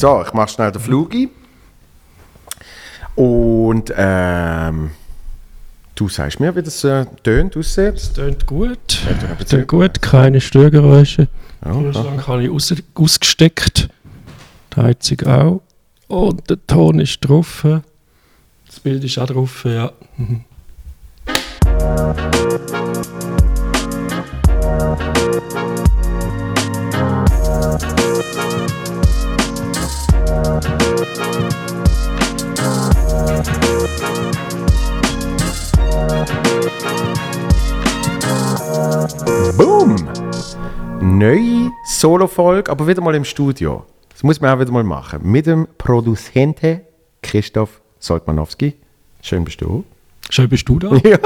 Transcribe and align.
So, 0.00 0.24
ich 0.26 0.32
mache 0.32 0.48
schnell 0.48 0.72
den 0.72 0.80
Flug 0.80 1.12
ein. 1.12 1.28
Und 3.16 3.92
ähm, 3.94 4.92
du 5.94 6.08
sagst 6.08 6.40
mir, 6.40 6.56
wie 6.56 6.62
das 6.62 6.82
äh, 6.84 7.04
tönt, 7.22 7.54
aussieht. 7.54 7.96
Es 7.96 8.10
tönt 8.14 8.46
gut. 8.46 8.78
Ja, 9.04 9.12
du 9.12 9.28
hast 9.28 9.40
Es 9.42 9.48
tönt 9.48 9.68
gut, 9.68 10.00
keine 10.00 10.40
Störgeräusche. 10.40 11.28
Ja. 11.62 11.72
Kühlschrank 11.72 12.26
habe 12.26 12.44
ich 12.44 12.50
aus, 12.50 12.74
ausgesteckt. 12.94 13.90
Die 14.74 14.80
Heizung 14.80 15.20
auch. 15.26 15.60
Und 16.08 16.48
der 16.48 16.66
Ton 16.66 16.98
ist 16.98 17.20
drauf. 17.20 17.66
Das 18.66 18.80
Bild 18.80 19.04
ist 19.04 19.18
auch 19.18 19.26
drauf, 19.26 19.66
ja. 19.66 19.92
Mhm. 20.16 20.46
Boom! 39.56 39.96
Neue 41.00 41.70
Solo-Folge, 41.84 42.70
aber 42.70 42.86
wieder 42.86 43.02
mal 43.02 43.14
im 43.14 43.24
Studio. 43.24 43.84
Das 44.10 44.22
muss 44.22 44.40
man 44.40 44.54
auch 44.54 44.60
wieder 44.60 44.72
mal 44.72 44.84
machen. 44.84 45.20
Mit 45.22 45.46
dem 45.46 45.66
Produzenten 45.78 46.82
Christoph 47.22 47.80
Soltmanowski. 47.98 48.74
Schön 49.22 49.44
bist 49.44 49.60
du. 49.60 49.84
Schön 50.30 50.48
bist 50.48 50.68
du 50.68 50.78
da. 50.78 50.90
Ja, 51.04 51.18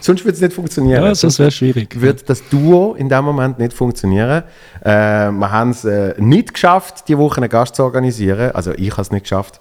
sonst 0.00 0.24
wird 0.24 0.34
es 0.34 0.40
nicht 0.40 0.52
funktionieren. 0.52 1.02
Ja, 1.02 1.08
das 1.10 1.38
wäre 1.38 1.50
schwierig. 1.50 2.00
wird 2.00 2.28
das 2.28 2.46
Duo 2.48 2.94
in 2.94 3.08
dem 3.08 3.24
Moment 3.24 3.58
nicht 3.58 3.72
funktionieren. 3.72 4.42
Äh, 4.82 4.90
wir 5.30 5.50
haben 5.50 5.70
es 5.70 5.84
äh, 5.84 6.14
nicht 6.18 6.52
geschafft, 6.52 7.08
die 7.08 7.16
Woche 7.16 7.38
einen 7.38 7.48
Gast 7.48 7.76
zu 7.76 7.82
organisieren. 7.82 8.50
Also 8.52 8.72
ich 8.72 8.90
habe 8.90 9.02
es 9.02 9.10
nicht 9.10 9.22
geschafft, 9.22 9.60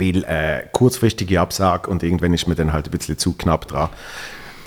weil 0.00 0.24
äh, 0.24 0.66
kurzfristige 0.72 1.40
Absage 1.40 1.90
und 1.90 2.02
irgendwann 2.02 2.32
ist 2.34 2.46
mir 2.46 2.54
dann 2.54 2.72
halt 2.72 2.88
ein 2.88 2.90
bisschen 2.90 3.18
zu 3.18 3.32
knapp 3.32 3.68
dran. 3.68 3.88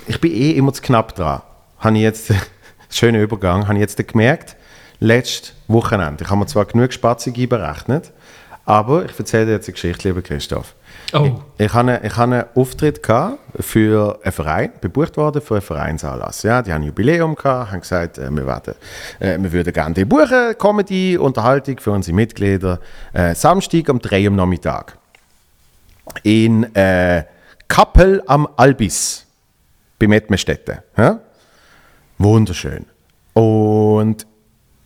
Ich 0.06 0.20
bin 0.20 0.32
eh 0.32 0.52
immer 0.52 0.72
zu 0.72 0.82
knapp 0.82 1.14
dran. 1.14 1.42
Habe 1.78 1.96
ich 1.96 2.02
jetzt, 2.02 2.32
schöner 2.90 3.20
Übergang, 3.20 3.68
habe 3.68 3.74
ich 3.74 3.80
jetzt 3.80 4.08
gemerkt, 4.08 4.56
letztes 5.00 5.54
Wochenende. 5.68 6.24
Ich 6.24 6.30
habe 6.30 6.40
mir 6.40 6.46
zwar 6.46 6.64
genug 6.64 6.92
Spatzig 6.92 7.48
berechnet, 7.48 8.12
aber 8.64 9.04
ich 9.04 9.18
erzähle 9.18 9.46
dir 9.46 9.52
jetzt 9.52 9.68
eine 9.68 9.74
Geschichte, 9.74 10.08
lieber 10.08 10.22
Christoph. 10.22 10.74
Oh, 11.14 11.40
Ich 11.56 11.72
hatte 11.72 11.90
einen, 11.90 12.04
ich 12.04 12.16
hatte 12.16 12.34
einen 12.34 12.44
Auftritt 12.54 13.00
für 13.60 14.18
einen 14.22 14.32
Verein, 14.32 14.72
bebucht 14.80 15.16
worden 15.16 15.40
für 15.40 15.54
einen 15.54 15.62
Vereinsanlass. 15.62 16.42
Ja, 16.42 16.60
die 16.60 16.72
haben 16.72 16.82
ein 16.82 16.88
Jubiläum 16.88 17.34
gehabt, 17.34 17.72
haben 17.72 17.80
gesagt, 17.80 18.18
äh, 18.18 18.30
wir, 18.30 18.46
werden, 18.46 18.74
äh, 19.20 19.38
wir 19.40 19.52
würden 19.52 19.72
gerne 19.72 19.94
die 19.94 20.04
buchen, 20.04 20.54
Comedy, 20.58 21.16
Unterhaltung 21.16 21.78
für 21.78 21.92
unsere 21.92 22.14
Mitglieder. 22.14 22.78
Äh, 23.14 23.34
Samstag 23.34 23.88
um 23.88 24.00
3 24.00 24.20
Uhr 24.22 24.26
am 24.28 24.36
Nachmittag. 24.36 24.97
In 26.22 26.74
äh, 26.74 27.24
Kappel 27.68 28.22
am 28.26 28.48
Albis, 28.56 29.26
bei 29.98 30.06
Mettmerstetten. 30.06 30.78
Ja? 30.96 31.20
Wunderschön. 32.18 32.86
Und 33.34 34.26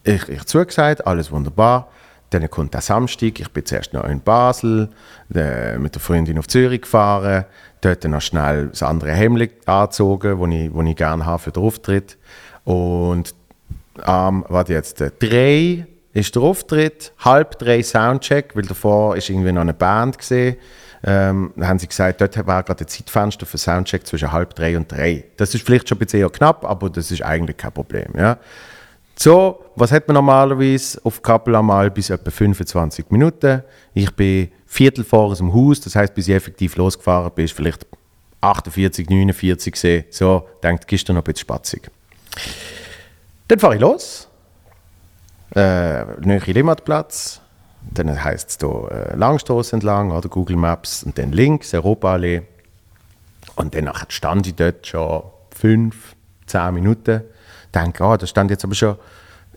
ich, 0.05 0.29
ich 0.29 0.45
zugesagt, 0.45 1.07
alles 1.07 1.31
wunderbar. 1.31 1.89
Dann 2.31 2.49
kommt 2.51 2.75
der 2.75 2.81
Samstag, 2.81 3.41
ich 3.41 3.49
bin 3.51 3.65
zuerst 3.65 3.93
noch 3.93 4.05
in 4.05 4.21
Basel, 4.21 4.89
äh, 5.35 5.79
mit 5.79 5.95
der 5.95 6.01
Freundin 6.01 6.39
auf 6.39 6.49
Zürich 6.49 6.83
gefahren, 6.83 7.45
dort 7.83 8.05
noch 8.05 8.23
schnell 8.23 8.69
das 8.69 8.83
andere 8.83 9.13
Hemd 9.13 9.51
angezogen, 9.67 10.41
das 10.41 10.51
ich, 10.51 10.91
ich 10.91 10.97
gerne 10.97 11.27
habe 11.27 11.43
für 11.43 11.53
den 11.53 11.63
Auftritt. 11.63 12.17
Und 12.65 13.35
am, 14.03 14.45
warte 14.49 14.73
jetzt, 14.73 15.01
äh, 15.01 15.11
drei 15.19 15.87
ist 16.15 16.35
der 16.35 16.43
Auftritt, 16.43 17.13
halb 17.19 17.59
drei 17.59 17.83
Soundcheck, 17.83 18.55
weil 18.55 18.65
davor 18.65 19.17
ist 19.17 19.29
irgendwie 19.29 19.53
noch 19.53 19.63
eine 19.63 19.75
Band 19.75 20.19
gesehen. 20.19 20.57
Ähm, 21.05 21.53
haben 21.61 21.79
sie 21.79 21.89
gesagt, 21.89 22.21
dort 22.21 22.47
war 22.47 22.63
gerade 22.63 22.85
ein 22.85 22.89
Zeitfenster 22.89 23.45
für 23.45 23.59
Soundcheck 23.59 24.07
zwischen 24.07 24.31
halb 24.31 24.55
drei 24.55 24.77
und 24.77 24.91
drei. 24.91 25.25
Das 25.37 25.55
ist 25.55 25.67
vielleicht 25.67 25.89
schon 25.89 25.97
ein 25.97 26.01
bisschen 26.01 26.21
eher 26.21 26.31
knapp, 26.31 26.65
aber 26.65 26.91
das 26.91 27.11
ist 27.11 27.23
eigentlich 27.23 27.57
kein 27.57 27.73
Problem. 27.73 28.13
Ja. 28.17 28.39
So, 29.17 29.65
was 29.77 29.93
hat 29.93 30.07
man 30.09 30.15
normalerweise 30.15 31.01
auf 31.05 31.21
Kappel 31.23 31.55
einmal 31.57 31.91
bis 31.91 32.11
etwa 32.11 32.31
25 32.31 33.11
Minuten? 33.11 33.63
Ich 33.95 34.11
bin 34.15 34.51
Viertel 34.67 35.05
vor 35.05 35.27
aus 35.27 35.39
dem 35.39 35.53
Haus, 35.53 35.81
das 35.81 35.97
heißt, 35.97 36.15
bis 36.15 36.29
ich 36.29 36.35
effektiv 36.35 36.77
losgefahren 36.77 37.31
bin, 37.35 37.47
vielleicht 37.49 37.87
48, 38.41 39.09
49 39.09 39.73
gesehen. 39.73 40.05
So, 40.11 40.49
denkt, 40.63 40.87
gestern 40.87 41.17
noch 41.17 41.23
ein 41.23 41.25
bisschen 41.25 41.41
spatzig. 41.41 41.91
Dann 43.49 43.59
fahre 43.59 43.75
ich 43.75 43.81
los. 43.81 44.29
Äh, 45.55 46.05
Nähe 46.21 46.41
Limmatplatz. 46.47 47.42
Dann 47.91 48.23
heisst 48.23 48.51
es 48.51 48.59
hier 48.61 48.91
äh, 48.91 49.17
Langstrasse 49.17 49.77
entlang 49.77 50.13
oder 50.13 50.29
Google 50.29 50.57
Maps 50.57 51.03
und 51.03 51.19
dann 51.19 51.33
links 51.33 51.75
Europaallee. 51.75 52.43
Und 53.57 53.75
dann 53.75 53.91
stand 54.09 54.47
ich 54.47 54.55
dort 54.55 54.87
schon 54.87 55.23
fünf, 55.51 56.15
zehn 56.47 56.75
Minuten. 56.75 57.23
Denke, 57.75 58.05
ah, 58.05 58.17
das 58.17 58.31
stand 58.31 58.51
jetzt 58.51 58.65
aber 58.65 58.75
schon 58.75 58.97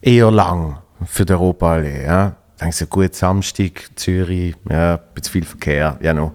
eher 0.01 0.31
lang 0.31 0.79
für 1.05 1.25
die 1.25 1.33
Europaallee. 1.33 2.05
Ja. 2.05 2.35
Denke 2.59 2.75
so, 2.75 2.85
gut, 2.85 3.15
Samstag, 3.15 3.89
Zürich, 3.95 4.55
ja, 4.69 4.95
ein 4.95 4.99
bisschen 5.13 5.31
viel 5.31 5.45
Verkehr. 5.45 5.97
Ja, 6.01 6.13
no. 6.13 6.31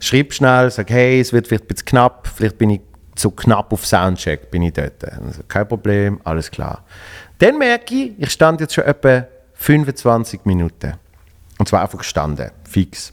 Schreib 0.00 0.32
schnell, 0.32 0.70
sag, 0.70 0.90
hey, 0.90 1.20
es 1.20 1.32
wird 1.32 1.48
vielleicht 1.48 1.64
ein 1.64 1.68
bisschen 1.68 1.86
knapp, 1.86 2.28
vielleicht 2.28 2.58
bin 2.58 2.70
ich 2.70 2.80
so 3.14 3.30
knapp 3.30 3.72
auf 3.72 3.86
Soundcheck, 3.86 4.50
bin 4.50 4.62
ich 4.62 4.74
dort. 4.74 5.02
Also, 5.04 5.42
kein 5.48 5.66
Problem, 5.66 6.20
alles 6.24 6.50
klar. 6.50 6.84
Dann 7.38 7.56
merke 7.58 7.94
ich, 7.94 8.12
ich 8.18 8.30
stand 8.30 8.60
jetzt 8.60 8.74
schon 8.74 8.84
etwa 8.84 9.26
25 9.54 10.40
Minuten. 10.44 10.94
Und 11.58 11.68
zwar 11.68 11.82
einfach 11.82 11.98
gestanden, 11.98 12.50
fix. 12.64 13.12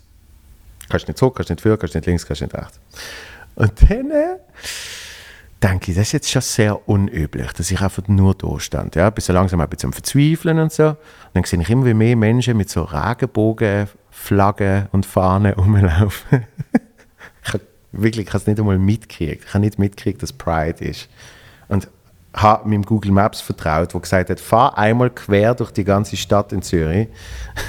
Kannst 0.90 1.08
nicht 1.08 1.18
zurück, 1.18 1.36
kannst 1.36 1.50
nicht 1.50 1.62
vor, 1.62 1.78
kannst 1.78 1.96
nicht 1.96 2.06
links, 2.06 2.26
kannst 2.26 2.42
nicht 2.42 2.54
rechts. 2.54 2.80
Und 3.56 3.72
dann 3.90 4.12
äh, 4.12 4.38
denke 5.62 5.92
ich, 5.92 5.98
das 5.98 6.08
ist 6.08 6.12
jetzt 6.14 6.32
schon 6.32 6.42
sehr 6.42 6.90
unüblich, 6.90 7.52
dass 7.54 7.72
ich 7.72 7.82
einfach 7.82 8.08
nur 8.08 8.36
da 8.36 8.60
stand. 8.60 8.96
Ja, 8.96 9.10
bis 9.10 9.28
so 9.28 9.34
langsam 9.34 9.62
ein 9.62 9.70
bisschen 9.70 9.88
am 9.88 9.94
Verzweifeln 9.94 10.60
und 10.60 10.72
so. 10.72 10.90
Und 10.90 10.98
dann 11.34 11.44
sehe 11.46 11.62
ich 11.62 11.70
immer 11.70 11.94
mehr 11.94 12.16
Menschen 12.16 12.58
mit 12.58 12.70
so 12.70 12.84
Regenbogen, 12.84 13.88
Flaggen 14.12 14.88
und 14.92 15.06
Fahnen 15.06 15.54
rumlaufen. 15.58 16.46
ich 17.46 17.54
habe 17.54 17.64
wirklich 17.92 18.28
ich 18.28 18.34
habe 18.34 18.40
es 18.40 18.48
nicht 18.48 18.60
einmal 18.60 18.78
mitgekriegt. 18.78 19.46
Ich 19.46 19.54
habe 19.54 19.62
nicht 19.62 19.80
mitgekriegt, 19.80 20.22
dass 20.22 20.34
Pride 20.34 20.84
ist. 20.84 21.10
Und 21.70 21.88
habe 22.34 22.68
meinem 22.68 22.84
Google 22.84 23.12
Maps 23.12 23.42
vertraut, 23.42 23.94
wo 23.94 24.00
gesagt 24.00 24.30
hat, 24.30 24.40
fahr 24.40 24.78
einmal 24.78 25.10
quer 25.10 25.54
durch 25.54 25.72
die 25.72 25.84
ganze 25.84 26.18
Stadt 26.18 26.52
in 26.52 26.62
Zürich, 26.62 27.08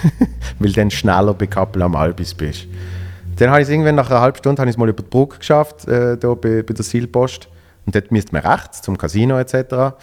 weil 0.59 0.73
dann 0.73 0.91
schneller 0.91 1.35
bei 1.35 1.47
Kappel 1.47 1.83
am 1.83 1.95
Albis 1.95 2.35
bist. 2.35 2.67
Dann 3.37 3.51
habe 3.51 3.61
ich 3.61 3.67
es 3.67 3.71
irgendwann 3.71 3.97
nach 3.97 4.11
einer 4.11 4.21
halben 4.21 4.39
Stunde 4.39 4.63
habe 4.63 4.79
mal 4.79 4.89
über 4.89 5.03
die 5.03 5.09
Brücke 5.09 5.39
geschafft, 5.39 5.87
äh, 5.87 6.17
da 6.17 6.35
bei, 6.35 6.63
bei 6.63 6.73
der 6.75 6.85
Seilpost. 6.85 7.49
Und 7.85 7.95
dort 7.95 8.11
müsste 8.11 8.33
man 8.33 8.43
rechts 8.43 8.81
zum 8.81 8.97
Casino 8.97 9.39
etc. 9.39 9.97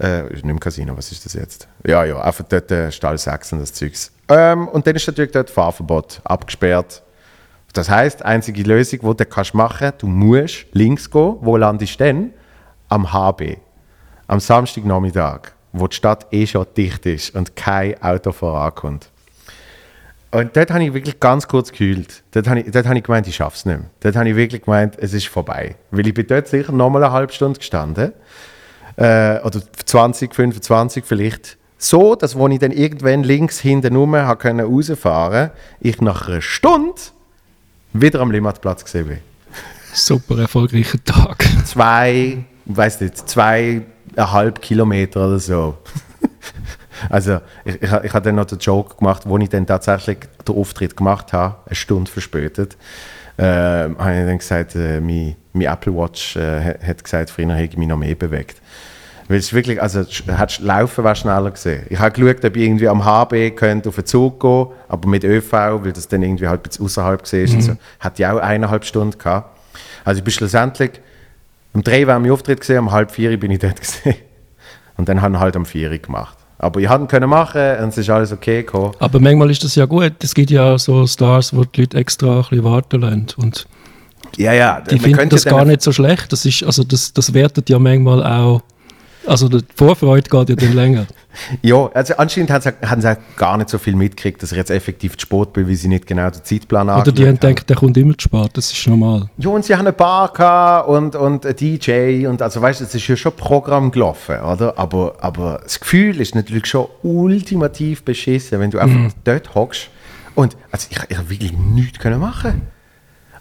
Äh, 0.00 0.22
nicht 0.24 0.44
im 0.44 0.58
Casino, 0.58 0.96
was 0.96 1.12
ist 1.12 1.24
das 1.24 1.34
jetzt? 1.34 1.68
Ja, 1.86 2.04
ja, 2.04 2.20
einfach 2.20 2.44
dort 2.48 2.70
äh, 2.72 2.90
Stall 2.90 3.16
6 3.16 3.52
und 3.52 3.60
das 3.60 3.72
Zeugs. 3.72 4.10
Ähm, 4.28 4.66
und 4.68 4.86
dann 4.86 4.96
ist 4.96 5.06
natürlich 5.06 5.30
dort 5.30 5.50
Fahrverbot 5.50 6.20
abgesperrt. 6.24 7.02
Das 7.72 7.90
heißt, 7.90 8.24
einzige 8.24 8.62
Lösung, 8.62 9.00
die 9.00 9.16
du 9.16 9.26
kannst 9.26 9.54
machen 9.54 9.92
du 9.98 10.06
musst 10.06 10.66
links 10.72 11.10
gehen. 11.10 11.36
Wo 11.40 11.56
landest 11.56 12.00
du 12.00 12.04
denn? 12.04 12.32
Am 12.88 13.12
HB. 13.12 13.58
Am 14.26 14.40
Samstagnachmittag, 14.40 15.52
wo 15.72 15.86
die 15.86 15.96
Stadt 15.96 16.26
eh 16.32 16.46
schon 16.46 16.66
dicht 16.76 17.06
ist 17.06 17.34
und 17.34 17.56
kein 17.56 18.00
Auto 18.02 18.32
vorankommt. 18.32 19.10
Und 20.34 20.56
dort 20.56 20.72
habe 20.72 20.82
ich 20.82 20.92
wirklich 20.92 21.20
ganz 21.20 21.46
kurz 21.46 21.70
gekühlt. 21.70 22.24
Dort 22.32 22.48
habe 22.48 22.60
ich, 22.60 22.70
dort 22.70 22.86
habe 22.86 22.98
ich 22.98 23.04
gemeint, 23.04 23.28
ich 23.28 23.36
schaffe 23.36 23.56
es 23.56 23.64
nicht 23.66 23.78
mehr. 23.78 23.90
Dort 24.00 24.16
habe 24.16 24.28
ich 24.28 24.34
wirklich 24.34 24.62
gemeint, 24.62 24.96
es 24.98 25.12
ist 25.12 25.28
vorbei. 25.28 25.76
Weil 25.92 26.08
ich 26.08 26.14
bin 26.14 26.26
dort 26.26 26.48
sicher 26.48 26.72
nochmal 26.72 27.04
eine 27.04 27.12
halbe 27.12 27.32
Stunde 27.32 27.58
gestanden. 27.58 28.12
Äh, 28.96 29.38
oder 29.42 29.60
20, 29.86 30.34
25 30.34 31.04
vielleicht. 31.04 31.56
So, 31.78 32.16
dass 32.16 32.36
wo 32.36 32.48
ich 32.48 32.58
dann 32.58 32.72
irgendwann 32.72 33.22
links 33.22 33.60
hinten 33.60 33.94
rum 33.94 34.14
rausfahren 34.16 35.50
ich 35.80 36.00
nach 36.00 36.26
einer 36.26 36.40
Stunde 36.40 37.00
wieder 37.92 38.20
am 38.20 38.32
Limmatplatz 38.32 38.84
gesehen 38.84 39.06
bin. 39.06 39.18
super 39.92 40.38
erfolgreicher 40.38 40.98
Tag. 41.04 41.44
Zwei, 41.64 42.44
ich 42.66 42.76
weiß 42.76 43.02
nicht, 43.02 43.28
zweieinhalb 44.14 44.60
Kilometer 44.60 45.26
oder 45.26 45.38
so. 45.38 45.76
Also 47.10 47.40
ich, 47.64 47.74
ich, 47.82 47.92
ich 48.04 48.14
habe 48.14 48.22
dann 48.24 48.36
noch 48.36 48.44
den 48.46 48.58
Joke 48.60 48.96
gemacht, 48.96 49.22
wo 49.26 49.36
ich 49.38 49.48
dann 49.48 49.66
tatsächlich 49.66 50.18
den 50.46 50.54
Auftritt 50.54 50.96
gemacht 50.96 51.32
habe, 51.32 51.56
eine 51.66 51.74
Stunde 51.74 52.10
verspätet, 52.10 52.76
ähm, 53.36 53.98
habe 53.98 54.12
ich 54.20 54.26
dann 54.26 54.38
gesagt, 54.38 54.74
äh, 54.76 55.00
mein, 55.00 55.34
mein 55.52 55.66
Apple 55.72 55.94
Watch 55.94 56.36
äh, 56.36 56.76
hat- 56.86 57.02
gesagt, 57.04 57.30
früher 57.30 57.52
hätte 57.52 57.72
ich 57.72 57.76
mich 57.76 57.88
noch 57.88 57.96
mehr 57.98 58.14
bewegt. 58.14 58.58
Weil 59.28 59.38
es 59.38 59.52
wirklich, 59.52 59.82
also 59.82 60.00
sch- 60.00 60.30
hat 60.32 60.58
laufen 60.60 61.02
war 61.02 61.14
schneller 61.16 61.50
gesehen. 61.50 61.82
Ich 61.90 61.98
habe 61.98 62.12
geschaut, 62.12 62.44
ob 62.44 62.56
ich 62.56 62.62
irgendwie 62.62 62.88
am 62.88 63.04
HB 63.04 63.50
könnte 63.56 63.88
auf 63.88 63.96
den 63.96 64.06
Zug 64.06 64.40
gehen, 64.40 64.68
aber 64.88 65.08
mit 65.08 65.24
ÖV, 65.24 65.52
weil 65.52 65.92
das 65.92 66.06
dann 66.08 66.22
irgendwie 66.22 66.46
halt 66.46 66.60
ein 66.60 66.62
bisschen 66.62 66.84
außerhalb 66.86 67.20
ist, 67.32 67.54
und 67.54 67.60
so, 67.62 67.76
hat 68.00 68.18
ich 68.20 68.26
auch 68.26 68.38
eineinhalb 68.38 68.84
Stunden 68.84 69.18
gehabt. 69.18 69.58
Also 70.04 70.18
ich 70.18 70.24
bin 70.24 70.32
schlussendlich, 70.32 71.00
um 71.74 71.82
drei 71.82 72.06
war 72.06 72.18
mein 72.18 72.30
Auftritt 72.30 72.60
gesehen, 72.60 72.78
um 72.78 72.92
halb 72.92 73.10
vier 73.10 73.38
bin 73.38 73.50
ich 73.50 73.58
dort 73.58 73.80
gesehen. 73.80 74.16
Und 74.96 75.08
dann 75.08 75.20
haben 75.20 75.38
halt 75.38 75.56
am 75.56 75.66
vier 75.66 75.98
gemacht. 75.98 76.38
Aber 76.58 76.80
ich 76.80 76.88
hätte 76.88 77.02
ihn 77.02 77.08
können 77.08 77.28
machen 77.28 77.78
und 77.82 77.88
es 77.88 77.98
ist 77.98 78.08
alles 78.08 78.32
okay 78.32 78.62
gekommen. 78.62 78.94
Aber 79.00 79.20
manchmal 79.20 79.50
ist 79.50 79.64
das 79.64 79.74
ja 79.74 79.84
gut. 79.86 80.14
Es 80.22 80.34
gibt 80.34 80.50
ja 80.50 80.78
so 80.78 81.06
Stars, 81.06 81.54
wo 81.54 81.64
die 81.64 81.80
Leute 81.82 81.96
extra 81.96 82.36
ein 82.36 82.42
bisschen 82.42 82.64
warten 82.64 83.00
lassen. 83.00 83.26
Und 83.36 83.66
Ja, 84.36 84.52
ja. 84.52 84.80
die 84.80 84.98
finden 84.98 85.28
das 85.28 85.44
gar 85.44 85.64
nicht 85.64 85.82
so 85.82 85.92
schlecht. 85.92 86.32
Das, 86.32 86.46
ist, 86.46 86.62
also 86.62 86.84
das, 86.84 87.12
das 87.12 87.34
wertet 87.34 87.68
ja 87.68 87.78
manchmal 87.78 88.24
auch. 88.24 88.62
Also 89.26 89.48
die 89.48 89.64
Vorfreude 89.74 90.28
geht 90.28 90.48
ja 90.48 90.56
dann 90.56 90.74
länger. 90.74 91.06
Ja, 91.62 91.90
also 91.94 92.14
anscheinend 92.16 92.52
haben 92.52 92.62
sie, 92.62 92.70
haben 92.88 93.00
sie 93.00 93.10
auch 93.10 93.16
gar 93.36 93.56
nicht 93.56 93.68
so 93.68 93.76
viel 93.78 93.96
mitgekriegt, 93.96 94.40
dass 94.40 94.52
er 94.52 94.58
jetzt 94.58 94.70
effektiv 94.70 95.16
zu 95.16 95.22
spät 95.22 95.52
bin, 95.52 95.66
weil 95.66 95.74
sie 95.74 95.88
nicht 95.88 96.06
genau 96.06 96.30
den 96.30 96.44
Zeitplan 96.44 96.88
Oder 96.88 97.10
die 97.10 97.26
haben 97.26 97.40
gedacht, 97.40 97.68
der 97.68 97.74
kommt 97.74 97.96
immer 97.96 98.16
zu 98.16 98.28
spät. 98.28 98.50
Das 98.52 98.70
ist 98.70 98.86
normal. 98.86 99.28
Ja, 99.38 99.50
und 99.50 99.64
sie 99.64 99.74
haben 99.74 99.80
eine 99.80 99.92
Bar 99.92 100.32
gehabt 100.32 100.88
und, 100.88 101.16
und 101.16 101.44
ein 101.44 101.56
DJ 101.56 102.28
und 102.28 102.40
also 102.40 102.62
weißt 102.62 102.80
du, 102.80 102.84
es 102.84 102.94
ist 102.94 103.08
ja 103.08 103.16
schon 103.16 103.32
Programm 103.32 103.90
gelaufen, 103.90 104.36
oder? 104.42 104.78
Aber, 104.78 105.16
aber 105.18 105.60
das 105.64 105.80
Gefühl 105.80 106.20
ist 106.20 106.36
natürlich 106.36 106.66
schon 106.66 106.86
ultimativ 107.02 108.04
beschissen, 108.04 108.60
wenn 108.60 108.70
du 108.70 108.78
einfach 108.78 109.12
dort 109.24 109.56
hockst 109.56 109.88
und 110.36 110.56
also 110.70 110.86
ich, 110.90 110.98
ich 111.08 111.30
wirklich 111.30 111.52
nichts 111.52 111.98
können 111.98 112.20
machen. 112.20 112.62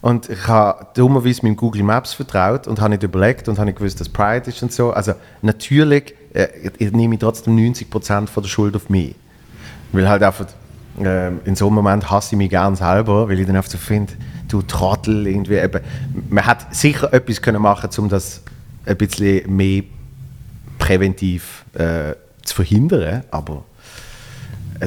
Und 0.04 0.30
ich 0.30 0.48
habe 0.48 0.86
dummerweise 0.96 1.44
meinem 1.44 1.56
Google 1.56 1.82
Maps 1.82 2.14
vertraut 2.14 2.68
und 2.68 2.80
habe 2.80 2.92
nicht 2.92 3.04
überlegt 3.04 3.48
und 3.48 3.58
habe 3.58 3.68
nicht 3.68 3.78
gewusst, 3.78 4.00
dass 4.00 4.10
Pride 4.10 4.50
ist 4.50 4.62
und 4.62 4.72
so. 4.72 4.92
Also 4.92 5.14
natürlich 5.42 6.14
äh, 6.34 6.48
ich, 6.64 6.88
ich 6.88 6.92
nehme 6.92 7.18
trotzdem 7.18 7.56
90% 7.56 8.28
von 8.28 8.44
der 8.44 8.50
Schuld 8.50 8.76
auf 8.76 8.90
mich. 8.90 9.16
Weil 9.92 10.10
halt 10.10 10.24
einfach, 10.24 10.48
ähm, 11.00 11.40
in 11.46 11.56
so 11.56 11.68
einem 11.68 11.76
Moment 11.76 12.10
hasse 12.10 12.36
ich 12.36 12.38
mich 12.38 12.50
gern 12.50 12.76
selber, 12.76 13.30
weil 13.30 13.40
ich 13.40 13.48
dann 13.48 13.56
einfach 13.56 13.72
so 13.72 13.78
finde, 13.78 14.14
du 14.48 14.62
Trottel, 14.62 15.28
irgendwie 15.28 15.56
eben. 15.56 15.82
Man 16.30 16.46
hat 16.46 16.76
sicher 16.76 17.14
etwas 17.14 17.42
können 17.42 17.62
machen, 17.62 17.90
um 17.98 18.10
das 18.10 18.42
ein 18.86 18.98
bisschen 18.98 19.56
mehr 19.56 19.84
präventiv 20.80 21.64
äh, 21.74 22.14
zu 22.44 22.56
verhindern, 22.56 23.24
aber 23.32 23.54
äh, 23.54 23.73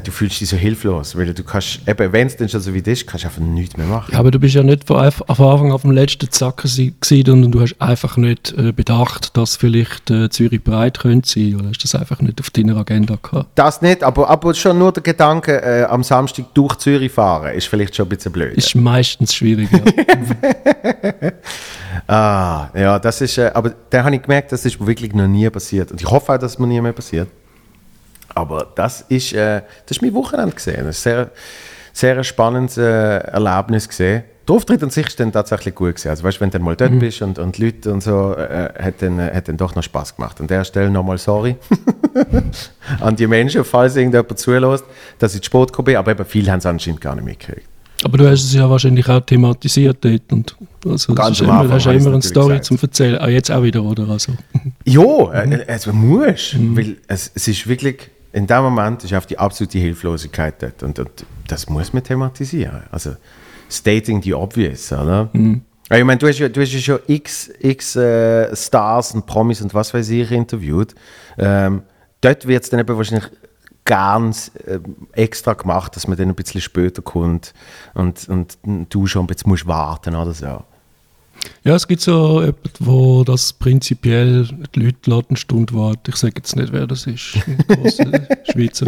du 0.01 0.11
fühlst 0.11 0.41
dich 0.41 0.49
so 0.49 0.57
hilflos, 0.57 1.17
weil 1.17 1.33
du 1.33 1.43
kannst, 1.45 1.81
eben, 1.89 2.13
wenn 2.13 2.27
es 2.27 2.37
dann 2.37 2.49
schon 2.49 2.61
so 2.61 2.73
wie 2.75 2.83
das 2.83 3.01
ist, 3.01 3.07
kannst 3.07 3.25
du 3.25 3.29
einfach 3.29 3.41
nichts 3.41 3.77
mehr 3.77 3.87
machen. 3.87 4.13
Ja, 4.13 4.19
aber 4.19 4.31
du 4.31 4.39
bist 4.39 4.55
ja 4.55 4.63
nicht 4.63 4.87
von, 4.87 4.97
Anf- 4.99 5.23
von 5.35 5.47
Anfang 5.51 5.73
auf 5.73 5.83
dem 5.83 5.91
letzten 5.93 6.31
Zacken 6.31 6.69
gewesen 7.01 7.45
und 7.45 7.53
du 7.53 7.61
hast 7.61 7.77
einfach 7.81 8.17
nicht 8.17 8.53
äh, 8.57 8.73
bedacht, 8.73 9.37
dass 9.37 9.57
vielleicht 9.57 10.11
äh, 10.11 10.29
Zürich 10.31 10.63
breit 10.63 10.99
könnte 10.99 11.29
sein. 11.29 11.57
Oder 11.59 11.69
hast 11.69 11.83
das 11.85 11.95
einfach 11.95 12.21
nicht 12.21 12.41
auf 12.41 12.51
deiner 12.51 12.77
Agenda 12.77 13.17
gehabt? 13.23 13.49
Das 13.55 13.83
nicht, 13.83 14.03
aber, 14.03 14.29
aber 14.31 14.55
schon 14.55 14.79
nur 14.79 14.93
der 14.93 15.03
Gedanke, 15.03 15.63
äh, 15.63 15.85
am 15.85 16.03
Samstag 16.03 16.47
durch 16.55 16.77
Zürich 16.77 17.13
fahren, 17.13 17.55
ist 17.55 17.67
vielleicht 17.69 17.95
schon 17.97 18.07
ein 18.07 18.11
bisschen 18.11 18.33
blöd. 18.33 18.55
Ist 18.57 18.75
meistens 18.75 19.35
schwierig. 19.35 19.69
Ja. 19.73 19.81
Ah, 22.09 22.69
ja, 22.75 22.99
das 22.99 23.21
ist, 23.21 23.39
äh, 23.39 23.51
aber 23.55 23.73
da 23.91 24.05
habe 24.05 24.15
ich 24.15 24.23
gemerkt, 24.23 24.53
das 24.53 24.65
ist 24.65 24.85
wirklich 24.87 25.13
noch 25.15 25.27
nie 25.27 25.49
passiert. 25.51 25.91
Und 25.91 26.01
ich 26.01 26.09
hoffe 26.09 26.35
auch, 26.35 26.39
dass 26.39 26.53
es 26.53 26.59
mir 26.59 26.67
nie 26.67 26.81
mehr 26.81 26.93
passiert. 26.93 27.29
Aber 28.37 28.69
das 28.75 29.01
ist, 29.09 29.33
äh, 29.33 29.63
das 29.87 29.97
ist 29.97 30.03
mein 30.03 30.13
Wochenende 30.13 30.55
gesehen. 30.55 30.85
Das 30.85 30.99
ist 30.99 31.03
sehr, 31.03 31.31
sehr 31.95 32.19
ein 32.19 32.25
spannendes 32.25 32.77
äh, 32.77 32.83
Erlebnis 32.83 33.89
gesehen. 33.89 34.25
Der 34.47 34.55
Auftritt 34.55 34.83
an 34.83 34.91
sich 34.91 35.07
ist 35.07 35.19
dann 35.19 35.33
tatsächlich 35.33 35.75
gut 35.75 35.95
gewesen. 35.97 36.11
Also 36.11 36.23
weißt, 36.23 36.41
wenn 36.41 36.51
du 36.51 36.59
dann 36.59 36.65
mal 36.65 36.77
dort 36.77 36.99
bist 36.99 37.23
und, 37.23 37.39
und 37.39 37.59
Leute 37.59 37.91
und 37.91 38.03
so, 38.03 38.35
äh, 38.35 38.69
hat, 38.79 39.01
dann, 39.01 39.19
äh, 39.19 39.33
hat 39.35 39.49
dann 39.49 39.57
doch 39.57 39.75
noch 39.75 39.83
Spaß 39.83 40.17
gemacht. 40.17 40.39
An 40.39 40.47
der 40.49 40.65
Stelle 40.65 40.91
nochmal 40.91 41.17
sorry 41.17 41.57
an 43.01 43.17
die 43.17 43.27
Menschen, 43.27 43.65
falls 43.65 43.97
irgendjemand 43.97 44.39
zulässt, 44.39 44.85
dass 45.19 45.35
ich 45.35 45.41
zu 45.41 45.47
spät 45.47 45.69
gekommen 45.69 45.87
bin. 45.87 45.97
Aber 45.97 46.11
eben, 46.11 46.25
viele 46.27 46.53
haben 46.53 46.59
es 46.59 46.67
anscheinend 46.67 47.01
gar 47.01 47.15
nicht 47.15 47.25
mitgekriegt. 47.25 47.67
Aber 48.05 48.19
du 48.19 48.29
hast 48.29 48.45
es 48.45 48.53
ja 48.53 48.69
wahrscheinlich 48.69 49.09
auch 49.09 49.21
thematisiert 49.21 50.05
dort. 50.05 50.31
Und 50.31 50.57
also, 50.85 51.15
Ganz 51.15 51.41
am 51.41 51.47
immer, 51.47 51.61
Anfang 51.61 51.77
hast 51.77 51.87
ja 51.87 51.93
immer 51.93 52.13
eine 52.13 52.23
Story 52.23 52.49
natürlich 52.49 52.63
zum 52.63 52.79
Erzählen. 52.83 53.19
Auch 53.19 53.29
jetzt 53.29 53.51
auch 53.51 53.63
wieder, 53.63 53.83
oder? 53.83 54.07
Also, 54.11 54.33
Ja, 54.85 55.33
äh, 55.33 55.65
also 55.67 55.95
muss, 55.95 56.55
weil 56.59 56.99
es, 57.09 57.33
es 57.35 57.49
ist 57.49 57.67
wirklich, 57.67 58.11
in 58.37 58.47
dem 58.47 58.63
Moment 58.63 59.03
ist 59.03 59.15
auf 59.15 59.25
die 59.25 59.39
absolute 59.39 59.79
Hilflosigkeit 59.79 60.63
dort 60.63 60.83
und, 60.83 60.99
und 60.99 61.27
das 61.49 61.71
muss 61.71 61.95
man 61.95 62.05
thematisieren. 62.05 62.83
Also 62.91 63.17
stating 63.71 64.21
the 64.21 64.35
obvious, 64.35 64.93
oder? 64.93 65.31
Ja, 65.91 65.97
Ich 65.97 66.05
meine, 66.05 66.19
du 66.19 66.29
hast 66.29 66.39
ja, 66.39 66.51
du 66.51 66.61
hast 66.61 66.71
ja 66.71 66.79
schon 66.81 66.99
x, 67.07 67.51
x 67.61 67.97
äh, 67.97 68.55
Stars 68.55 69.15
und 69.15 69.25
Promis 69.25 69.63
und 69.63 69.73
was 69.73 69.95
weiß 69.95 70.11
ich 70.11 70.31
interviewt. 70.31 70.95
Ähm, 71.39 71.85
dort 72.21 72.47
wird 72.47 72.63
es 72.63 72.69
dann 72.69 72.79
eben 72.79 72.95
wahrscheinlich 72.95 73.31
ganz 73.87 74.51
äh, 74.67 74.81
extra 75.13 75.55
gemacht, 75.55 75.97
dass 75.97 76.07
man 76.07 76.19
dann 76.19 76.29
ein 76.29 76.35
bisschen 76.35 76.61
später 76.61 77.01
kommt 77.01 77.55
und, 77.95 78.29
und 78.29 78.59
du 78.91 79.07
schon 79.07 79.25
ein 79.25 79.29
bisschen 79.29 79.49
musst 79.49 79.67
warten 79.67 80.15
oder 80.15 80.35
so. 80.35 80.63
Ja, 81.67 81.75
es 81.75 81.87
gibt 81.89 82.01
so 82.01 82.41
jemanden, 82.41 82.61
wo 82.81 83.25
das 83.25 83.53
prinzipiell 83.53 84.49
die 84.75 84.95
Leute 85.07 85.27
eine 85.31 85.37
Stunde 85.37 85.75
warten. 85.75 86.03
Ich 86.09 86.17
sage 86.17 86.35
jetzt 86.37 86.55
nicht, 86.57 86.73
wer 86.73 86.87
das 86.87 87.07
ist. 87.07 87.37
Schweizer. 88.53 88.87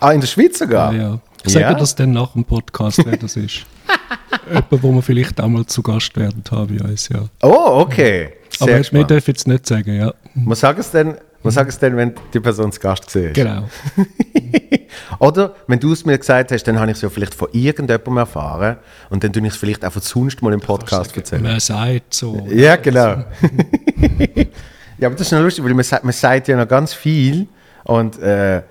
Ah, 0.00 0.12
in 0.12 0.20
der 0.20 0.28
Schweiz 0.28 0.58
sogar? 0.58 0.92
Ja, 0.94 1.02
ja. 1.02 1.18
Ich 1.44 1.52
sage 1.52 1.64
Ja? 1.64 1.74
das 1.74 1.94
dann 1.94 2.12
nach 2.12 2.32
dem 2.34 2.44
Podcast, 2.44 3.04
wer 3.04 3.16
das 3.16 3.36
ist. 3.36 3.66
Jemand, 4.48 4.82
wo 4.82 4.92
wir 4.92 5.02
vielleicht 5.02 5.40
auch 5.40 5.48
mal 5.48 5.66
zu 5.66 5.82
Gast 5.82 6.16
werden 6.16 6.42
haben 6.50 6.76
bei 6.78 6.84
uns, 6.84 7.08
ja. 7.08 7.24
Oh, 7.42 7.80
okay. 7.80 8.30
Sehr 8.50 8.68
Aber 8.68 8.78
gespannt. 8.78 9.10
dürfen 9.10 9.30
jetzt 9.30 9.48
nicht 9.48 9.66
sagen, 9.66 9.94
ja. 9.96 10.12
Man 10.34 10.54
sagt 10.54 10.78
es 10.78 10.90
dann, 10.90 11.16
man 11.42 11.52
sagt 11.52 11.70
es 11.70 11.78
dann, 11.78 11.96
wenn 11.96 12.14
die 12.32 12.40
Person 12.40 12.70
zu 12.72 12.80
Gast 12.80 13.06
gesehen 13.06 13.32
Genau. 13.32 13.68
Oder 15.18 15.54
wenn 15.66 15.80
du 15.80 15.92
es 15.92 16.04
mir 16.04 16.18
gesagt 16.18 16.52
hast, 16.52 16.64
dann 16.64 16.78
habe 16.78 16.90
ich 16.90 16.96
es 16.98 17.02
ja 17.02 17.08
vielleicht 17.08 17.34
von 17.34 17.48
irgendjemandem 17.52 18.16
erfahren 18.18 18.76
und 19.10 19.24
dann 19.24 19.32
tue 19.32 19.42
ich 19.46 19.52
es 19.54 19.56
vielleicht 19.56 19.84
auch 19.84 19.92
sonst 20.00 20.42
mal 20.42 20.52
im 20.52 20.60
Podcast 20.60 21.16
erzählen. 21.16 21.42
Man 21.42 21.60
sagt 21.60 22.14
so. 22.14 22.46
Ja, 22.50 22.76
genau. 22.76 23.24
ja, 24.98 25.08
aber 25.08 25.16
das 25.16 25.22
ist 25.22 25.32
noch 25.32 25.40
lustig, 25.40 25.64
weil 25.64 25.74
man, 25.74 25.84
sagt- 25.84 26.04
man 26.04 26.12
sagt 26.12 26.48
ja 26.48 26.56
noch 26.56 26.68
ganz 26.68 26.92
viel 26.94 27.46
und 27.84 28.18
äh, 28.20 28.62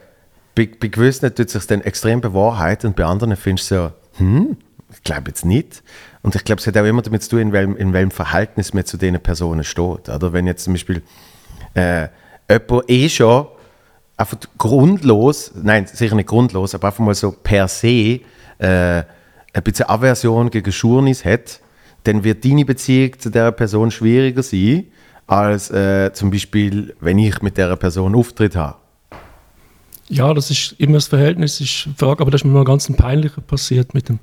bei, 0.56 0.70
bei 0.80 0.88
gewissen 0.88 1.34
tut 1.34 1.48
es 1.48 1.54
sich 1.54 1.68
dann 1.68 1.82
extrem 1.82 2.22
bewahrheiten 2.22 2.88
und 2.88 2.96
bei 2.96 3.06
anderen 3.06 3.36
findest 3.36 3.72
du 3.72 3.76
so, 3.76 3.92
hm, 4.18 4.58
ich 4.94 5.04
glaube 5.04 5.30
jetzt 5.30 5.46
nicht. 5.46 5.82
Und 6.22 6.36
ich 6.36 6.44
glaube, 6.44 6.60
es 6.62 6.68
hat 6.68 6.78
auch 6.78 6.86
immer 6.86 7.02
damit 7.02 7.24
zu 7.24 7.32
tun, 7.32 7.40
in 7.40 7.52
welchem, 7.54 7.76
in 7.78 7.94
welchem 7.94 8.12
Verhältnis 8.12 8.74
man 8.74 8.86
zu 8.86 8.98
den 8.98 9.20
Personen 9.20 9.64
steht. 9.64 10.10
Oder 10.10 10.34
wenn 10.34 10.46
jetzt 10.46 10.66
zum 10.66 10.74
Beispiel 10.74 11.02
äh, 11.74 12.10
jemand 12.50 12.90
eh 12.90 13.10
schon 13.10 13.48
einfach 14.18 14.38
grundlos, 14.58 15.52
nein, 15.62 15.88
sicher 15.88 16.16
nicht 16.16 16.28
grundlos, 16.30 16.76
aber 16.76 16.88
einfach 16.88 17.04
mal 17.04 17.16
so 17.16 17.32
per 17.32 17.68
se 17.68 18.20
äh, 18.60 19.04
ein 19.54 19.64
bisschen 19.64 19.90
Aversion 19.90 20.50
gegen 20.50 20.72
Schurnis 20.72 21.26
hat, 21.26 21.60
dann 22.04 22.24
wird 22.24 22.46
deine 22.46 22.66
Beziehung 22.66 23.18
zu 23.20 23.30
der 23.30 23.52
Person 23.52 23.92
schwieriger 23.92 24.44
sein, 24.44 24.86
als 25.28 25.70
äh, 25.72 26.12
zum 26.14 26.30
Beispiel, 26.32 26.96
wenn 27.00 27.18
ich 27.20 27.42
mit 27.42 27.58
der 27.58 27.76
Person 27.76 28.16
Auftritt 28.16 28.56
habe. 28.56 28.76
Ja, 30.08 30.34
das 30.34 30.52
ist 30.52 30.74
immer 30.78 30.96
das 30.96 31.08
Verhältnis, 31.08 31.62
ist 31.62 31.88
Frage, 31.98 32.22
aber 32.22 32.32
das 32.32 32.42
ist 32.42 32.46
mir 32.46 32.52
mal 32.52 32.66
ganz 32.66 32.90
ein 32.90 32.96
peinlicher 32.96 33.42
passiert 33.42 33.94
mit 33.94 34.10
dem 34.10 34.20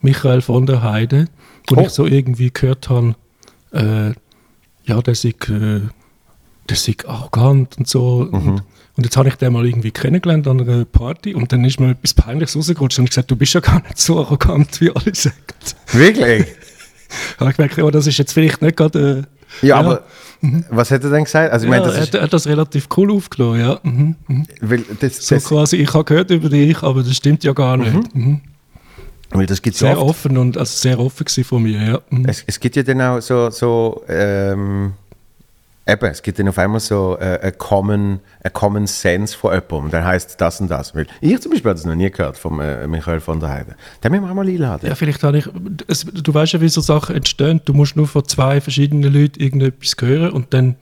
Michael 0.00 0.40
von 0.40 0.66
der 0.66 0.82
Heide, 0.82 1.26
wo 1.68 1.76
Oh. 1.76 1.82
ich 1.82 1.90
so 1.90 2.06
irgendwie 2.06 2.50
gehört 2.50 2.88
habe, 2.88 3.14
äh, 3.72 4.12
ja, 4.84 5.02
der 5.02 5.14
sei, 5.14 5.34
äh, 5.48 5.80
der 6.70 6.76
sei 6.76 6.94
arrogant 7.06 7.78
und 7.78 7.88
so. 7.88 8.28
Mhm. 8.30 8.34
Und, 8.34 8.62
und 8.96 9.04
jetzt 9.04 9.16
habe 9.16 9.28
ich 9.28 9.34
den 9.36 9.52
mal 9.52 9.66
irgendwie 9.66 9.90
kennengelernt 9.90 10.46
an 10.48 10.60
einer 10.60 10.84
Party 10.84 11.34
und 11.34 11.52
dann 11.52 11.64
ist 11.64 11.78
mir 11.80 11.90
etwas 11.90 12.14
Peinliches 12.14 12.56
rausgerutscht 12.56 12.98
und 12.98 13.04
ich 13.04 13.10
gesagt, 13.10 13.30
du 13.30 13.36
bist 13.36 13.52
ja 13.54 13.60
gar 13.60 13.82
nicht 13.82 13.98
so 13.98 14.18
arrogant, 14.18 14.80
wie 14.80 14.90
alle 14.90 15.14
sagen. 15.14 15.36
Wirklich? 15.92 16.46
Da 17.38 17.40
habe 17.40 17.50
ich 17.50 17.56
gemerkt, 17.56 17.76
ja, 17.76 17.90
das 17.90 18.06
ist 18.06 18.18
jetzt 18.18 18.32
vielleicht 18.32 18.62
nicht 18.62 18.76
gerade... 18.76 19.26
Äh, 19.62 19.66
Ja, 19.66 19.76
aber 19.76 20.02
was 20.70 20.90
hat 20.90 21.04
er 21.04 21.10
denn 21.10 21.24
gesagt? 21.24 21.52
Also, 21.52 21.66
ich 21.66 21.72
ja, 21.72 21.78
meine, 21.78 21.86
das 21.90 21.96
er, 21.96 22.02
ist, 22.02 22.14
hat- 22.22 22.32
das 22.32 22.46
relativ 22.46 22.88
cool 22.96 23.12
aufgenommen, 23.12 23.60
ja. 23.60 23.78
Mhm. 23.82 24.16
mhm. 24.28 24.46
weil 24.60 24.84
das, 25.00 25.26
So 25.26 25.34
das, 25.36 25.44
quasi, 25.44 25.76
ich 25.76 25.92
habe 25.94 26.04
gehört 26.04 26.30
über 26.30 26.48
dich, 26.48 26.82
aber 26.82 27.02
das 27.02 27.14
stimmt 27.16 27.44
ja 27.44 27.52
gar 27.52 27.76
nicht. 27.76 28.14
Mhm. 28.14 28.40
weil 29.30 29.46
das 29.46 29.60
gibt 29.62 29.76
ja 29.80 29.88
Sehr 29.88 29.98
oft. 30.00 30.10
offen 30.26 30.38
und 30.38 30.56
also 30.58 30.74
sehr 30.76 30.98
offen 30.98 31.26
von 31.44 31.62
mir, 31.62 31.82
ja. 31.82 32.00
Mhm. 32.10 32.24
Es, 32.26 32.42
es 32.46 32.58
gibt 32.60 32.76
ja 32.76 32.82
dann 32.82 33.00
auch 33.02 33.20
so, 33.20 33.50
so 33.50 34.02
ähm, 34.08 34.92
eben, 35.86 36.06
es 36.06 36.22
gibt 36.22 36.38
dann 36.38 36.48
auf 36.48 36.58
einmal 36.58 36.80
so 36.80 37.16
äh, 37.18 37.38
ein 37.40 37.58
Common, 37.58 38.20
ein 38.42 38.52
Common 38.52 38.86
Sense 38.86 39.36
von 39.36 39.54
jemandem, 39.54 39.90
der 39.90 40.04
heißt 40.04 40.40
das 40.40 40.60
und 40.60 40.70
das. 40.70 40.94
Weil 40.94 41.06
ich 41.20 41.40
zum 41.40 41.52
Beispiel 41.52 41.70
habe 41.70 41.78
das 41.78 41.86
noch 41.86 41.94
nie 41.94 42.10
gehört 42.10 42.36
von 42.36 42.60
äh, 42.60 42.86
Michael 42.86 43.20
von 43.20 43.40
der 43.40 43.50
Heide. 43.50 43.76
Den 44.02 44.12
müssen 44.12 44.24
wir 44.24 44.30
auch 44.30 44.34
mal 44.34 44.46
einladen. 44.46 44.86
Ja, 44.88 44.94
vielleicht 44.94 45.22
habe 45.22 45.38
ich. 45.38 45.48
Es, 45.86 46.04
du 46.04 46.34
weißt 46.34 46.54
ja, 46.54 46.60
wie 46.60 46.68
so 46.68 46.80
Sachen 46.80 47.16
entstehen. 47.16 47.60
Du 47.64 47.72
musst 47.72 47.96
nur 47.96 48.08
von 48.08 48.26
zwei 48.26 48.60
verschiedenen 48.60 49.12
Leuten 49.12 49.40
irgendetwas 49.40 49.94
hören 50.00 50.30
und 50.30 50.52
dann 50.52 50.76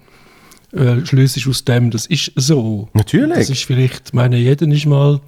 äh, 0.72 1.04
schließt 1.04 1.46
aus 1.48 1.64
dem, 1.64 1.90
das 1.90 2.06
ist 2.06 2.32
so. 2.36 2.88
Natürlich. 2.94 3.36
Das 3.36 3.50
ist 3.50 3.64
vielleicht, 3.64 4.08
ich 4.08 4.14
meine, 4.14 4.36
jeder 4.36 4.66
ist 4.66 4.86
mal. 4.86 5.20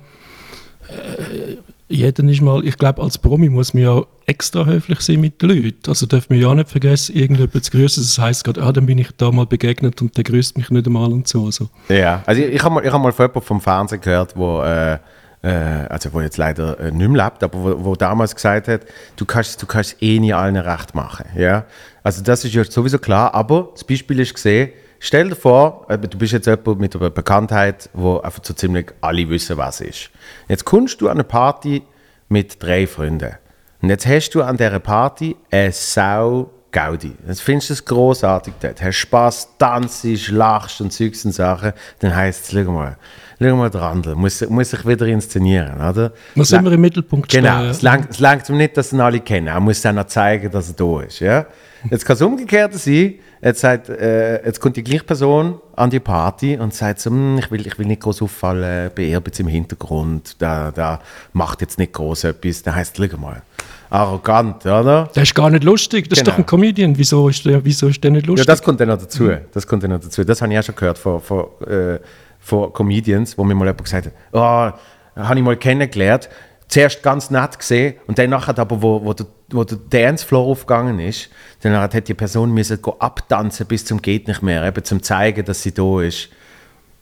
Äh, 0.88 1.56
jeder 1.88 2.24
ist 2.24 2.40
mal, 2.40 2.66
ich 2.66 2.76
glaube, 2.76 3.02
als 3.02 3.18
Promi 3.18 3.48
muss 3.48 3.72
man 3.72 3.82
ja 3.82 4.02
extra 4.26 4.64
höflich 4.64 5.00
sein 5.00 5.20
mit 5.20 5.40
den 5.40 5.50
Leuten. 5.50 5.88
Also 5.88 6.06
darf 6.06 6.28
man 6.28 6.40
ja 6.40 6.48
auch 6.48 6.54
nicht 6.54 6.68
vergessen, 6.68 7.14
irgendjemanden 7.14 7.62
zu 7.62 7.70
grüßen. 7.70 8.02
Das 8.02 8.18
heisst 8.18 8.44
gerade, 8.44 8.62
ah, 8.62 8.72
dann 8.72 8.86
bin 8.86 8.98
ich 8.98 9.08
da 9.16 9.30
mal 9.30 9.46
begegnet 9.46 10.02
und 10.02 10.16
der 10.16 10.24
grüßt 10.24 10.58
mich 10.58 10.70
nicht 10.70 10.86
einmal 10.86 11.12
und 11.12 11.28
so. 11.28 11.44
Also, 11.44 11.68
Ja, 11.88 12.22
also 12.26 12.42
ich, 12.42 12.54
ich 12.54 12.62
habe 12.62 12.74
mal, 12.74 12.92
hab 12.92 13.00
mal 13.00 13.12
von 13.12 13.24
jemandem 13.24 13.42
vom 13.42 13.60
Fernsehen 13.60 14.00
gehört, 14.00 14.36
wo, 14.36 14.62
äh, 14.62 14.98
äh, 15.42 15.48
also 15.88 16.12
wo 16.12 16.20
jetzt 16.20 16.38
leider 16.38 16.78
äh, 16.80 16.90
nicht 16.90 17.08
mehr 17.08 17.24
lebt, 17.24 17.44
aber 17.44 17.62
wo, 17.62 17.84
wo 17.84 17.94
damals 17.94 18.34
gesagt 18.34 18.66
hat, 18.66 18.80
du 19.14 19.24
kannst, 19.24 19.62
du 19.62 19.66
kannst 19.66 20.02
eh 20.02 20.18
nie 20.18 20.32
allen 20.32 20.56
recht 20.56 20.94
machen. 20.94 21.26
Ja? 21.36 21.66
Also 22.02 22.22
das 22.22 22.44
ist 22.44 22.54
ja 22.54 22.64
sowieso 22.64 22.98
klar, 22.98 23.32
aber 23.32 23.70
das 23.72 23.84
Beispiel 23.84 24.18
ist 24.18 24.34
gesehen, 24.34 24.70
stell 24.98 25.30
dir 25.30 25.36
vor, 25.36 25.86
äh, 25.88 25.98
du 25.98 26.18
bist 26.18 26.32
jetzt 26.32 26.46
jemand 26.46 26.80
mit 26.80 26.96
einer 26.96 27.10
Bekanntheit, 27.10 27.90
wo 27.92 28.18
einfach 28.18 28.42
so 28.42 28.54
ziemlich 28.54 28.92
alle 29.00 29.28
wissen, 29.28 29.56
was 29.56 29.80
ist. 29.80 30.10
Jetzt 30.48 30.64
kommst 30.64 31.00
du 31.00 31.08
an 31.08 31.16
eine 31.16 31.24
Party 31.24 31.82
mit 32.28 32.62
drei 32.62 32.86
Freunden. 32.86 33.34
Und 33.82 33.90
jetzt 33.90 34.06
hast 34.06 34.30
du 34.30 34.42
an 34.42 34.56
dieser 34.56 34.80
Party 34.80 35.36
eine 35.50 35.72
Sau 35.72 36.50
Gaudi. 36.76 37.14
Jetzt 37.26 37.40
findest 37.40 37.70
du 37.70 37.74
es 37.74 37.84
großartig 37.84 38.54
dort. 38.60 38.82
Hast 38.82 38.96
Spaß, 38.96 39.48
tanzt, 39.58 40.04
lachst 40.28 40.80
und 40.82 40.92
Zeugs 40.92 41.24
und 41.24 41.32
Sachen. 41.32 41.72
Dann 42.00 42.14
heisst 42.14 42.44
es, 42.44 42.52
schau 42.52 42.70
mal, 42.70 42.98
schau 43.40 43.56
mal 43.56 43.70
dran, 43.70 44.02
muss, 44.16 44.46
muss 44.48 44.70
sich 44.70 44.86
wieder 44.86 45.06
inszenieren, 45.06 45.76
oder? 45.76 46.12
Muss 46.34 46.52
immer 46.52 46.72
im 46.72 46.80
Mittelpunkt 46.82 47.30
stehen. 47.30 47.44
Genau, 47.44 47.64
es 47.64 47.80
langt, 47.80 48.10
es 48.10 48.18
langt 48.18 48.48
nicht, 48.50 48.76
dass 48.76 48.92
ihn 48.92 49.00
alle 49.00 49.20
kennen. 49.20 49.46
Er 49.46 49.60
muss 49.60 49.80
dann 49.80 49.94
noch 49.94 50.06
zeigen, 50.06 50.50
dass 50.50 50.68
er 50.68 50.74
da 50.74 51.00
ist, 51.00 51.20
ja? 51.20 51.46
Jetzt 51.90 52.04
kann 52.04 52.14
es 52.14 52.22
umgekehrt 52.22 52.74
sein, 52.74 53.14
jetzt, 53.46 53.60
sagt, 53.60 53.88
äh, 53.88 54.44
jetzt 54.44 54.60
kommt 54.60 54.76
die 54.76 54.82
gleiche 54.82 55.04
Person 55.04 55.60
an 55.74 55.90
die 55.90 56.00
Party 56.00 56.56
und 56.56 56.74
sagt 56.74 57.00
so, 57.00 57.10
hm, 57.10 57.38
ich, 57.38 57.50
will, 57.50 57.66
ich 57.66 57.78
will 57.78 57.86
nicht 57.86 58.02
groß 58.02 58.22
auffallen, 58.22 58.90
ein 58.96 59.22
bisschen 59.22 59.46
im 59.46 59.52
Hintergrund, 59.52 60.36
da, 60.40 60.70
da 60.72 61.00
macht 61.32 61.60
jetzt 61.60 61.78
nicht 61.78 61.92
groß 61.92 62.24
etwas. 62.24 62.62
Dann 62.62 62.74
heisst 62.74 62.98
es, 62.98 63.16
mal, 63.16 63.42
arrogant, 63.90 64.66
oder? 64.66 65.08
Das 65.14 65.22
ist 65.22 65.34
gar 65.34 65.50
nicht 65.50 65.64
lustig, 65.64 66.08
das 66.08 66.18
genau. 66.18 66.30
ist 66.30 66.32
doch 66.32 66.38
ein 66.38 66.46
genau. 66.46 66.50
Comedian. 66.50 66.98
Wieso 66.98 67.28
ist 67.28 67.44
der, 67.44 67.64
wieso 67.64 67.88
ist 67.88 68.02
der 68.02 68.10
nicht 68.10 68.26
lustig? 68.26 68.46
Ja, 68.46 68.52
das 68.52 68.62
kommt 68.62 68.80
dann 68.80 68.88
noch 68.88 68.98
dazu. 68.98 69.24
Mhm. 69.24 69.38
Das 69.52 69.66
kommt 69.66 69.82
dann 69.82 69.90
noch 69.90 70.00
dazu. 70.00 70.24
Das 70.24 70.42
habe 70.42 70.52
ich 70.52 70.58
auch 70.58 70.64
schon 70.64 70.74
gehört 70.74 70.98
von, 70.98 71.20
von, 71.20 71.46
äh, 71.66 71.98
von 72.40 72.72
Comedians, 72.72 73.38
wo 73.38 73.44
mir 73.44 73.54
mal 73.54 73.66
jemand 73.66 73.84
gesagt 73.84 74.06
hat, 74.06 74.12
oh, 74.32 74.72
habe 75.16 75.38
ich 75.38 75.44
mal 75.44 75.56
kennengelernt, 75.56 76.28
zuerst 76.68 77.02
ganz 77.02 77.30
nett 77.30 77.58
gesehen 77.58 77.94
und 78.06 78.18
dann 78.18 78.30
nachher 78.30 78.58
aber, 78.58 78.82
wo, 78.82 79.04
wo, 79.04 79.12
der, 79.12 79.26
wo 79.50 79.64
der 79.64 79.78
Dancefloor 79.78 80.46
aufgegangen 80.46 80.98
ist, 80.98 81.28
dann 81.60 81.74
hat 81.76 82.08
die 82.08 82.14
Person 82.14 82.52
müssen 82.52 82.78
abtanzen 82.98 83.66
bis 83.66 83.84
zum 83.84 84.02
geht 84.02 84.28
nicht 84.28 84.42
mehr, 84.42 84.64
eben 84.64 84.84
zum 84.84 85.02
zeigen, 85.02 85.44
dass 85.44 85.62
sie 85.62 85.72
da 85.72 86.00
ist. 86.00 86.28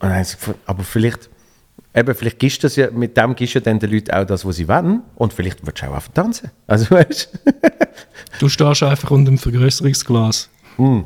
Und 0.01 0.11
dann 0.11 0.27
aber 0.67 0.85
vielleicht 0.85 1.31
eben, 1.95 2.15
vielleicht 2.15 2.39
gibst 2.39 2.65
das 2.65 2.77
ja, 2.77 2.91
mit 2.91 3.17
dem 3.17 3.35
gibst 3.35 3.55
du 3.55 3.61
dann 3.61 3.79
den 3.79 3.91
Leuten 3.91 4.11
auch 4.11 4.25
das, 4.25 4.45
was 4.45 4.57
sie 4.57 4.69
wollen 4.69 5.03
und 5.15 5.33
vielleicht 5.33 5.65
willst 5.67 5.83
du 5.83 5.87
auch 5.87 5.95
einfach 5.95 6.13
tanzen. 6.13 6.51
Also, 6.67 6.91
weißt 6.91 7.31
du 8.41 8.49
stehst 8.49 8.83
einfach 8.83 9.11
unter 9.11 9.31
dem 9.31 9.39
Vergrößerungsglas. 9.39 10.51
Mm. 10.77 11.01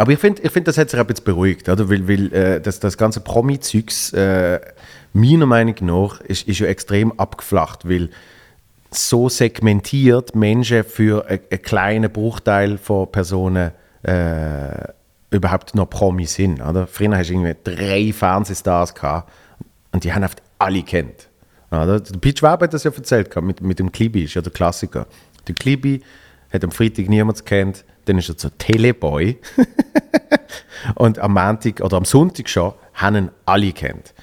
Aber 0.00 0.12
ich 0.12 0.18
finde, 0.18 0.40
ich 0.40 0.50
find, 0.50 0.66
das 0.66 0.78
hat 0.78 0.88
sich 0.88 0.98
ein 0.98 1.06
bisschen 1.06 1.24
beruhigt, 1.24 1.68
oder? 1.68 1.90
weil, 1.90 2.08
weil 2.08 2.32
äh, 2.32 2.60
das, 2.62 2.80
das 2.80 2.96
ganze 2.96 3.20
Promi-Zeugs, 3.20 4.14
äh, 4.14 4.58
meiner 5.12 5.44
Meinung 5.44 5.74
nach, 5.82 6.22
ist, 6.22 6.48
ist 6.48 6.60
ja 6.60 6.68
extrem 6.68 7.12
abgeflacht, 7.20 7.86
weil 7.86 8.08
so 8.90 9.28
segmentiert 9.28 10.34
Menschen 10.34 10.84
für 10.84 11.26
einen 11.26 11.62
kleinen 11.62 12.10
Bruchteil 12.10 12.78
von 12.78 13.12
Personen 13.12 13.72
äh, 14.02 14.88
überhaupt 15.30 15.74
noch 15.74 15.90
Promi 15.90 16.24
sind. 16.24 16.62
Oder? 16.62 16.86
Früher 16.86 17.14
hast 17.14 17.28
du 17.28 17.34
irgendwie 17.34 17.56
drei 17.62 18.10
Fernsehstars 18.14 18.94
gehabt 18.94 19.30
und 19.92 20.02
die 20.02 20.14
haben 20.14 20.24
oft 20.24 20.40
alle 20.58 20.82
kennt. 20.82 21.28
Oder? 21.70 22.00
Der 22.00 22.18
Pete 22.18 22.38
Schwab 22.38 22.62
hat 22.62 22.72
das 22.72 22.84
ja 22.84 22.90
erzählt, 22.90 23.36
mit, 23.42 23.60
mit 23.60 23.78
dem 23.78 23.92
Klibi, 23.92 24.24
ist 24.24 24.32
ja 24.32 24.40
der 24.40 24.50
Klassiker. 24.50 25.06
Der 25.46 25.54
Klibi 25.54 26.00
hat 26.50 26.64
am 26.64 26.70
Freitag 26.70 27.10
niemand 27.10 27.44
kennt, 27.44 27.84
dann 28.10 28.18
ist 28.18 28.28
er 28.28 28.34
so 28.36 28.48
Teleboy. 28.50 29.38
und 30.96 31.18
am 31.20 31.34
Montag 31.34 31.80
oder 31.80 31.96
am 31.96 32.04
Sonntag 32.04 32.48
schon 32.48 32.74
haben 32.94 33.16
ihn 33.16 33.30
alle 33.46 33.72
kennt. 33.72 34.14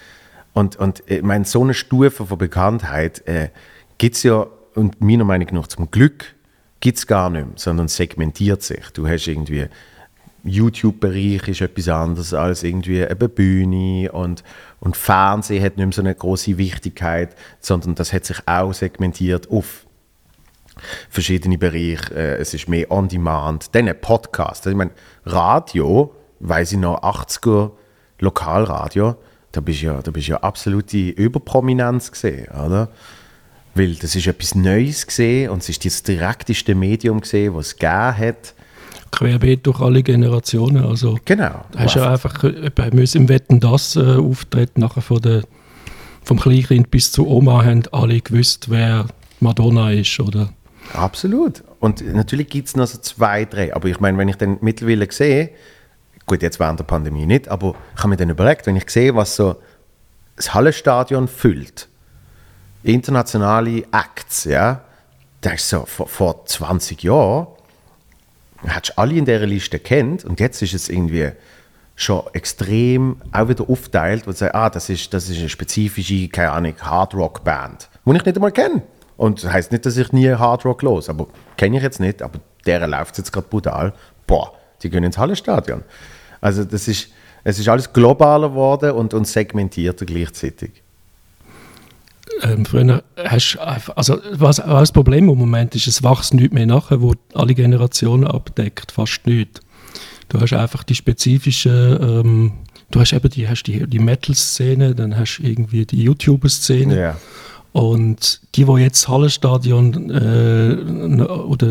Und, 0.54 0.76
und 0.76 1.04
ich 1.08 1.22
meine, 1.22 1.46
so 1.46 1.64
eine 1.64 1.74
Stufe 1.74 2.26
von 2.26 2.38
Bekanntheit 2.38 3.26
äh, 3.28 3.50
gibt 3.98 4.16
es 4.16 4.24
ja, 4.24 4.46
und 4.76 5.00
meiner 5.02 5.24
Meinung 5.24 5.48
nach 5.54 5.68
zum 5.68 5.90
Glück, 5.90 6.36
gibt 6.80 6.98
es 6.98 7.08
gar 7.08 7.30
nicht 7.30 7.46
mehr, 7.46 7.54
sondern 7.56 7.88
segmentiert 7.88 8.62
sich. 8.62 8.90
Du 8.94 9.08
hast 9.08 9.28
irgendwie 9.28 9.68
YouTube-Bereich 10.44 11.48
ist 11.48 11.62
etwas 11.62 11.88
anderes 11.90 12.34
als 12.34 12.64
irgendwie 12.64 13.06
eine 13.06 13.16
Bühne 13.30 14.12
und, 14.12 14.44
und 14.80 14.96
Fernsehen 14.96 15.64
hat 15.64 15.78
nicht 15.78 15.86
mehr 15.86 15.94
so 15.94 16.02
eine 16.02 16.14
große 16.14 16.58
Wichtigkeit, 16.58 17.36
sondern 17.60 17.96
das 17.96 18.14
hat 18.14 18.26
sich 18.26 18.38
auch 18.46 18.74
segmentiert 18.74 19.50
auf 19.50 19.87
verschiedene 21.10 21.58
Bereiche. 21.58 22.14
Äh, 22.14 22.38
es 22.38 22.54
ist 22.54 22.68
mehr 22.68 22.92
On-Demand, 22.92 23.74
dann 23.74 23.88
ein 23.88 24.00
Podcast. 24.00 24.62
Also 24.62 24.72
ich 24.72 24.76
meine, 24.76 24.92
Radio, 25.26 26.14
weiß 26.40 26.74
ich 26.74 26.78
noch, 26.78 27.02
80er 27.02 27.72
Lokalradio, 28.20 29.16
da 29.52 29.62
bist 29.62 29.82
du 29.82 29.88
ja, 29.88 30.02
da 30.02 30.12
bist 30.12 30.28
ja 30.28 30.38
absolute 30.38 31.10
Überprominenz 31.10 32.12
gesehen, 32.12 32.48
oder? 32.50 32.90
Weil 33.76 33.96
das 33.96 34.16
ist 34.16 34.28
etwas 34.28 34.56
Neues 34.56 35.06
gesehen 35.06 35.52
und 35.52 35.62
es 35.62 35.70
ist 35.70 35.86
das 35.86 36.02
direkteste 36.04 36.74
Medium 36.74 37.22
gesehen, 37.22 37.56
was 37.56 37.68
es 37.68 37.76
gegeben 37.76 38.18
hat 38.18 38.54
querbeet 39.12 39.66
durch 39.66 39.80
alle 39.80 40.04
Generationen. 40.04 40.84
Also, 40.86 41.18
genau. 41.26 41.66
Hast 41.76 41.96
du 41.96 42.00
ja 42.00 42.12
einfach 42.12 42.44
bei 42.76 42.92
müssen 42.92 43.24
im 43.24 43.30
Wetten 43.30 43.60
das 43.60 43.96
äh, 43.96 44.02
auftreten, 44.02 44.82
nachher 44.82 45.02
von 45.02 45.22
der, 45.22 45.44
vom 46.24 46.40
Kleinkind 46.40 46.92
bis 46.92 47.12
zu 47.12 47.28
Oma 47.28 47.64
haben 47.64 47.84
alle 47.92 48.22
gewusst, 48.22 48.70
wer 48.70 49.06
Madonna 49.40 49.92
ist, 49.92 50.20
oder? 50.20 50.50
Absolut. 50.94 51.64
Und 51.80 52.02
natürlich 52.14 52.50
gibt 52.50 52.68
es 52.68 52.76
noch 52.76 52.88
so 52.88 52.98
zwei, 53.00 53.46
drei. 53.46 53.76
Aber 53.76 53.88
ich 53.88 54.00
meine, 54.00 54.18
wenn 54.18 54.30
ich 54.30 54.38
dann 54.38 54.58
mittlerweile 54.62 55.12
sehe, 55.12 55.52
gut, 56.26 56.42
jetzt 56.42 56.60
während 56.60 56.80
der 56.80 56.86
Pandemie 56.86 57.26
nicht, 57.26 57.48
aber 57.48 57.76
ich 57.96 58.00
habe 58.00 58.10
mir 58.10 58.18
dann 58.18 58.30
überlegt, 58.30 58.66
wenn 58.68 58.76
ich 58.76 58.90
sehe, 58.90 59.16
was 59.16 59.36
so 59.36 59.56
das 60.36 60.54
Hallenstadion 60.54 61.28
füllt, 61.28 61.88
internationale 62.84 63.84
Acts, 63.92 64.46
ja, 64.46 64.82
das 65.42 65.56
ist 65.56 65.70
so 65.70 65.86
vor, 65.86 66.08
vor 66.08 66.46
20 66.46 67.04
Jahren 67.04 67.48
hast 68.66 68.98
alle 68.98 69.16
in 69.16 69.26
dieser 69.26 69.46
Liste 69.46 69.80
kennt 69.80 70.26
und 70.26 70.40
jetzt 70.40 70.62
ist 70.62 70.74
es 70.74 70.90
irgendwie 70.90 71.32
schon 71.96 72.24
extrem 72.34 73.18
auch 73.32 73.50
wieder 73.50 73.70
aufteilt, 73.70 74.28
wo 74.28 74.32
du 74.32 74.38
sagst, 74.38 74.56
ah, 74.56 74.70
das 74.70 74.90
ist, 74.90 75.14
das 75.14 75.30
ist 75.30 75.40
eine 75.40 75.50
spezifische, 75.50 76.28
keine 76.28 76.52
Ahnung, 76.52 76.76
Hardrock-Band, 76.80 77.90
die 78.06 78.16
ich 78.16 78.26
nicht 78.26 78.36
einmal 78.36 78.52
kenne. 78.52 78.84
Und 79.18 79.44
das 79.44 79.52
heisst 79.52 79.72
nicht, 79.72 79.86
dass 79.86 79.98
ich 79.98 80.12
nie 80.12 80.30
Hardrock 80.30 80.84
los, 80.84 81.10
aber 81.10 81.28
kenne 81.58 81.78
ich 81.78 81.84
jetzt 81.84 82.00
nicht, 82.00 82.22
aber 82.22 82.40
deren 82.66 82.92
läuft 82.92 83.18
jetzt 83.18 83.34
gerade 83.34 83.48
brutal. 83.48 83.94
Boah, 84.28 84.54
die 84.84 84.90
gehen 84.90 85.04
ins 85.04 85.18
Hallenstadion. 85.18 85.84
Also 86.40 86.64
das 86.64 86.88
ist, 86.88 87.10
es 87.44 87.60
ist 87.60 87.68
alles 87.68 87.92
globaler 87.92 88.50
geworden 88.50 88.92
und, 88.92 89.14
und 89.14 89.28
segmentierter 89.28 90.06
gleichzeitig 90.06 90.84
ähm, 92.44 92.66
früher 92.66 93.04
hast 93.18 93.58
also 93.58 94.20
was, 94.32 94.60
was 94.60 94.82
das 94.82 94.92
Problem 94.92 95.30
im 95.30 95.38
Moment 95.38 95.76
ist, 95.76 95.88
es 95.88 96.04
wächst 96.04 96.34
nicht 96.34 96.54
mehr 96.54 96.66
nachher, 96.66 97.02
wo 97.02 97.14
alle 97.34 97.56
Generationen 97.56 98.28
abdeckt, 98.28 98.92
fast 98.92 99.26
nicht. 99.26 99.62
Du 100.30 100.40
hast 100.40 100.54
einfach 100.54 100.84
die 100.84 100.96
spezifischen, 100.96 101.98
ähm, 102.02 102.52
du 102.92 103.00
hast 103.00 103.14
eben 103.14 103.30
die, 103.30 103.48
hast 103.48 103.64
die, 103.64 103.88
die 103.88 104.00
Metal-Szene, 104.00 104.94
dann 104.94 105.18
hast 105.18 105.38
du 105.38 105.44
irgendwie 105.44 105.86
die 105.86 106.04
YouTuber-Szene. 106.04 106.96
Yeah. 106.96 107.18
Und 107.74 108.42
die, 108.56 108.66
die 108.66 108.82
jetzt 108.82 109.08
Hallenstadion 109.08 110.10
äh, 110.10 111.22
oder 111.22 111.68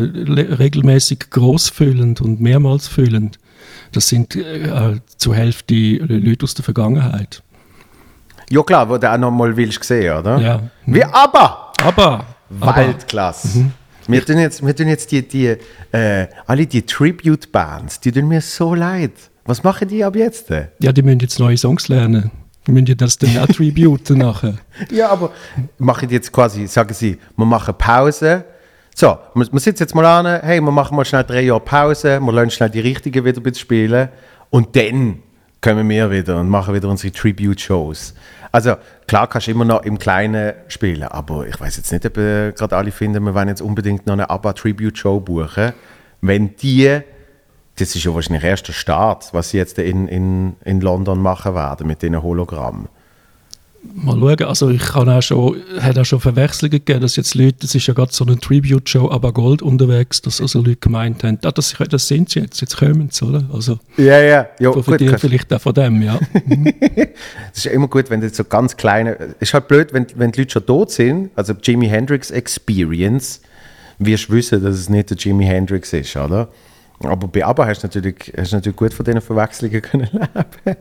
regelmäßig 0.59 1.29
groß 1.29 1.69
füllend 1.69 2.21
und 2.21 2.39
mehrmals 2.39 2.87
füllend, 2.87 3.39
das 3.91 4.07
sind 4.07 4.35
äh, 4.35 4.99
zur 5.17 5.35
Hälfte 5.35 5.73
Leute 5.73 6.43
aus 6.43 6.53
der 6.53 6.63
Vergangenheit. 6.63 7.43
Ja 8.49 8.63
klar, 8.63 8.89
wo 8.89 8.97
du 8.97 9.11
auch 9.11 9.17
noch 9.17 9.31
mal 9.31 9.55
willst 9.57 9.83
sehen, 9.83 10.17
oder? 10.17 10.39
Ja. 10.39 10.61
Wie 10.85 11.03
aber! 11.03 11.73
Aber! 11.83 12.25
Weltklasse. 12.49 13.59
Mhm. 13.59 13.71
Wir 14.07 14.25
tun 14.25 14.37
jetzt, 14.37 14.65
wir 14.65 14.73
tun 14.73 14.87
jetzt 14.87 15.11
die, 15.11 15.27
die, 15.27 15.57
äh, 15.91 16.27
alle 16.45 16.65
die 16.65 16.83
Tribute-Bands, 16.83 17.99
die 17.99 18.11
tun 18.13 18.29
mir 18.29 18.39
so 18.39 18.73
leid. 18.73 19.11
Was 19.43 19.63
machen 19.63 19.89
die 19.89 20.03
ab 20.03 20.15
jetzt? 20.15 20.49
Ja, 20.79 20.93
die 20.93 21.01
müssen 21.01 21.19
jetzt 21.19 21.39
neue 21.39 21.57
Songs 21.57 21.89
lernen. 21.89 22.31
Müssen 22.67 22.97
das 22.97 23.17
dann 23.17 23.37
attributen 23.37 24.17
nachher. 24.19 24.55
Ja, 24.91 25.09
aber 25.09 25.31
machen 25.77 26.09
jetzt 26.09 26.31
quasi, 26.31 26.67
sagen 26.67 26.93
sie, 26.93 27.17
wir 27.35 27.45
machen 27.45 27.73
Pause. 27.77 28.43
So, 28.95 29.17
wir, 29.35 29.51
wir 29.51 29.59
sitzen 29.59 29.83
jetzt 29.83 29.95
mal 29.95 30.05
an, 30.05 30.41
hey, 30.41 30.59
wir 30.59 30.71
machen 30.71 30.95
mal 30.95 31.05
schnell 31.05 31.23
drei 31.23 31.41
Jahre 31.41 31.59
Pause, 31.61 32.19
wir 32.19 32.33
lernen 32.33 32.51
schnell 32.51 32.69
die 32.69 32.79
richtigen 32.79 33.23
wieder 33.23 33.53
spielen 33.53 34.09
und 34.49 34.75
dann 34.75 35.19
kommen 35.61 35.89
wir 35.89 36.11
wieder 36.11 36.39
und 36.39 36.49
machen 36.49 36.73
wieder 36.73 36.89
unsere 36.89 37.11
Tribute-Shows. 37.13 38.13
Also 38.51 38.75
klar 39.07 39.27
kannst 39.27 39.47
du 39.47 39.51
immer 39.51 39.65
noch 39.65 39.83
im 39.83 39.99
Kleinen 39.99 40.53
spielen, 40.67 41.03
aber 41.03 41.47
ich 41.47 41.59
weiß 41.59 41.77
jetzt 41.77 41.91
nicht, 41.91 42.05
ob 42.05 42.17
äh, 42.17 42.51
gerade 42.51 42.75
alle 42.75 42.91
finden, 42.91 43.23
wir 43.23 43.33
wollen 43.33 43.49
jetzt 43.49 43.61
unbedingt 43.61 44.05
noch 44.07 44.13
eine 44.13 44.29
ABBA-Tribute-Show 44.29 45.19
buchen. 45.19 45.73
Wenn 46.21 46.55
die, 46.57 47.01
das 47.77 47.95
ist 47.95 48.03
ja 48.03 48.13
wahrscheinlich 48.13 48.43
erst 48.43 48.67
der 48.67 48.73
Start, 48.73 49.29
was 49.33 49.51
sie 49.51 49.57
jetzt 49.57 49.77
in, 49.79 50.07
in, 50.07 50.55
in 50.65 50.81
London 50.81 51.21
machen 51.21 51.55
werden 51.55 51.87
mit 51.87 52.01
diesen 52.01 52.21
Hologrammen. 52.21 52.87
Mal 53.93 54.19
schauen, 54.19 54.43
also 54.49 54.69
ich 54.69 54.81
kann 54.81 55.07
auch 55.07 55.21
schon, 55.21 55.61
hat 55.79 55.97
auch 55.97 56.03
schon 56.03 56.19
Verwechslungen 56.19 56.71
gegeben, 56.71 56.99
dass 56.99 57.15
jetzt 57.15 57.35
Leute, 57.35 57.57
das 57.61 57.75
ist 57.75 57.87
ja 57.87 57.93
gerade 57.93 58.11
so 58.11 58.25
eine 58.25 58.37
Tribute-Show, 58.37 59.09
aber 59.11 59.31
Gold 59.31 59.61
unterwegs, 59.61 60.21
dass 60.21 60.41
also 60.41 60.59
Leute 60.59 60.77
gemeint 60.77 61.23
haben, 61.23 61.37
ah, 61.43 61.51
das, 61.51 61.75
das 61.89 62.07
sind 62.07 62.29
sie 62.29 62.39
jetzt, 62.41 62.59
jetzt 62.59 62.77
kommen 62.77 63.09
sie, 63.11 63.25
oder? 63.25 63.43
Also, 63.53 63.79
ja, 63.95 64.19
ja. 64.19 64.47
ja 64.59 64.71
profitieren 64.71 65.11
gut, 65.11 65.21
vielleicht 65.21 65.53
auch 65.53 65.61
von 65.61 65.73
dem, 65.73 66.01
ja. 66.01 66.19
Es 67.53 67.59
ist 67.59 67.65
ja 67.65 67.71
immer 67.71 67.87
gut, 67.87 68.09
wenn 68.09 68.19
du 68.19 68.29
so 68.29 68.43
ganz 68.43 68.75
kleine, 68.75 69.15
es 69.39 69.49
ist 69.49 69.53
halt 69.53 69.67
blöd, 69.67 69.93
wenn, 69.93 70.07
wenn 70.15 70.31
die 70.31 70.41
Leute 70.41 70.53
schon 70.53 70.65
tot 70.65 70.91
sind, 70.91 71.29
also 71.35 71.53
Jimi 71.53 71.87
Hendrix 71.87 72.31
Experience, 72.31 73.41
wirst 73.99 74.29
du 74.29 74.33
wissen, 74.33 74.63
dass 74.63 74.75
es 74.75 74.89
nicht 74.89 75.11
der 75.11 75.17
Jimi 75.17 75.45
Hendrix 75.45 75.93
ist, 75.93 76.15
oder? 76.17 76.49
Aber 76.99 77.27
bei 77.27 77.45
ABBA 77.45 77.67
hast 77.67 77.83
du 77.83 77.87
natürlich, 77.87 78.33
hast 78.35 78.51
du 78.51 78.57
natürlich 78.57 78.75
gut 78.75 78.93
von 78.93 79.05
diesen 79.05 79.21
Verwechslungen 79.21 79.81
können 79.81 80.09
leben. 80.11 80.77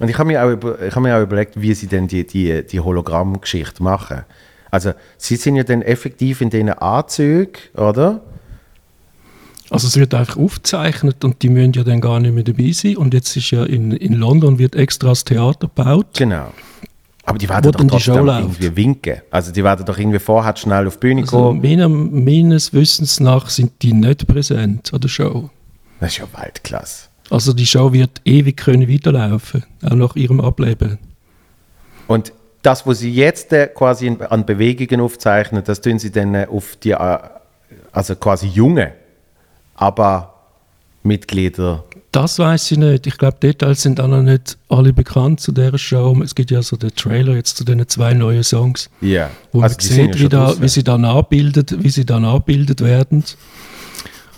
Und 0.00 0.08
ich 0.08 0.18
habe 0.18 0.26
mir, 0.26 0.44
auch 0.44 0.50
über, 0.50 0.82
ich 0.82 0.94
hab 0.94 1.02
mir 1.02 1.16
auch 1.16 1.22
überlegt, 1.22 1.60
wie 1.60 1.72
sie 1.74 1.86
denn 1.86 2.08
die, 2.08 2.26
die, 2.26 2.66
die 2.66 2.80
Hologrammgeschichte 2.80 3.82
machen. 3.82 4.22
Also, 4.70 4.92
sie 5.18 5.36
sind 5.36 5.56
ja 5.56 5.62
dann 5.62 5.82
effektiv 5.82 6.40
in 6.40 6.50
diesen 6.50 6.70
Anzügen, 6.70 7.52
oder? 7.74 8.22
Also 9.72 9.88
es 9.88 9.96
wird 9.96 10.12
einfach 10.12 10.36
aufgezeichnet 10.36 11.24
und 11.24 11.42
die 11.42 11.48
müssen 11.48 11.72
ja 11.72 11.82
dann 11.82 12.02
gar 12.02 12.20
nicht 12.20 12.34
mehr 12.34 12.44
dabei 12.44 12.72
sein. 12.72 12.98
Und 12.98 13.14
jetzt 13.14 13.34
ist 13.36 13.50
ja 13.52 13.64
in, 13.64 13.92
in 13.92 14.12
London 14.12 14.58
wird 14.58 14.76
extra 14.76 15.08
das 15.08 15.24
Theater 15.24 15.68
gebaut. 15.68 16.08
Genau. 16.14 16.52
Aber 17.24 17.38
die 17.38 17.48
werden 17.48 17.70
doch 17.70 17.84
trotzdem 17.86 18.26
irgendwie 18.26 18.76
winken. 18.76 19.22
Also 19.30 19.52
die 19.52 19.62
werden 19.62 19.86
doch 19.86 19.96
irgendwie 19.96 20.18
vorher 20.18 20.56
schnell 20.56 20.86
auf 20.86 20.96
die 20.96 21.00
Bühne 21.00 21.20
also 21.22 21.36
kommen. 21.36 21.62
Meiner, 21.62 21.88
meines 21.88 22.72
Wissens 22.72 23.20
nach 23.20 23.48
sind 23.48 23.80
die 23.82 23.92
nicht 23.92 24.26
präsent 24.26 24.92
an 24.92 25.00
der 25.00 25.08
Show. 25.08 25.50
Das 26.00 26.12
ist 26.12 26.18
ja 26.18 26.24
Weltklasse. 26.36 27.08
Also 27.30 27.52
die 27.52 27.66
Show 27.66 27.92
wird 27.92 28.20
ewig 28.24 28.56
können 28.56 28.88
weiterlaufen, 28.88 29.64
auch 29.84 29.94
nach 29.94 30.16
ihrem 30.16 30.40
Ableben. 30.40 30.98
Und 32.08 32.32
das, 32.62 32.86
was 32.86 32.98
sie 32.98 33.12
jetzt 33.12 33.52
äh, 33.52 33.68
quasi 33.68 34.16
an 34.28 34.44
Bewegungen 34.44 35.00
aufzeichnen, 35.00 35.62
das 35.64 35.80
tun 35.80 35.98
sie 35.98 36.10
dann 36.10 36.34
äh, 36.34 36.46
auf 36.50 36.76
die, 36.76 36.90
äh, 36.90 37.18
also 37.92 38.16
quasi 38.16 38.48
junge, 38.48 38.92
aber 39.74 40.34
Mitglieder. 41.02 41.84
Das 42.12 42.38
weiß 42.38 42.72
ich 42.72 42.78
nicht. 42.78 43.06
Ich 43.06 43.16
glaube, 43.16 43.38
Details 43.42 43.80
sind 43.80 43.98
auch 43.98 44.06
noch 44.06 44.20
nicht 44.20 44.58
alle 44.68 44.92
bekannt 44.92 45.40
zu 45.40 45.50
dieser 45.50 45.78
Show. 45.78 46.20
Es 46.22 46.34
gibt 46.34 46.50
ja 46.50 46.60
so 46.60 46.76
den 46.76 46.94
Trailer 46.94 47.34
jetzt 47.34 47.56
zu 47.56 47.64
den 47.64 47.88
zwei 47.88 48.12
neuen 48.12 48.44
Songs, 48.44 48.90
yeah. 49.02 49.30
wo 49.50 49.62
also 49.62 49.76
man 49.76 49.80
sieht, 49.80 50.20
wie, 50.20 50.28
da, 50.28 50.54
wie, 50.60 50.68
sie 50.68 50.84
dann 50.84 51.06
abbildet, 51.06 51.82
wie 51.82 51.88
sie 51.88 52.04
dann 52.04 52.26
abbildet 52.26 52.82
werden. 52.82 53.24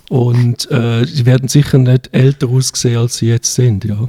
Und 0.09 0.71
äh, 0.71 1.05
sie 1.05 1.27
werden 1.27 1.49
sicher 1.49 1.79
nicht 1.79 2.11
älter 2.13 2.49
aussehen, 2.49 2.99
als 2.99 3.17
sie 3.17 3.27
jetzt 3.27 3.53
sind, 3.53 3.85
ja. 3.85 4.09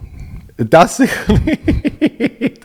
Das 0.58 0.98
sicher 0.98 1.34
nicht. 1.44 2.62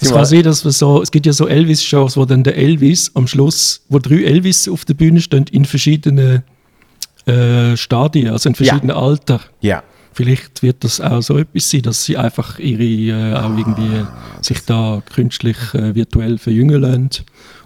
Es 0.00 0.10
kann 0.10 0.24
sein, 0.24 0.42
dass 0.42 0.64
wir 0.64 0.72
so, 0.72 1.00
es 1.00 1.12
gibt 1.12 1.26
ja 1.26 1.32
so 1.32 1.46
Elvis-Shows, 1.46 2.16
wo 2.16 2.24
dann 2.24 2.42
der 2.42 2.56
Elvis 2.56 3.12
am 3.14 3.28
Schluss, 3.28 3.82
wo 3.88 4.00
drei 4.00 4.24
Elvis 4.24 4.68
auf 4.68 4.84
der 4.84 4.94
Bühne 4.94 5.20
stehen 5.20 5.44
in 5.52 5.64
verschiedenen 5.64 6.42
äh, 7.26 7.76
Stadien, 7.76 8.28
also 8.28 8.48
in 8.48 8.54
verschiedenen 8.56 8.96
ja. 8.96 8.96
Alter. 8.96 9.40
Ja. 9.60 9.82
Vielleicht 10.12 10.62
wird 10.62 10.84
das 10.84 11.00
auch 11.00 11.22
so 11.22 11.38
etwas 11.38 11.70
sein, 11.70 11.82
dass 11.82 12.04
sie 12.04 12.16
einfach 12.16 12.58
ihre 12.58 12.82
äh, 12.82 13.34
auch 13.34 13.56
irgendwie 13.56 14.06
sich 14.42 14.64
da 14.64 15.02
künstlich 15.12 15.56
äh, 15.74 15.94
virtuell 15.94 16.38
verjüngen 16.38 16.80
lassen 16.80 17.10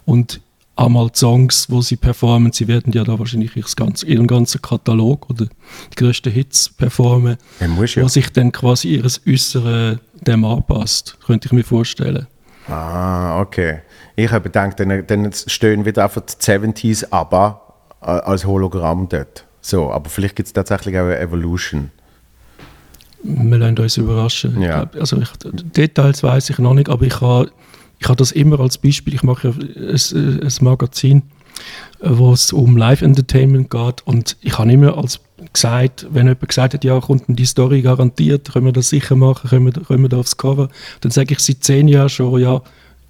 und 0.05 0.41
einmal 0.77 1.09
die 1.11 1.19
Songs, 1.19 1.71
wo 1.71 1.81
sie 1.81 1.97
performen, 1.97 2.53
sie 2.53 2.69
werden 2.69 2.93
ja 2.93 3.05
da 3.05 3.19
wahrscheinlich 3.19 3.53
ganze, 3.77 4.07
ihren 4.07 4.27
ganzen 4.27 4.61
Katalog 4.61 5.31
oder 5.31 5.47
die 5.47 5.97
größten 5.97 6.33
Hits 6.33 6.69
performen, 6.69 7.37
ja, 7.61 7.67
ja. 7.67 8.03
wo 8.03 8.09
sich 8.09 8.31
dann 8.33 8.53
quasi 8.53 8.89
ihres 8.89 9.21
Äußeren 9.27 10.01
dem 10.21 10.45
anpasst, 10.45 11.19
könnte 11.27 11.47
ich 11.47 11.53
mir 11.53 11.65
vorstellen. 11.65 12.27
Ah, 12.69 13.41
okay. 13.41 13.81
Ich 14.17 14.31
habe 14.31 14.45
gedacht, 14.45 14.81
dann, 14.81 15.07
dann 15.07 15.33
stehen 15.33 15.85
wieder 15.85 16.05
einfach 16.05 16.23
die 16.23 16.35
70s 16.35 17.07
aber 17.11 17.75
äh, 18.01 18.07
als 18.07 18.47
Hologramm 18.47 19.09
dort. 19.09 19.45
So, 19.61 19.91
aber 19.91 20.09
vielleicht 20.09 20.37
gibt 20.37 20.47
es 20.47 20.53
tatsächlich 20.53 20.97
auch 20.97 21.05
eine 21.05 21.19
Evolution. 21.19 21.91
Wir 23.25 23.59
lassen 23.59 23.79
uns 23.79 23.97
überraschen. 23.97 24.61
Ja. 24.61 24.89
Also 24.99 25.19
ich, 25.19 25.29
Details 25.77 26.23
weiß 26.23 26.51
ich 26.51 26.59
noch 26.59 26.75
nicht, 26.75 26.89
aber 26.89 27.05
ich 27.07 27.21
habe 27.21 27.51
ich 27.99 28.09
habe 28.09 28.17
das 28.17 28.33
immer 28.33 28.61
als 28.61 28.77
Beispiel. 28.77 29.15
Ich 29.15 29.23
mache 29.23 29.49
ein, 29.49 30.41
ein 30.43 30.53
Magazin, 30.61 31.23
wo 32.01 32.33
es 32.33 32.53
um 32.53 32.77
Live-Entertainment 32.77 33.71
geht 33.71 34.07
und 34.07 34.37
ich 34.43 34.59
habe 34.59 34.71
immer 34.71 34.99
als 34.99 35.21
gesagt, 35.53 36.07
wenn 36.11 36.27
jemand 36.27 36.49
gesagt 36.49 36.75
hat, 36.75 36.85
ja, 36.85 37.01
kommt 37.01 37.25
die 37.29 37.47
Story 37.47 37.83
garantiert, 37.83 38.53
können 38.53 38.67
wir 38.67 38.73
das 38.73 38.91
sicher 38.91 39.17
machen, 39.17 39.49
können 39.49 39.67
wir, 39.67 39.73
können 39.73 40.03
wir 40.03 40.09
da 40.09 40.19
aufs 40.19 40.37
Cover, 40.37 40.69
dann 41.01 41.13
sage 41.13 41.33
ich 41.33 41.41
seit 41.41 41.65
zehn 41.65 41.89
Jahren 41.89 42.09
schon, 42.09 42.41
ja, 42.41 42.61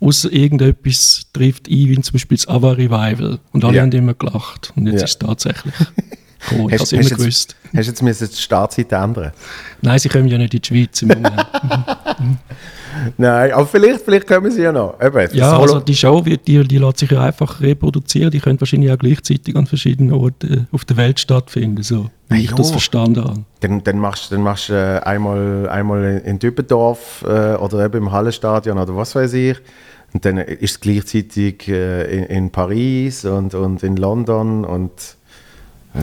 außer 0.00 0.32
irgendetwas 0.32 1.26
trifft 1.32 1.68
ein, 1.68 1.88
wie 1.88 2.00
zum 2.00 2.12
Beispiel 2.12 2.36
das 2.36 2.46
Ava 2.46 2.72
Revival. 2.72 3.38
Und 3.52 3.64
alle 3.64 3.76
ja. 3.76 3.82
haben 3.82 3.92
immer 3.92 4.14
gelacht. 4.14 4.72
Und 4.76 4.86
jetzt 4.86 4.98
ja. 4.98 5.04
ist 5.04 5.10
es 5.12 5.18
tatsächlich. 5.18 5.74
Cool, 6.50 6.72
hast, 6.72 6.92
ich 6.92 7.00
immer 7.00 7.16
gewusst. 7.16 7.56
Jetzt, 7.72 7.88
hast 7.88 8.00
du 8.00 8.06
jetzt 8.06 8.20
die 8.20 8.42
Startseite 8.42 8.96
ändern? 8.96 9.32
Nein, 9.80 9.98
sie 9.98 10.08
kommen 10.08 10.28
ja 10.28 10.38
nicht 10.38 10.54
in 10.54 10.60
die 10.60 10.66
Schweiz 10.66 11.02
im 11.02 11.08
Moment. 11.08 11.46
Nein, 13.16 13.52
aber 13.52 13.66
vielleicht, 13.66 14.04
vielleicht 14.04 14.26
kommen 14.26 14.50
sie 14.50 14.62
ja 14.62 14.72
noch. 14.72 15.00
Eben, 15.00 15.28
ja, 15.34 15.58
also 15.58 15.80
die 15.80 15.94
Show 15.94 16.24
wird, 16.24 16.46
die, 16.46 16.62
die 16.66 16.78
lässt 16.78 16.98
sich 16.98 17.10
ja 17.10 17.22
einfach 17.22 17.60
reproduzieren. 17.60 18.30
Die 18.30 18.40
können 18.40 18.60
wahrscheinlich 18.60 18.92
auch 18.92 18.98
gleichzeitig 18.98 19.56
an 19.56 19.66
verschiedenen 19.66 20.12
Orten 20.12 20.52
äh, 20.52 20.74
auf 20.74 20.84
der 20.84 20.96
Welt 20.96 21.20
stattfinden, 21.20 21.82
so 21.82 22.10
wie 22.28 22.44
ich 22.44 22.52
das 22.52 22.70
verstanden 22.70 23.24
habe. 23.24 23.44
Dann, 23.60 23.82
dann 23.84 23.98
machst 23.98 24.30
du 24.30 24.36
dann 24.36 24.44
machst, 24.44 24.70
äh, 24.70 25.00
einmal, 25.00 25.68
einmal 25.68 26.22
in 26.24 26.38
Dübendorf 26.38 27.24
äh, 27.26 27.54
oder 27.54 27.84
eben 27.84 27.98
im 27.98 28.12
Hallenstadion 28.12 28.78
oder 28.78 28.96
was 28.96 29.14
weiß 29.14 29.32
ich. 29.34 29.56
Und 30.12 30.24
dann 30.24 30.38
ist 30.38 30.70
es 30.70 30.80
gleichzeitig 30.80 31.68
äh, 31.68 32.18
in, 32.18 32.24
in, 32.24 32.50
Paris 32.50 33.24
und, 33.24 33.54
und 33.54 33.82
in 33.82 33.96
London 33.96 34.64
und 34.64 35.16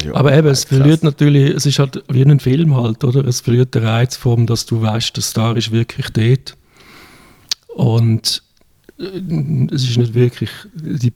ja, 0.04 0.16
aber 0.16 0.34
eben, 0.34 0.48
es 0.48 0.64
verliert 0.64 1.04
natürlich, 1.04 1.54
es 1.54 1.66
ist 1.66 1.80
halt 1.80 2.04
wie 2.10 2.24
ein 2.24 2.40
Film 2.40 2.76
halt, 2.76 3.04
oder? 3.04 3.26
Es 3.26 3.42
verliert 3.42 3.76
den 3.76 3.84
Reiz 3.84 4.16
von, 4.16 4.48
dass 4.48 4.66
du 4.66 4.82
weißt, 4.82 5.16
der 5.16 5.24
Star 5.24 5.58
ist 5.58 5.72
wirklich 5.72 6.10
dort. 6.12 6.56
Und 7.76 8.42
äh, 8.98 9.74
es 9.74 9.84
ist 9.84 9.98
nicht 9.98 10.14
wirklich 10.14 10.50
die, 10.74 11.14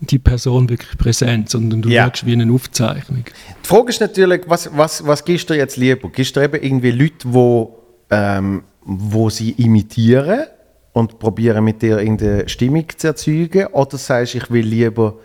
die 0.00 0.18
Person 0.18 0.68
wirklich 0.70 0.96
präsent, 0.96 1.50
sondern 1.50 1.82
du 1.82 1.90
ja. 1.90 2.04
wirkst 2.06 2.24
wie 2.24 2.32
eine 2.32 2.50
Aufzeichnung. 2.50 3.24
Die 3.62 3.68
Frage 3.68 3.90
ist 3.90 4.00
natürlich, 4.00 4.42
was, 4.46 4.70
was, 4.74 5.06
was 5.06 5.24
gibst 5.24 5.50
du 5.50 5.54
jetzt 5.54 5.76
lieber? 5.76 6.08
Gibst 6.08 6.36
du 6.36 6.40
eben 6.40 6.62
irgendwie 6.62 6.92
Leute, 6.92 7.16
wo, 7.24 7.78
ähm, 8.10 8.62
wo 8.82 9.28
sie 9.28 9.50
imitieren 9.50 10.44
und 10.92 11.18
probieren 11.18 11.64
mit 11.64 11.82
dir 11.82 11.98
irgendeine 11.98 12.48
Stimmung 12.48 12.86
zu 12.96 13.08
erzeugen? 13.08 13.66
Oder 13.68 13.98
sagst 13.98 14.32
du, 14.32 14.38
ich 14.38 14.50
will 14.50 14.64
lieber 14.64 15.18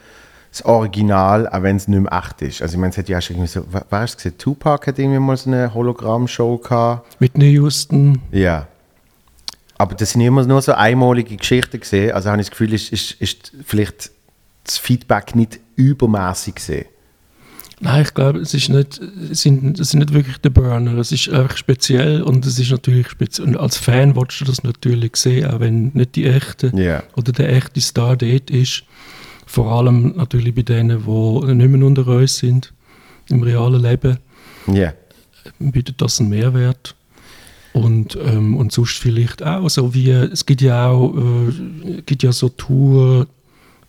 das 0.52 0.66
Original, 0.66 1.48
auch 1.48 1.64
wenn 1.64 1.78
es 1.78 1.88
nicht 1.88 2.02
mehr 2.02 2.12
echt 2.12 2.42
ist. 2.42 2.62
Also 2.62 2.74
ich 2.74 2.80
meine, 2.80 2.92
es 2.92 2.98
hat 2.98 3.08
ja 3.08 3.22
schon 3.22 3.38
irgendwie 3.38 3.52
so, 3.52 3.66
weißt 3.90 4.14
du, 4.14 4.18
gesehen, 4.18 4.38
Tupac 4.38 4.86
hat 4.86 5.00
irgendwie 5.00 5.20
mal 5.20 5.38
so 5.38 5.50
eine 5.50 5.74
Hologramm-Show 5.74 6.58
gehabt. 6.58 7.22
Mit 7.22 7.38
New 7.38 7.46
Houston. 7.46 8.22
Ja. 8.32 8.68
Aber 9.78 9.96
das 9.96 10.12
sind 10.12 10.22
immer 10.22 10.46
nur 10.46 10.62
so 10.62 10.74
einmalige 10.74 11.38
Geschichten 11.38 11.80
gesehen. 11.80 12.12
Also 12.12 12.30
habe 12.30 12.42
ich 12.42 12.48
das 12.48 12.52
Gefühl, 12.52 12.74
ist, 12.74 12.92
ist, 12.92 13.14
ist 13.14 13.54
vielleicht 13.66 14.12
das 14.66 14.78
Feedback 14.78 15.36
nicht 15.36 15.60
übermäßig 15.76 16.56
gesehen. 16.56 16.86
Nein, 17.80 18.04
ich 18.04 18.14
glaube, 18.14 18.40
es 18.40 18.54
ist 18.54 18.70
nicht, 18.70 19.02
es 19.32 19.42
sind, 19.42 19.80
es 19.80 19.90
sind 19.90 20.02
nicht 20.02 20.14
wirklich 20.14 20.38
die 20.38 20.52
Burner. 20.52 20.96
Es 21.00 21.12
ist 21.12 21.30
einfach 21.30 21.58
speziell 21.58 22.22
und 22.22 22.46
es 22.46 22.60
ist 22.60 22.70
natürlich 22.70 23.10
speziell. 23.10 23.48
Und 23.48 23.58
als 23.58 23.78
Fan 23.78 24.16
willst 24.16 24.40
du 24.40 24.46
das 24.46 24.64
natürlich 24.64 25.16
sehen, 25.16 25.50
auch 25.50 25.62
wenn 25.62 25.92
nicht 25.94 26.16
die 26.16 26.28
echte 26.28 26.72
yeah. 26.76 27.04
oder 27.16 27.32
der 27.32 27.52
echte 27.52 27.82
Star 27.82 28.16
dort 28.18 28.52
ist. 28.52 28.84
Vor 29.52 29.70
allem 29.70 30.14
natürlich 30.16 30.56
bei 30.56 30.62
denen, 30.62 31.04
die 31.06 31.54
nicht 31.54 31.70
mehr 31.70 31.86
unter 31.86 32.08
uns 32.08 32.38
sind, 32.38 32.72
im 33.28 33.44
realen 33.44 33.82
Leben. 33.82 34.18
Yeah. 34.66 34.94
Bietet 35.60 36.02
das 36.02 36.22
einen 36.22 36.30
Mehrwert. 36.30 36.96
Und, 37.74 38.18
ähm, 38.26 38.56
und 38.56 38.72
sonst 38.72 38.98
vielleicht 38.98 39.44
auch, 39.44 39.70
so 39.70 39.94
wie, 39.94 40.10
es 40.10 40.46
gibt 40.46 40.62
ja 40.62 40.88
auch 40.88 41.14
äh, 41.18 42.02
gibt 42.06 42.24
ja 42.24 42.32
so 42.32 42.48
Touren 42.48 43.28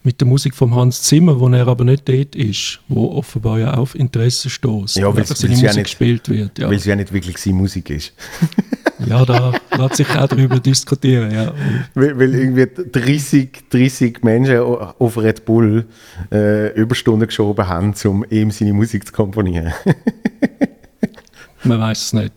mit 0.03 0.20
der 0.20 0.27
Musik 0.27 0.57
von 0.57 0.75
Hans 0.75 1.03
Zimmer, 1.03 1.38
wo 1.38 1.48
er 1.48 1.68
aber 1.68 1.85
nicht 1.85 2.09
dort 2.09 2.35
ist, 2.35 2.81
wo 2.88 3.12
offenbar 3.12 3.61
ja 3.61 3.75
auf 3.75 3.94
Interesse 3.94 4.51
stößt. 4.51 4.96
Ja, 4.96 5.14
weil 5.14 5.25
seine 5.25 5.51
Musik 5.51 5.64
ja 5.64 5.75
nicht, 5.75 5.85
gespielt 5.85 6.29
wird. 6.29 6.59
Ja. 6.59 6.66
Weil 6.66 6.75
es 6.75 6.85
ja 6.85 6.96
nicht 6.96 7.12
wirklich 7.12 7.38
seine 7.38 7.55
Musik 7.55 7.88
ist. 7.88 8.12
ja, 9.07 9.24
da 9.24 9.52
lässt 9.76 9.96
sich 9.96 10.09
auch 10.11 10.28
darüber 10.28 10.61
diskutieren. 10.61 11.31
Ja. 11.31 11.52
Weil, 11.94 12.18
weil, 12.18 12.35
irgendwie 12.35 12.66
30, 12.66 13.64
30 13.70 14.22
Menschen 14.22 14.59
auf 14.59 15.16
Red 15.18 15.44
Bull 15.44 15.87
äh, 16.31 16.72
Überstunden 16.74 17.26
geschoben 17.26 17.66
haben, 17.66 17.94
um 18.05 18.24
ihm 18.31 18.50
seine 18.50 18.72
Musik 18.72 19.07
zu 19.07 19.12
komponieren. 19.12 19.72
Man 21.64 21.81
weiß 21.81 22.02
es 22.02 22.12
nicht. 22.12 22.33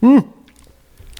Hm. 0.00 0.24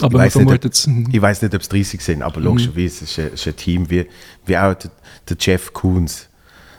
Aber 0.02 0.26
ich 0.26 0.34
weiß, 0.34 0.36
nicht, 0.36 0.64
ob, 0.64 1.14
ich 1.14 1.22
weiß 1.22 1.42
nicht, 1.42 1.54
ob 1.54 1.60
es 1.60 1.68
30 1.68 2.00
sind, 2.00 2.22
aber 2.22 2.38
mhm. 2.38 2.46
logischerweise 2.46 3.04
ist 3.04 3.18
es 3.18 3.46
ein, 3.46 3.52
ein 3.52 3.56
Team 3.56 3.90
wie, 3.90 4.06
wie 4.46 4.56
auch 4.56 4.74
der, 4.74 4.90
der 5.28 5.36
Jeff 5.38 5.72
Koons. 5.72 6.28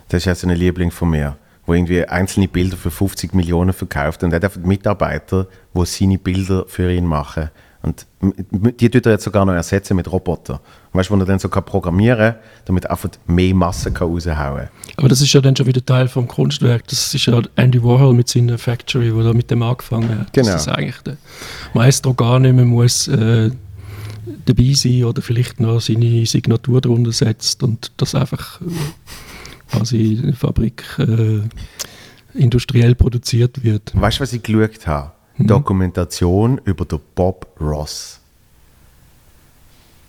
Das 0.07 0.19
ist 0.19 0.25
ja 0.25 0.35
so 0.35 0.47
ein 0.47 0.55
Liebling 0.55 0.91
von 0.91 1.11
mir, 1.11 1.37
wo 1.65 1.73
irgendwie 1.73 2.03
einzelne 2.03 2.47
Bilder 2.47 2.77
für 2.77 2.91
50 2.91 3.33
Millionen 3.33 3.73
verkauft 3.73 4.23
und 4.23 4.33
er 4.33 4.41
hat 4.41 4.57
Mitarbeiter, 4.65 5.47
die 5.73 5.85
seine 5.85 6.17
Bilder 6.17 6.65
für 6.67 6.91
ihn 6.91 7.05
machen. 7.05 7.49
Und 7.83 8.05
die 8.21 8.89
tut 8.89 9.05
er 9.07 9.13
jetzt 9.13 9.23
sogar 9.23 9.43
noch 9.43 9.53
ersetzen 9.53 9.95
mit 9.95 10.11
Robotern. 10.11 10.59
Weißt 10.93 11.09
du, 11.09 11.15
wo 11.15 11.19
er 11.19 11.25
dann 11.25 11.39
so 11.39 11.49
kann 11.49 11.63
programmieren 11.63 12.33
kann, 12.33 12.41
damit 12.65 12.89
einfach 12.89 13.09
mehr 13.25 13.55
Masse 13.55 13.91
kann 13.91 14.07
raushauen 14.07 14.35
kann. 14.35 14.69
Aber 14.97 15.09
das 15.09 15.21
ist 15.21 15.33
ja 15.33 15.41
dann 15.41 15.55
schon 15.55 15.65
wieder 15.65 15.83
Teil 15.83 16.07
vom 16.07 16.27
Kunstwerk. 16.27 16.87
Das 16.87 17.13
ist 17.13 17.25
ja 17.25 17.41
Andy 17.55 17.83
Warhol 17.83 18.13
mit 18.13 18.27
seiner 18.29 18.59
Factory, 18.59 19.13
wo 19.15 19.21
er 19.21 19.33
mit 19.33 19.49
dem 19.49 19.63
angefangen 19.63 20.19
hat. 20.19 20.33
Genau. 20.33 20.51
Das 20.51 20.61
ist 20.61 20.67
eigentlich 20.67 21.01
der 21.01 21.17
Maestro 21.73 22.13
gar 22.13 22.39
nicht 22.39 22.53
mehr 22.53 22.65
muss 22.65 23.07
äh, 23.07 23.49
dabei 24.45 24.73
sein 24.73 25.03
oder 25.05 25.21
vielleicht 25.21 25.59
noch 25.59 25.81
seine 25.81 26.25
Signatur 26.25 26.81
darunter 26.81 27.11
setzt 27.11 27.63
und 27.63 27.91
das 27.97 28.13
einfach 28.13 28.61
äh, 28.61 28.65
quasi 29.71 30.13
in 30.13 30.25
der 30.27 30.35
Fabrik 30.35 30.83
äh, 30.99 31.41
industriell 32.33 32.95
produziert 32.95 33.63
wird. 33.63 33.91
Weißt 33.93 34.19
du, 34.19 34.21
was 34.21 34.33
ich 34.33 34.43
geschaut 34.43 34.85
habe? 34.85 35.11
Mhm. 35.43 35.47
Dokumentation 35.47 36.61
über 36.65 36.85
den 36.85 36.99
Bob 37.15 37.47
Ross. 37.59 38.19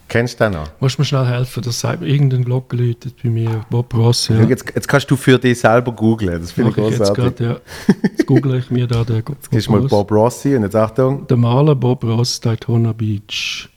Kennst 0.08 0.38
du 0.40 0.44
den 0.44 0.52
noch? 0.52 0.68
Musst 0.78 0.98
du 0.98 1.00
mir 1.00 1.06
schnell 1.06 1.24
helfen? 1.26 1.62
Das 1.62 1.80
sagt 1.80 2.02
irgendein 2.02 2.44
Glocke 2.44 2.76
läutet 2.76 3.14
bei 3.22 3.30
mir. 3.30 3.64
Bob 3.70 3.94
Ross, 3.94 4.28
ja. 4.28 4.42
Jetzt, 4.42 4.66
jetzt 4.74 4.86
kannst 4.86 5.10
du 5.10 5.16
für 5.16 5.38
dich 5.38 5.58
selber 5.58 5.90
googlen. 5.92 6.38
Das 6.38 6.52
finde 6.52 6.70
ich 6.70 6.76
ich 6.76 6.84
jetzt 6.84 6.98
großartig. 6.98 7.36
gerade, 7.36 7.60
ja. 7.86 7.94
Jetzt 8.02 8.26
google 8.26 8.58
ich 8.58 8.70
mir 8.70 8.86
da 8.86 9.04
den 9.04 9.22
Bob 9.24 9.36
Gehst 9.50 9.70
mal. 9.70 9.80
Bob 9.80 10.12
Rossi 10.12 10.54
und 10.54 10.64
jetzt 10.64 10.76
Achtung. 10.76 11.26
Der 11.28 11.38
Maler 11.38 11.74
Bob 11.74 12.04
Ross, 12.04 12.38
Daytona 12.40 12.92
Beach. 12.92 13.70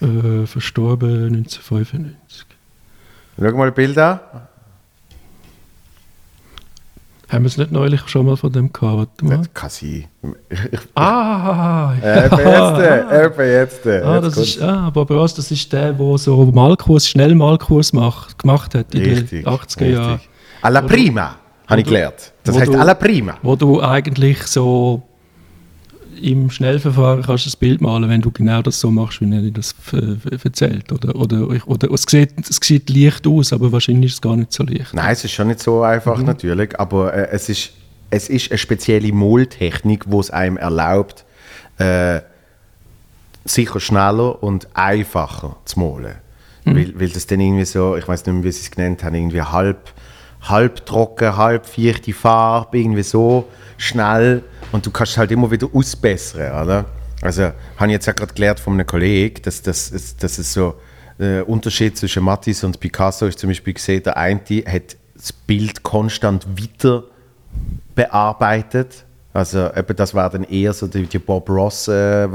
Äh, 0.00 0.46
verstorben 0.46 1.26
1995. 1.26 2.46
Schau 3.38 3.52
mal 3.56 3.70
Bilder. 3.70 4.48
Haben 7.30 7.44
wir 7.44 7.46
es 7.48 7.56
nicht 7.58 7.70
neulich 7.70 8.08
schon 8.08 8.26
mal 8.26 8.36
von 8.36 8.50
dem 8.52 8.72
gehabt? 8.72 8.96
Warte 9.22 9.24
mal. 9.24 9.38
Das 9.38 9.54
kann 9.54 9.70
sein. 9.70 10.04
Ich, 10.50 10.80
Ah, 10.96 11.94
äh, 12.02 12.26
eben 12.26 12.38
jetzt, 12.38 12.78
äh, 12.80 13.24
eben 13.24 13.52
jetzt. 13.52 13.86
äh, 13.86 14.00
ah, 14.02 14.14
jetzt 14.16 14.26
das 14.26 14.34
kommt's. 14.34 14.50
ist, 14.56 14.62
ah, 14.62 14.90
Bob 14.90 15.10
Ross, 15.10 15.34
das 15.34 15.50
ist 15.50 15.72
der, 15.72 15.92
der 15.92 16.18
so 16.18 16.44
Malkurs, 16.46 17.08
schnell 17.08 17.34
Malkurs 17.34 17.92
macht, 17.92 18.38
gemacht 18.38 18.74
hat 18.74 18.92
in 18.94 19.02
Richtig. 19.02 19.44
den 19.44 19.46
80er 19.46 19.86
Jahren. 19.86 20.20
Alla 20.62 20.82
prima, 20.82 21.36
habe 21.68 21.80
ich 21.80 21.86
gelernt. 21.86 22.32
Das 22.44 22.58
heißt 22.58 22.72
du- 22.74 22.78
alla 22.80 22.94
prima. 22.94 23.34
Wo 23.42 23.54
du 23.56 23.80
eigentlich 23.82 24.42
so 24.46 25.02
im 26.22 26.50
Schnellverfahren 26.50 27.22
kannst 27.22 27.44
du 27.46 27.48
das 27.48 27.56
Bild 27.56 27.80
malen, 27.80 28.08
wenn 28.08 28.20
du 28.20 28.30
genau 28.30 28.62
das 28.62 28.80
so 28.80 28.90
machst, 28.90 29.20
wie 29.20 29.32
er 29.34 29.42
dir 29.42 29.50
das 29.52 29.74
äh, 29.92 30.16
erzählt. 30.44 30.92
Oder, 30.92 31.14
oder, 31.16 31.48
oder 31.66 31.90
es, 31.92 32.02
sieht, 32.02 32.32
es 32.38 32.58
sieht 32.62 32.90
leicht 32.90 33.26
aus, 33.26 33.52
aber 33.52 33.72
wahrscheinlich 33.72 34.06
ist 34.10 34.14
es 34.14 34.20
gar 34.20 34.36
nicht 34.36 34.52
so 34.52 34.62
leicht. 34.62 34.92
Nein, 34.94 35.12
es 35.12 35.24
ist 35.24 35.32
schon 35.32 35.48
nicht 35.48 35.60
so 35.60 35.82
einfach 35.82 36.18
Mhm. 36.18 36.26
natürlich, 36.26 36.78
aber 36.78 37.12
äh, 37.14 37.28
es, 37.30 37.48
ist, 37.48 37.70
es 38.10 38.28
ist 38.28 38.50
eine 38.50 38.58
spezielle 38.58 39.12
Moldtechnik, 39.12 40.04
die 40.08 40.16
es 40.16 40.30
einem 40.30 40.56
erlaubt, 40.56 41.24
äh, 41.78 42.20
sicher 43.44 43.80
schneller 43.80 44.42
und 44.42 44.68
einfacher 44.74 45.56
zu 45.64 45.80
malen. 45.80 46.14
Mhm. 46.64 46.76
Weil, 46.76 47.00
weil 47.00 47.08
das 47.08 47.26
dann 47.26 47.40
irgendwie 47.40 47.64
so, 47.64 47.96
ich 47.96 48.06
weiß 48.06 48.26
nicht 48.26 48.34
mehr, 48.34 48.44
wie 48.44 48.52
sie 48.52 48.60
es 48.62 48.70
genannt 48.70 49.02
haben, 49.02 49.14
irgendwie 49.14 49.40
halb, 49.42 49.92
halb 50.42 50.84
trocken, 50.86 51.36
halb 51.36 51.66
feuchte 51.66 52.12
Farbe, 52.12 52.78
irgendwie 52.78 53.02
so 53.02 53.46
schnell 53.78 54.42
und 54.72 54.86
du 54.86 54.90
kannst 54.90 55.16
halt 55.16 55.30
immer 55.30 55.50
wieder 55.50 55.68
ausbessern, 55.72 56.62
oder? 56.62 56.84
Also, 57.22 57.42
habe 57.76 57.86
ich 57.86 57.90
jetzt 57.92 58.06
ja 58.06 58.12
gerade 58.12 58.32
gelernt 58.32 58.60
von 58.60 58.74
einem 58.74 58.86
Kollegen, 58.86 59.42
dass, 59.42 59.60
dass, 59.62 59.90
dass, 59.90 60.16
dass 60.16 60.38
es 60.38 60.52
so 60.52 60.74
äh, 61.18 61.42
Unterschied 61.42 61.98
zwischen 61.98 62.24
Matisse 62.24 62.66
und 62.66 62.80
Picasso 62.80 63.26
ist 63.26 63.38
zum 63.38 63.50
Beispiel 63.50 63.74
gesehen, 63.74 64.02
der 64.02 64.16
eine 64.16 64.40
hat 64.40 64.96
das 65.14 65.32
Bild 65.32 65.82
konstant 65.82 66.46
weiter 66.58 67.04
bearbeitet. 67.94 69.04
Also 69.32 69.68
das 69.68 70.14
war 70.14 70.30
dann 70.30 70.44
eher 70.44 70.72
so 70.72 70.86
die, 70.86 71.18
Bob 71.18 71.48
Ross 71.50 71.88
äh. 71.88 72.26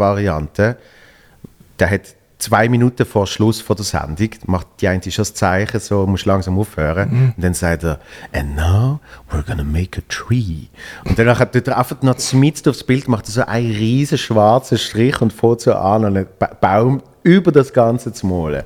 Der 1.79 1.89
hat 1.89 2.15
zwei 2.45 2.69
Minuten 2.69 3.05
vor 3.05 3.25
Schluss 3.25 3.59
von 3.59 3.75
der 3.75 3.85
Sendung 3.85 4.29
macht 4.45 4.67
die 4.79 4.87
eine 4.87 5.01
schon 5.01 5.23
das 5.23 5.33
Zeichen, 5.33 5.79
so 5.79 6.05
muss 6.05 6.25
langsam 6.25 6.59
aufhören. 6.59 7.33
Und 7.35 7.43
dann 7.43 7.53
sagt 7.53 7.83
er, 7.83 7.99
and 8.33 8.55
now 8.55 8.99
we're 9.31 9.43
gonna 9.43 9.63
make 9.63 9.99
a 9.99 10.03
tree. 10.07 10.67
Und 11.03 11.17
dann 11.17 11.35
tut 11.51 11.67
er 11.67 11.77
einfach 11.77 12.01
noch 12.01 12.33
mitten 12.33 12.69
aufs 12.69 12.83
Bild, 12.83 13.07
macht 13.07 13.25
er 13.27 13.31
so 13.31 13.45
einen 13.45 13.71
riesen 13.71 14.17
schwarzen 14.17 14.77
Strich 14.77 15.19
und 15.21 15.33
fährt 15.33 15.61
so 15.61 15.73
an, 15.73 16.05
einen 16.05 16.27
ba 16.39 16.51
Baum 16.59 17.01
über 17.23 17.51
das 17.51 17.73
Ganze 17.73 18.13
zu 18.13 18.27
malen. 18.27 18.63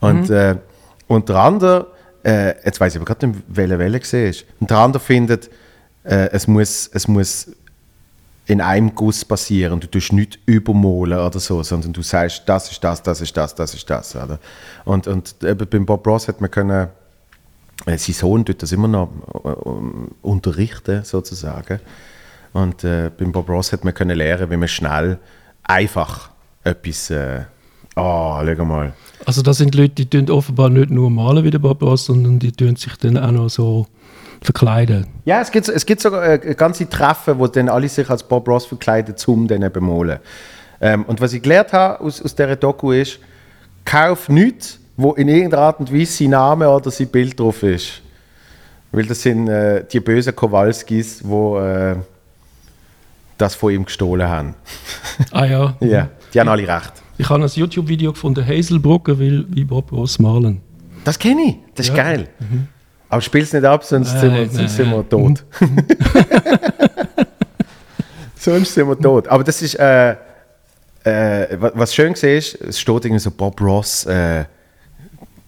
Und 0.00 0.30
äh, 0.30 0.56
unter 1.06 1.36
anderem, 1.36 1.86
äh, 2.24 2.54
jetzt 2.64 2.80
weiß 2.80 2.94
ich 2.94 3.00
aber 3.00 3.06
gerade 3.06 3.26
nicht, 3.28 3.40
welche 3.48 3.78
Welle 3.78 4.00
gesehen 4.00 4.30
ist. 4.30 4.46
Und 4.58 4.70
der 4.70 4.78
andere 4.78 5.02
findet, 5.02 5.50
äh, 6.04 6.30
es, 6.32 6.46
muss, 6.46 6.90
es 6.92 7.06
muss 7.06 7.50
in 8.48 8.62
einem 8.62 8.94
Guss 8.94 9.26
passieren. 9.26 9.78
Du 9.78 9.86
tust 9.86 10.12
nicht 10.12 10.38
übermalen 10.46 11.18
oder 11.18 11.38
so, 11.38 11.62
sondern 11.62 11.92
du 11.92 12.02
sagst, 12.02 12.42
das 12.46 12.72
ist 12.72 12.82
das, 12.82 13.02
das 13.02 13.20
ist 13.20 13.36
das, 13.36 13.54
das 13.54 13.74
ist 13.74 13.88
das. 13.88 14.16
Oder? 14.16 14.38
Und, 14.86 15.06
und 15.06 15.36
eben 15.44 15.68
beim 15.68 15.84
Bob 15.84 16.06
Ross 16.06 16.28
hat 16.28 16.40
man 16.40 16.50
können, 16.50 16.88
äh, 17.84 17.98
sein 17.98 18.14
Sohn 18.14 18.46
tut 18.46 18.62
das 18.62 18.72
immer 18.72 18.88
noch 18.88 19.10
äh, 19.44 20.26
unterrichten, 20.26 21.04
sozusagen. 21.04 21.78
Und 22.54 22.84
äh, 22.84 23.10
beim 23.16 23.32
Bob 23.32 23.50
Ross 23.50 23.70
hat 23.72 23.84
man 23.84 23.92
können 23.92 24.16
lernen, 24.16 24.50
wie 24.50 24.56
man 24.56 24.68
schnell, 24.68 25.18
einfach 25.64 26.30
etwas. 26.64 27.10
Äh, 27.10 27.44
oh, 27.96 28.40
schau 28.42 28.64
mal. 28.64 28.94
Also 29.26 29.42
das 29.42 29.58
sind 29.58 29.74
Leute, 29.74 30.06
die 30.06 30.30
offenbar 30.30 30.70
nicht 30.70 30.88
nur 30.88 31.10
malen 31.10 31.44
wie 31.44 31.50
der 31.50 31.58
Bob 31.58 31.82
Ross, 31.82 32.06
sondern 32.06 32.38
die 32.38 32.52
tun 32.52 32.76
sich 32.76 32.96
dann 32.96 33.18
auch 33.18 33.30
noch 33.30 33.50
so 33.50 33.86
verkleiden. 34.42 35.06
Ja, 35.24 35.40
es 35.40 35.50
gibt, 35.50 35.68
es 35.68 35.84
gibt 35.86 36.00
sogar 36.00 36.26
äh, 36.28 36.54
ganze 36.54 36.88
Treffen, 36.88 37.38
wo 37.38 37.46
dann 37.46 37.68
alle 37.68 37.88
sich 37.88 38.08
als 38.08 38.22
Bob 38.22 38.46
Ross 38.48 38.66
verkleiden, 38.66 39.14
um 39.26 39.46
dann 39.48 39.62
eben 39.62 39.84
malen. 39.86 40.18
Ähm, 40.80 41.04
und 41.04 41.20
was 41.20 41.32
ich 41.32 41.42
gelernt 41.42 41.72
habe 41.72 42.00
aus, 42.00 42.22
aus 42.22 42.34
dieser 42.34 42.56
Doku 42.56 42.92
ist, 42.92 43.18
kauf 43.84 44.28
nichts, 44.28 44.78
wo 44.96 45.12
in 45.12 45.28
irgendeiner 45.28 45.62
Art 45.62 45.80
und 45.80 45.92
Weise 45.92 46.12
sein 46.12 46.30
Name 46.30 46.68
oder 46.70 46.90
sein 46.90 47.08
Bild 47.08 47.38
drauf 47.38 47.62
ist. 47.62 48.02
Weil 48.92 49.06
das 49.06 49.22
sind 49.22 49.48
äh, 49.48 49.84
die 49.90 50.00
bösen 50.00 50.34
Kowalskis, 50.34 51.20
die 51.20 51.32
äh, 51.32 51.96
das 53.36 53.54
von 53.54 53.72
ihm 53.72 53.84
gestohlen 53.84 54.28
haben. 54.28 54.54
Ah 55.32 55.44
ja. 55.46 55.76
Ja, 55.80 56.08
die 56.32 56.38
haben 56.40 56.48
alle 56.48 56.62
recht. 56.66 56.92
Ich 57.18 57.28
habe 57.28 57.42
ein 57.42 57.50
YouTube-Video 57.52 58.12
gefunden, 58.12 58.46
Hazelbrugger 58.46 59.18
will 59.18 59.44
wie 59.50 59.64
Bob 59.64 59.90
Ross 59.90 60.20
malen. 60.20 60.60
Das 61.04 61.18
kenne 61.18 61.42
ich, 61.42 61.56
das 61.74 61.88
ist 61.88 61.96
Ja. 61.96 62.04
geil. 62.04 62.28
Aber 63.08 63.22
spiel 63.22 63.42
es 63.42 63.52
nicht 63.52 63.64
ab, 63.64 63.84
sonst, 63.84 64.10
sind, 64.20 64.34
wir, 64.34 64.48
sonst 64.48 64.76
sind 64.76 64.90
wir 64.90 65.08
tot. 65.08 65.44
sonst 68.36 68.74
sind 68.74 68.88
wir 68.88 68.98
tot. 68.98 69.28
Aber 69.28 69.44
das 69.44 69.62
ist, 69.62 69.74
äh, 69.76 70.10
äh, 71.04 71.56
wa- 71.60 71.72
was 71.74 71.94
schön 71.94 72.12
ist, 72.12 72.24
es 72.60 72.78
steht 72.80 73.04
irgendwie 73.04 73.18
so 73.20 73.30
Bob 73.30 73.60
Ross, 73.60 74.04
äh, 74.06 74.44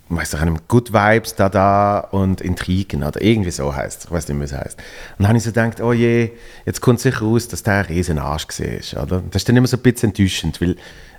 weiß 0.09 0.35
ich 0.35 0.41
nicht, 0.45 0.69
Good 0.69 0.93
Vibes, 0.93 1.35
da 1.37 1.49
da 1.49 1.99
und 2.01 2.41
Intrigen 2.41 3.05
oder 3.05 3.21
irgendwie 3.23 3.51
so 3.53 3.75
heißt 3.75 4.07
Ich 4.07 4.11
weiß 4.11 4.29
nicht, 4.29 4.41
wie 4.41 4.45
es 4.45 4.53
heißt. 4.53 4.77
Und 4.79 4.85
dann 5.19 5.29
habe 5.29 5.39
ich 5.39 5.45
so 5.45 5.51
gedacht, 5.51 5.81
oh 5.81 5.93
je, 5.93 6.31
jetzt 6.67 6.81
kommt 6.81 6.99
sicher 7.01 7.21
raus, 7.25 7.47
dass 7.47 7.63
der 7.63 7.75
ein 7.75 7.85
riesen 7.85 8.19
Arsch 8.19 8.47
war. 8.59 9.03
Oder? 9.05 9.23
Das 9.31 9.43
ist 9.43 9.49
dann 9.49 9.57
immer 9.57 9.67
so 9.69 9.77
ein 9.77 9.83
bisschen 9.83 10.09
enttäuschend, 10.11 10.61
weil 10.61 10.73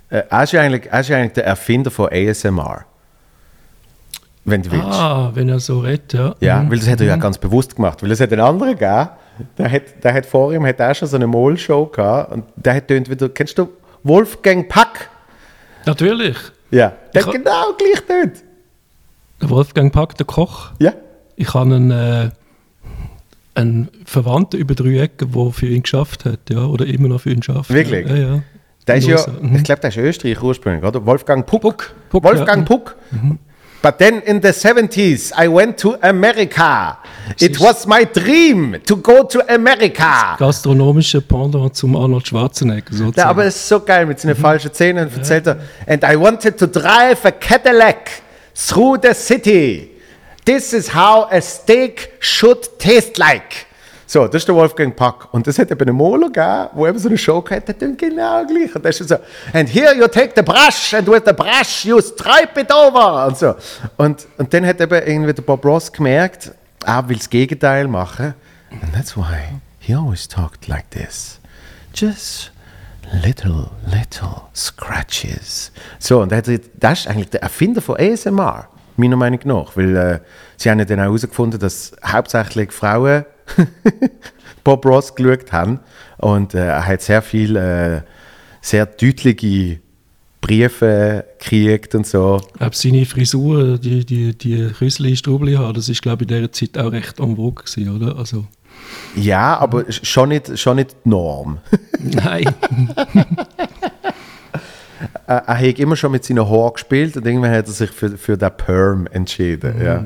äh, 0.10 0.24
er, 0.30 0.44
ist 0.44 0.52
ja 0.54 0.62
eigentlich, 0.62 0.92
er 0.92 1.00
ist 1.00 1.08
ja 1.10 1.18
eigentlich 1.18 1.34
der 1.34 1.46
Erfinder 1.46 1.90
von 1.92 2.10
ASMR. 2.12 2.86
Wenn 4.44 4.64
du 4.64 4.72
willst. 4.72 4.86
Ah, 4.86 5.32
wenn 5.36 5.50
er 5.50 5.60
so 5.60 5.80
redet, 5.80 6.14
ja. 6.14 6.36
Ja, 6.40 6.60
Mhm. 6.64 6.72
weil 6.72 6.80
das 6.80 6.88
hat 6.90 7.00
er 7.02 7.08
ja 7.08 7.16
ganz 7.16 7.38
bewusst 7.38 7.76
gemacht. 7.76 8.02
Weil 8.02 8.12
es 8.12 8.20
hat 8.20 8.32
einen 8.32 8.42
anderen 8.42 8.74
gegeben, 8.74 9.10
der 9.58 9.72
hat, 9.72 9.82
der 10.04 10.14
hat 10.14 10.26
vor 10.26 10.52
ihm 10.54 10.66
hat 10.66 10.82
auch 10.82 10.96
schon 10.96 11.08
so 11.08 11.16
eine 11.16 11.28
Mol-Show 11.28 11.86
gehabt 11.88 12.32
und 12.32 12.44
der 12.56 12.76
hat 12.76 12.88
tönt 12.88 13.10
wieder, 13.10 13.30
kennst 13.30 13.58
du 13.58 13.70
Wolfgang 14.04 14.68
Pack? 14.68 15.10
Natürlich. 15.86 16.38
Ja, 16.72 16.94
der 17.14 17.22
Ich 17.22 17.28
hat 17.28 17.34
ha- 17.34 17.38
genau 17.38 17.74
gleich 17.78 18.02
tönt. 18.08 18.44
Der 19.42 19.50
Wolfgang 19.50 19.92
Pack, 19.94 20.18
der 20.18 20.26
Koch. 20.26 20.72
Ja. 20.80 20.94
Ich 21.36 21.54
habe 21.54 21.76
einen, 21.76 21.92
äh, 21.92 22.30
einen 23.56 23.90
Verwandten 24.06 24.60
über 24.60 24.76
drei 24.76 25.00
Ecken, 25.02 25.32
der 25.32 25.52
für 25.52 25.68
ihn 25.68 25.84
geschafft 25.84 26.26
hat, 26.26 26.40
ja, 26.50 26.66
oder 26.66 26.86
immer 26.86 27.08
noch 27.10 27.22
für 27.22 27.32
ihn 27.32 27.44
schafft. 27.44 27.72
Wirklich? 27.74 28.08
Ja, 28.08 28.16
ja. 28.16 28.40
Der 28.88 28.96
ist 28.96 29.08
ja. 29.08 29.18
Mhm. 29.42 29.56
ich 29.58 29.64
glaube, 29.64 29.82
der 29.82 29.90
ist 29.90 29.98
Österreich 29.98 30.42
ursprünglich, 30.42 30.84
oder? 30.84 31.06
Wolfgang 31.06 31.46
Puck. 31.46 31.62
Puck, 31.62 31.94
Puck, 32.10 32.24
Wolfgang 32.24 32.60
ja. 32.70 32.76
Puck. 32.78 32.96
But 33.82 33.98
then 33.98 34.22
in 34.22 34.40
the 34.42 34.50
70s, 34.54 35.32
I 35.36 35.48
went 35.48 35.78
to 35.80 35.96
America. 36.04 36.98
It 37.40 37.60
was 37.60 37.88
my 37.88 38.06
dream 38.06 38.78
to 38.86 38.96
go 38.96 39.24
to 39.24 39.42
America. 39.50 40.36
Gastronomische 40.38 41.20
Pendant 41.22 41.76
zum 41.76 41.96
Arnold 41.96 42.28
Schwarzenegger 42.28 42.92
sozusagen. 42.94 43.18
Ja, 43.18 43.26
aber 43.30 43.46
es 43.46 43.56
ist 43.56 43.68
so 43.68 43.80
geil 43.80 44.06
mit 44.06 44.18
Mhm. 44.18 44.22
seinen 44.22 44.36
falschen 44.36 44.72
Zähnen 44.74 45.08
und 45.08 45.18
erzählt 45.18 45.48
er, 45.48 45.58
and 45.88 46.04
I 46.04 46.16
wanted 46.20 46.58
to 46.60 46.68
drive 46.68 47.26
a 47.26 47.32
Cadillac 47.32 48.12
through 48.54 49.00
the 49.02 49.14
city. 49.16 49.90
This 50.46 50.74
is 50.74 50.94
how 50.94 51.26
a 51.32 51.42
steak 51.42 52.10
should 52.20 52.78
taste 52.78 53.18
like. 53.18 53.66
So, 54.12 54.28
das 54.28 54.42
ist 54.42 54.50
der 54.50 54.56
Wolfgang 54.56 54.94
Pack. 54.94 55.34
Und 55.34 55.48
das 55.48 55.58
hat 55.58 55.72
eben 55.72 55.88
einen 55.88 55.96
Moler 55.96 56.28
gegeben, 56.28 56.68
der 56.76 56.90
eben 56.90 57.00
so 57.00 57.08
eine 57.08 57.18
Show 57.18 57.42
gehabt 57.42 57.70
hat, 57.70 57.80
tut 57.80 57.98
genau 57.98 58.46
gleich. 58.46 58.76
Und 58.76 58.84
das 58.84 59.00
ist 59.00 59.08
so, 59.08 59.16
and 59.54 59.70
here 59.70 59.96
you 59.96 60.06
take 60.06 60.34
the 60.36 60.42
brush, 60.42 60.94
and 60.94 61.08
with 61.08 61.22
the 61.26 61.32
brush 61.32 61.86
you 61.86 62.02
stripe 62.02 62.60
it 62.60 62.70
over. 62.74 63.28
Und 63.28 63.38
so. 63.38 63.56
Und, 63.96 64.28
und 64.38 64.54
dann 64.54 64.66
hat 64.66 64.82
eben 64.82 65.02
irgendwie 65.08 65.34
der 65.34 65.44
Bob 65.44 65.64
Ross 65.64 65.90
gemerkt, 65.90 66.52
er 66.86 67.08
will 67.08 67.16
das 67.16 67.30
Gegenteil 67.30 67.88
machen. 67.88 68.34
And 68.82 68.94
that's 68.94 69.16
why 69.16 69.62
he 69.80 69.96
always 69.96 70.28
talked 70.28 70.68
like 70.68 70.92
this. 70.92 71.40
Just 71.94 72.52
little, 73.14 73.70
little 73.86 74.42
scratches. 74.54 75.72
So, 76.00 76.20
und 76.20 76.34
das 76.34 76.50
ist 76.50 77.08
eigentlich 77.08 77.30
der 77.30 77.44
Erfinder 77.44 77.82
von 77.82 77.96
ASMR, 77.96 78.68
meiner 79.02 79.18
Meinung 79.18 79.40
nach. 79.44 79.76
Weil 79.76 79.96
äh, 79.96 80.20
sie 80.58 80.70
haben 80.70 80.80
ja 80.80 80.86
dann 80.86 81.00
auch 81.00 81.06
herausgefunden, 81.06 81.60
dass 81.60 81.94
hauptsächlich 82.06 82.72
Frauen 82.72 83.26
Bob 84.64 84.86
Ross 84.86 85.16
geschaut 85.16 85.52
haben. 85.52 85.80
Und 86.18 86.54
äh, 86.54 86.66
er 86.66 86.88
hat 86.88 87.02
sehr 87.02 87.22
viel, 87.22 87.56
äh, 87.56 88.02
sehr 88.62 88.86
deutliche 88.86 89.80
Briefe 90.42 91.26
gekriegt 91.40 91.96
und 91.96 92.06
so. 92.06 92.42
Glaube, 92.58 92.76
seine 92.76 93.06
Frisur, 93.06 93.78
die, 93.78 94.06
die, 94.06 94.38
die 94.38 94.64
Rüssli, 94.64 95.16
Strubli 95.16 95.54
haben, 95.54 95.74
das 95.74 95.88
ist, 95.88 96.02
glaube 96.02 96.24
ich, 96.24 96.32
in 96.32 96.36
dieser 96.36 96.52
Zeit 96.52 96.78
auch 96.78 96.92
recht 96.92 97.20
en 97.20 97.36
vogue 97.36 97.64
gewesen, 97.64 97.96
oder? 97.96 98.18
Also, 98.18 98.46
Ja, 99.16 99.58
aber 99.58 99.92
schon 99.92 100.30
nicht, 100.30 100.58
schon 100.58 100.78
nicht 100.78 100.96
die 101.06 101.10
Norm. 101.10 101.60
Nein. 102.00 102.46
er, 105.32 105.44
er 105.48 105.70
hat 105.70 105.80
immer 105.80 105.96
schon 105.96 106.12
mit 106.12 106.24
seinen 106.24 106.48
Haaren 106.50 106.74
gespielt 106.74 107.18
und 107.18 107.26
irgendwann 107.26 107.52
hat 107.52 107.68
er 107.68 107.74
sich 107.74 107.92
für, 107.92 108.18
für 108.18 108.38
den 108.38 108.52
Perm 108.56 109.08
entschieden. 109.08 109.78
Mhm. 109.78 109.86
Ja. 109.86 110.06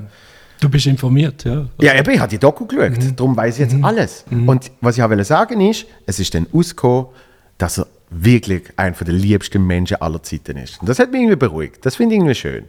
Du 0.60 0.70
bist 0.70 0.86
informiert, 0.86 1.44
ja. 1.44 1.66
Ja, 1.82 1.96
eben, 1.96 2.10
ich 2.12 2.20
habe 2.20 2.30
die 2.30 2.38
Doku 2.40 2.66
geschaut, 2.66 2.92
Mhm. 2.98 3.16
darum 3.16 3.36
weiß 3.36 3.60
ich 3.60 3.72
jetzt 3.72 3.84
alles. 3.84 4.24
Und 4.30 4.72
was 4.82 4.98
ich 4.98 5.04
auch 5.04 5.24
sagen 5.24 5.62
ist, 5.62 5.86
es 6.06 6.20
ist 6.20 6.34
dann 6.34 6.48
rausgekommen, 6.54 7.08
dass 7.58 7.78
er 7.80 7.88
wirklich 8.10 8.64
einer 8.78 8.96
der 8.96 9.14
liebsten 9.14 9.66
Menschen 9.66 9.98
aller 10.02 10.22
Zeiten 10.24 10.58
ist. 10.58 10.80
Und 10.80 10.88
das 10.88 11.00
hat 11.00 11.12
mich 11.12 11.22
irgendwie 11.22 11.36
beruhigt. 11.36 11.86
Das 11.86 11.96
finde 11.98 12.16
ich 12.16 12.20
irgendwie 12.20 12.36
schön. 12.36 12.66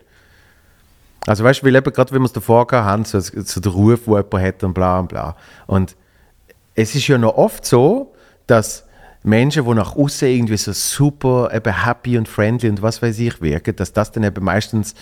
Also 1.27 1.45
weißt 1.45 1.63
du, 1.63 1.67
weil 1.67 1.77
eben 1.77 1.93
gerade, 1.93 2.13
wenn 2.13 2.23
wir 2.23 2.27
es 2.27 2.33
davor 2.33 2.67
haben, 2.73 3.05
so, 3.05 3.21
so 3.21 3.61
der 3.61 3.73
Ruf, 3.73 4.01
wo 4.07 4.17
jemand 4.17 4.35
hat 4.35 4.65
und 4.65 4.75
bla 4.75 4.99
und 4.99 5.09
bla. 5.09 5.37
Und 5.67 5.97
es 6.75 6.95
ist 6.95 7.07
ja 7.09 7.19
noch 7.19 7.37
oft 7.37 7.65
so, 7.65 8.15
dass 8.47 8.85
Menschen, 9.27 9.65
die 9.65 9.75
nach 9.75 9.97
außen 9.97 10.29
irgendwie 10.29 10.57
so 10.57 10.73
super 10.73 11.51
eben 11.53 11.85
happy 11.85 12.17
und 12.17 12.29
friendly 12.29 12.69
und 12.69 12.81
was 12.81 13.03
weiß 13.03 13.19
ich 13.19 13.41
wirken, 13.43 13.75
dass 13.75 13.93
das 13.93 14.13
dann 14.13 14.23
eben 14.23 14.45
meistens 14.45 14.95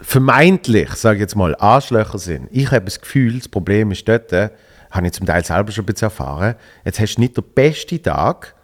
vermeintlich, 0.00 0.90
sage 0.94 1.16
ich 1.16 1.20
jetzt 1.20 1.36
mal, 1.36 1.54
Arschlöcher 1.56 2.18
sind. 2.18 2.48
Ich 2.50 2.70
habe 2.72 2.84
das 2.84 3.00
Gefühl, 3.00 3.38
das 3.38 3.48
Problem 3.48 3.92
ist 3.92 4.06
dort, 4.08 4.32
äh, 4.32 4.50
habe 4.90 5.06
ich 5.06 5.12
zum 5.12 5.24
Teil 5.24 5.44
selber 5.44 5.70
schon 5.70 5.84
ein 5.84 5.86
bisschen 5.86 6.06
erfahren, 6.06 6.56
jetzt 6.84 6.98
hast 6.98 7.14
du 7.14 7.20
nicht 7.20 7.36
den 7.36 7.44
besten 7.54 8.02
Tag 8.02 8.54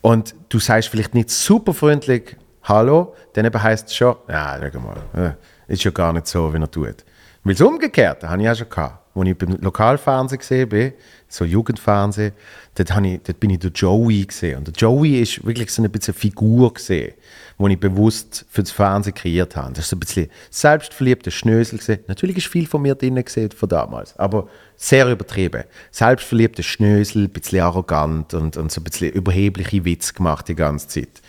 und 0.00 0.34
du 0.48 0.58
sagst 0.58 0.88
vielleicht 0.88 1.14
nicht 1.14 1.30
super 1.30 1.74
freundlich 1.74 2.36
Hallo, 2.62 3.14
dann 3.34 3.44
eben 3.44 3.62
heisst 3.62 3.88
es 3.88 3.94
schon, 3.94 4.16
ja, 4.26 4.58
schau 4.72 4.80
mal, 4.80 4.96
äh, 5.14 5.72
ist 5.72 5.84
ja 5.84 5.90
gar 5.90 6.14
nicht 6.14 6.26
so, 6.26 6.50
wie 6.54 6.58
er 6.58 6.70
tut. 6.70 7.04
Weil 7.42 7.52
das 7.52 7.60
Umgekehrte 7.60 8.30
habe 8.30 8.42
ich 8.42 8.48
auch 8.48 8.56
schon 8.56 8.70
gehabt. 8.70 9.03
Als 9.14 9.28
ich 9.28 9.38
beim 9.38 9.56
Lokalfernsehen 9.60 10.38
gesehen 10.38 10.68
bin, 10.68 10.92
so 11.28 11.44
Jugendfernsehen, 11.44 12.32
dort, 12.74 12.90
ich, 13.04 13.20
dort 13.22 13.40
bin 13.40 13.50
ich 13.50 13.58
der 13.60 13.70
Joey 13.70 14.24
gesehen. 14.24 14.58
Und 14.58 14.66
der 14.66 14.74
Joey 14.74 15.20
ist 15.20 15.44
wirklich 15.44 15.70
so 15.70 15.82
ein 15.82 15.90
bisschen 15.90 16.14
eine 16.14 16.20
Figur 16.20 16.74
gesehen, 16.74 17.14
die 17.58 17.72
ich 17.72 17.80
bewusst 17.80 18.44
für 18.50 18.62
das 18.62 18.72
Fernsehen 18.72 19.14
kreiert 19.14 19.56
habe. 19.56 19.72
Das 19.72 19.84
ist 19.84 19.90
so 19.90 19.96
ein 19.96 20.00
bisschen 20.00 20.30
selbstverliebter 20.50 21.30
Schnösel 21.30 21.78
gesehen. 21.78 22.00
Natürlich 22.08 22.38
ist 22.38 22.46
viel 22.46 22.66
von 22.66 22.82
mir 22.82 22.94
drin 22.94 23.22
gesehen 23.24 23.50
von 23.52 23.68
damals, 23.68 24.18
aber 24.18 24.48
sehr 24.76 25.08
übertrieben. 25.08 25.64
Selbstverliebter 25.90 26.62
Schnösel, 26.62 27.24
ein 27.24 27.30
bisschen 27.30 27.60
arrogant 27.60 28.34
und, 28.34 28.56
und 28.56 28.72
so 28.72 28.80
ein 28.80 28.84
bisschen 28.84 29.12
überhebliche 29.12 29.84
Witze 29.84 30.12
gemacht 30.12 30.48
die 30.48 30.56
ganze 30.56 30.88
Zeit 30.88 31.22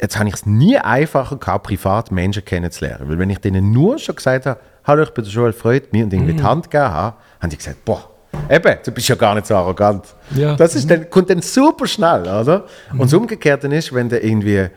jetzt 0.00 0.18
habe 0.18 0.28
ich 0.28 0.34
es 0.34 0.46
nie 0.46 0.76
einfacher 0.76 1.36
gehabt, 1.36 1.64
privat 1.64 2.10
Menschen 2.10 2.44
kennenzulernen. 2.44 3.08
Weil 3.08 3.18
wenn 3.20 3.30
ich 3.30 3.38
denen 3.38 3.70
nur 3.70 3.98
schon 3.98 4.16
gesagt 4.16 4.46
habe, 4.46 4.60
hallo, 4.84 5.02
ich 5.02 5.10
bin 5.10 5.24
der 5.24 5.32
Joel 5.32 5.52
Freud, 5.52 5.86
mir 5.92 6.04
und 6.04 6.12
irgendwie 6.12 6.34
die 6.34 6.42
Hand 6.42 6.70
gegeben 6.70 6.92
habe, 6.92 7.16
haben 7.40 7.50
die 7.50 7.56
gesagt, 7.56 7.84
boah, 7.84 8.10
eben, 8.50 8.76
du 8.84 8.90
bist 8.92 9.08
ja 9.08 9.14
gar 9.14 9.34
nicht 9.34 9.46
so 9.46 9.54
arrogant. 9.54 10.06
Ja. 10.34 10.56
Das 10.56 10.74
ist 10.74 10.90
dann, 10.90 11.08
kommt 11.10 11.30
dann 11.30 11.42
super 11.42 11.86
schnell, 11.86 12.22
oder? 12.22 12.66
Und 12.92 13.02
das 13.02 13.14
Umgekehrte 13.14 13.68
ist, 13.68 13.92
wenn 13.94 14.08
du 14.08 14.18
irgendwie 14.18 14.56
äh, 14.56 14.70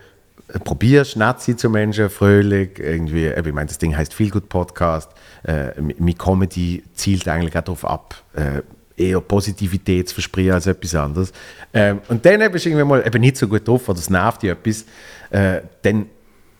probierst, 0.64 1.18
nett 1.18 1.42
sein 1.42 1.58
zu 1.58 1.70
Menschen, 1.70 2.10
fröhlich, 2.10 2.80
irgendwie, 2.80 3.28
ich 3.28 3.54
meine, 3.54 3.68
das 3.68 3.78
Ding 3.78 3.96
heißt 3.96 4.14
Feel 4.14 4.30
Good 4.30 4.50
Podcast, 4.50 5.10
äh, 5.44 5.80
meine 5.80 6.14
Comedy 6.14 6.84
zielt 6.94 7.28
eigentlich 7.28 7.56
auch 7.58 7.62
darauf 7.62 7.86
ab, 7.86 8.16
äh, 8.34 8.62
eher 8.98 9.20
Positivität 9.20 10.08
zu 10.08 10.16
versprechen 10.16 10.54
als 10.54 10.68
etwas 10.68 10.96
anderes. 10.96 11.34
Ähm, 11.74 12.00
und 12.08 12.26
dann 12.26 12.40
bist 12.52 12.66
du 12.66 12.70
irgendwie 12.70 12.86
mal 12.86 13.06
eben 13.06 13.22
nicht 13.22 13.38
so 13.38 13.48
gut 13.48 13.68
drauf 13.68 13.90
oder 13.90 14.00
es 14.00 14.10
nervt 14.10 14.44
dich 14.44 14.52
etwas, 14.52 14.86
äh, 15.32 15.62
dann, 15.82 16.06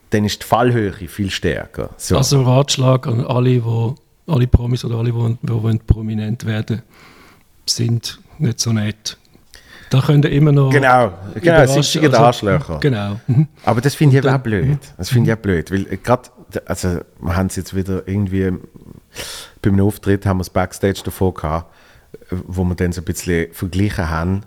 dann 0.10 0.26
ist 0.26 0.42
die 0.42 0.46
Fallhöhe 0.46 0.92
viel 0.92 1.30
stärker. 1.30 1.90
So. 1.98 2.18
Also 2.18 2.44
Ratschlag 2.44 3.08
an 3.08 3.26
alle, 3.26 3.64
wo, 3.64 3.96
alle 4.28 4.48
Promis 4.48 4.86
oder 4.86 4.96
alle, 4.98 5.12
die, 5.12 5.38
die 5.42 5.64
wollen 5.64 5.80
prominent 5.80 6.46
werden 6.46 6.82
sind 7.68 8.20
nicht 8.38 8.60
so 8.60 8.74
nett. 8.74 9.18
Da 9.90 10.02
könnt 10.02 10.26
ihr 10.26 10.32
immer 10.32 10.52
noch. 10.52 10.72
Genau, 10.72 11.14
genau, 11.36 11.66
sichtige 11.68 12.08
Also, 12.08 12.18
Arschlöcher. 12.18 12.80
Genau. 12.80 13.20
Aber 13.66 13.82
das 13.82 13.96
finde 13.96 14.18
ich 14.18 14.24
eben 14.26 14.34
auch 14.34 14.40
blöd. 14.40 14.80
Das 14.98 15.10
finde 15.10 15.32
ich 15.32 15.38
auch 15.38 15.42
blöd, 15.42 15.72
weil 15.72 15.86
gerade, 15.98 16.30
also 16.66 17.00
wir 17.22 17.36
haben 17.36 17.48
es 17.48 17.56
jetzt 17.56 17.76
wieder 17.76 18.08
irgendwie, 18.08 18.52
bei 19.62 19.70
einem 19.70 19.82
Auftritt 19.82 20.26
haben 20.26 20.38
wir 20.38 20.42
das 20.42 20.50
Backstage 20.50 21.02
davor 21.04 21.34
gehabt, 21.34 21.74
äh, 22.14 22.36
wo 22.48 22.64
wir 22.64 22.76
dann 22.76 22.92
so 22.92 23.02
ein 23.02 23.06
bisschen 23.06 23.54
verglichen 23.54 24.10
haben, 24.10 24.42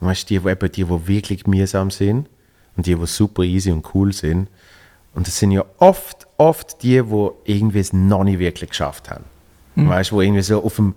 weißt 0.00 0.30
du, 0.30 0.40
die, 0.40 0.68
die, 0.68 0.84
die 0.84 1.06
wirklich 1.06 1.46
mühsam 1.46 1.90
sind 1.90 2.28
und 2.76 2.86
die, 2.86 2.94
die 2.94 3.06
super 3.06 3.42
easy 3.42 3.70
und 3.70 3.94
cool 3.94 4.12
sind. 4.12 4.48
Und 5.18 5.26
das 5.26 5.36
sind 5.36 5.50
ja 5.50 5.64
oft, 5.78 6.28
oft 6.36 6.80
die, 6.84 7.02
die 7.02 7.28
irgendwie 7.42 7.80
es 7.80 7.92
noch 7.92 8.22
nicht 8.22 8.38
wirklich 8.38 8.70
geschafft 8.70 9.10
haben. 9.10 9.24
Weißt 9.74 10.12
du, 10.12 10.14
wo 10.14 10.20
irgendwie 10.20 10.42
so 10.42 10.62
auf 10.62 10.76
dem, 10.76 10.94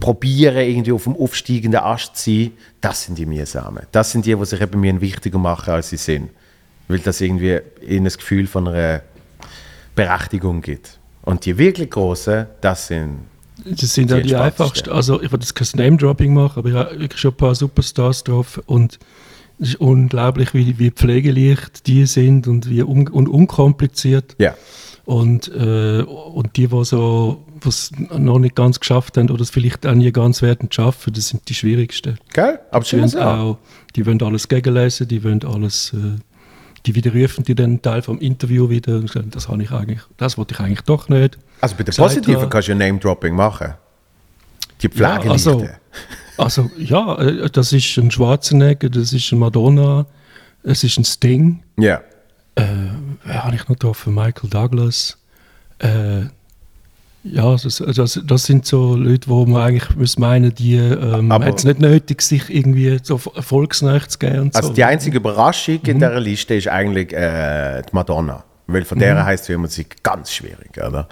probieren, 0.00 0.66
irgendwie 0.66 0.92
auf 0.92 1.04
dem 1.04 1.14
aufsteigenden 1.14 1.80
Ast 1.80 2.16
zu 2.16 2.30
sein, 2.30 2.52
das 2.80 3.02
sind 3.02 3.18
die 3.18 3.26
mühsamen. 3.26 3.82
Das 3.92 4.12
sind 4.12 4.24
die, 4.24 4.34
die 4.34 4.44
sich 4.46 4.62
eben 4.62 4.80
mir 4.80 4.98
wichtiger 4.98 5.36
machen, 5.36 5.74
als 5.74 5.90
sie 5.90 5.98
sind. 5.98 6.30
Weil 6.88 7.00
das 7.00 7.20
irgendwie 7.20 7.60
ihnen 7.86 8.04
das 8.06 8.16
Gefühl 8.16 8.46
von 8.46 8.66
einer 8.66 9.02
Berechtigung 9.94 10.62
gibt. 10.62 10.98
Und 11.20 11.44
die 11.44 11.58
wirklich 11.58 11.90
Großen, 11.90 12.46
das 12.62 12.86
sind 12.86 13.26
Das 13.62 13.92
sind 13.92 14.10
ja 14.10 14.20
Die 14.20 14.28
die 14.28 14.36
einfachsten. 14.36 14.88
Also 14.88 15.20
ich 15.20 15.30
will 15.30 15.40
jetzt 15.40 15.54
kein 15.54 15.68
Name-Dropping 15.74 16.32
machen, 16.32 16.60
aber 16.60 16.68
ich 16.70 16.74
habe 16.74 17.08
schon 17.14 17.32
ein 17.32 17.36
paar 17.36 17.54
Superstars 17.54 18.24
drauf 18.24 18.62
und 18.64 18.98
es 19.60 19.70
ist 19.70 19.76
unglaublich, 19.76 20.54
wie, 20.54 20.78
wie 20.78 20.90
pflegeleicht 20.90 21.86
die 21.86 22.06
sind 22.06 22.48
und 22.48 22.68
wie 22.68 22.82
un, 22.82 23.08
und 23.08 23.28
unkompliziert. 23.28 24.34
Ja. 24.38 24.54
Und, 25.04 25.48
äh, 25.54 26.02
und 26.02 26.56
die, 26.56 26.68
die 26.68 26.84
so 26.84 27.44
was 27.60 27.90
noch 28.10 28.38
nicht 28.38 28.54
ganz 28.54 28.80
geschafft 28.80 29.16
haben 29.16 29.30
oder 29.30 29.42
es 29.42 29.50
vielleicht 29.50 29.86
auch 29.86 29.94
nie 29.94 30.10
ganz 30.12 30.42
werden 30.42 30.70
schaffen, 30.70 31.12
das 31.12 31.28
sind 31.28 31.48
die 31.48 31.54
schwierigsten. 31.54 32.18
Gell? 32.32 32.58
Aber 32.70 32.84
Die, 32.84 32.96
wollen 32.96 33.08
so. 33.08 33.20
auch, 33.20 33.58
die 33.96 34.06
wollen 34.06 34.22
alles 34.22 34.48
gegenlesen, 34.48 35.08
die 35.08 35.22
wollen 35.24 35.44
alles, 35.44 35.92
äh, 35.94 36.18
die 36.86 36.94
widerrufen 36.94 37.44
die 37.44 37.54
dann 37.54 37.80
Teil 37.80 38.02
vom 38.02 38.18
Interview 38.18 38.68
wieder 38.68 38.96
und 38.96 39.10
sagen, 39.10 39.30
das 39.30 39.48
habe 39.48 39.62
ich 39.62 39.70
eigentlich, 39.70 40.00
das 40.16 40.36
wollte 40.36 40.54
ich 40.54 40.60
eigentlich 40.60 40.82
doch 40.82 41.08
nicht. 41.08 41.38
Also 41.60 41.76
bei 41.76 41.84
den 41.84 41.92
Sagt 41.92 42.08
Positiven 42.08 42.48
kannst 42.48 42.68
du 42.68 42.72
ja 42.72 42.78
Name-Dropping 42.78 43.34
machen. 43.34 43.74
Die 44.82 44.88
Pflegelichte. 44.88 45.26
Ja, 45.26 45.32
also, 45.32 45.68
also 46.36 46.70
ja, 46.78 47.18
äh, 47.18 47.50
das 47.50 47.72
ist 47.72 47.96
ein 47.96 48.10
Schwarzenegger, 48.10 48.88
das 48.88 49.12
ist 49.12 49.32
ein 49.32 49.38
Madonna, 49.38 50.06
es 50.62 50.84
ist 50.84 50.98
ein 50.98 51.04
Sting. 51.04 51.62
ja. 51.78 52.00
Äh, 52.56 52.62
wer 53.24 53.44
habe 53.44 53.56
ich 53.56 53.62
noch 53.62 53.74
getroffen? 53.74 54.14
Michael 54.14 54.48
Douglas. 54.48 55.18
Äh, 55.80 56.26
ja, 57.24 57.56
das, 57.56 57.82
das, 57.84 58.20
das 58.22 58.44
sind 58.44 58.66
so 58.66 58.94
Leute, 58.94 59.28
wo 59.28 59.46
man 59.46 59.62
eigentlich 59.62 59.96
muss 59.96 60.18
meinen, 60.18 60.54
die 60.54 60.76
ähm, 60.76 61.32
hat 61.32 61.58
es 61.58 61.64
nicht 61.64 61.80
nötig, 61.80 62.20
sich 62.20 62.54
irgendwie 62.54 62.98
so 63.02 63.20
erfolgsnächt 63.34 64.10
zu 64.10 64.18
geben. 64.18 64.50
Also 64.52 64.68
so. 64.68 64.74
die 64.74 64.84
einzige 64.84 65.16
Überraschung 65.16 65.80
in 65.86 65.98
dieser 65.98 66.20
Liste 66.20 66.54
ist 66.54 66.68
eigentlich 66.68 67.12
äh, 67.12 67.82
die 67.82 67.92
Madonna. 67.92 68.44
Weil 68.66 68.84
von 68.84 68.98
der 68.98 69.24
heißt 69.24 69.44
es 69.44 69.50
immer, 69.50 69.68
sie 69.68 69.86
ganz 70.02 70.32
schwierig, 70.32 70.76
oder? 70.76 71.08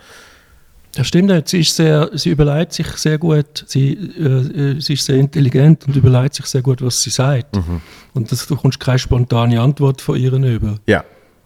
Das 0.95 1.07
stimmt 1.07 1.29
nicht. 1.29 1.49
Sie, 1.49 1.61
ist 1.61 1.75
sehr, 1.75 2.11
sie 2.13 2.31
überlegt 2.31 2.75
sich 2.75 2.87
sehr 2.89 3.17
gut. 3.17 3.65
Sie, 3.67 3.93
äh, 3.93 4.73
äh, 4.75 4.81
sie 4.81 4.93
ist 4.93 5.07
sehr 5.07 5.17
intelligent 5.17 5.87
und 5.87 5.97
überlegt 5.97 6.35
sich 6.35 6.47
sehr 6.47 6.61
gut, 6.61 6.83
was 6.83 7.03
sie 7.03 7.11
sagt. 7.11 7.57
Mhm. 7.57 7.81
Und 8.13 8.31
das, 8.31 8.47
du 8.47 8.57
kommst 8.57 8.79
keine 8.79 8.99
spontane 8.99 9.61
Antwort 9.61 10.03
von 10.03 10.17
ihr 10.17 10.33
über. 10.33 10.77
Ja. 10.87 11.03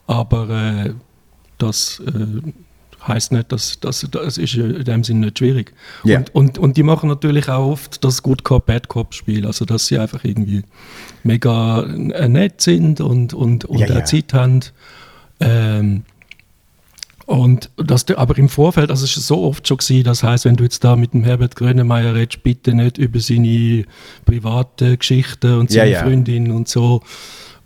Aber 0.08 0.50
äh, 0.50 0.94
das 1.58 2.02
äh, 2.06 2.50
heißt 3.06 3.30
nicht, 3.30 3.52
dass 3.52 3.78
das, 3.78 4.06
das 4.10 4.36
ist 4.36 4.54
in 4.54 4.84
dem 4.84 5.04
Sinne 5.04 5.26
nicht 5.26 5.38
schwierig. 5.38 5.72
Ja. 6.02 6.18
Und, 6.18 6.34
und, 6.34 6.58
und 6.58 6.76
die 6.76 6.82
machen 6.82 7.08
natürlich 7.08 7.48
auch 7.48 7.70
oft 7.70 8.04
das 8.04 8.22
Good 8.24 8.42
Cop, 8.42 8.66
Bad 8.66 8.88
Cop 8.88 9.14
Spiel. 9.14 9.46
Also, 9.46 9.64
dass 9.64 9.86
sie 9.86 9.98
einfach 9.98 10.24
irgendwie 10.24 10.64
mega 11.22 11.82
äh, 11.82 12.28
nett 12.28 12.60
sind 12.60 13.00
und, 13.00 13.32
und, 13.32 13.64
und 13.64 13.78
Ja, 13.78 13.86
ja. 13.86 14.04
Zeit 14.04 14.32
haben. 14.34 14.60
Ähm, 15.38 16.02
und 17.26 17.70
das, 17.76 18.08
aber 18.16 18.38
im 18.38 18.48
Vorfeld, 18.48 18.88
es 18.90 19.02
ist 19.02 19.14
so 19.14 19.42
oft 19.42 19.66
schon 19.66 19.78
gewesen, 19.78 20.04
das 20.04 20.22
heißt, 20.22 20.44
wenn 20.44 20.54
du 20.56 20.62
jetzt 20.64 20.84
da 20.84 20.94
mit 20.94 21.12
dem 21.12 21.24
Herbert 21.24 21.56
Grönemeyer 21.56 22.14
redest, 22.14 22.42
bitte 22.44 22.72
nicht 22.72 22.98
über 22.98 23.18
seine 23.18 23.84
private 24.24 24.96
Geschichten 24.96 25.58
und 25.58 25.72
Ja, 25.72 25.82
seine 25.82 25.92
ja. 25.92 26.02
Freundin 26.02 26.52
und 26.52 26.68
so. 26.68 27.02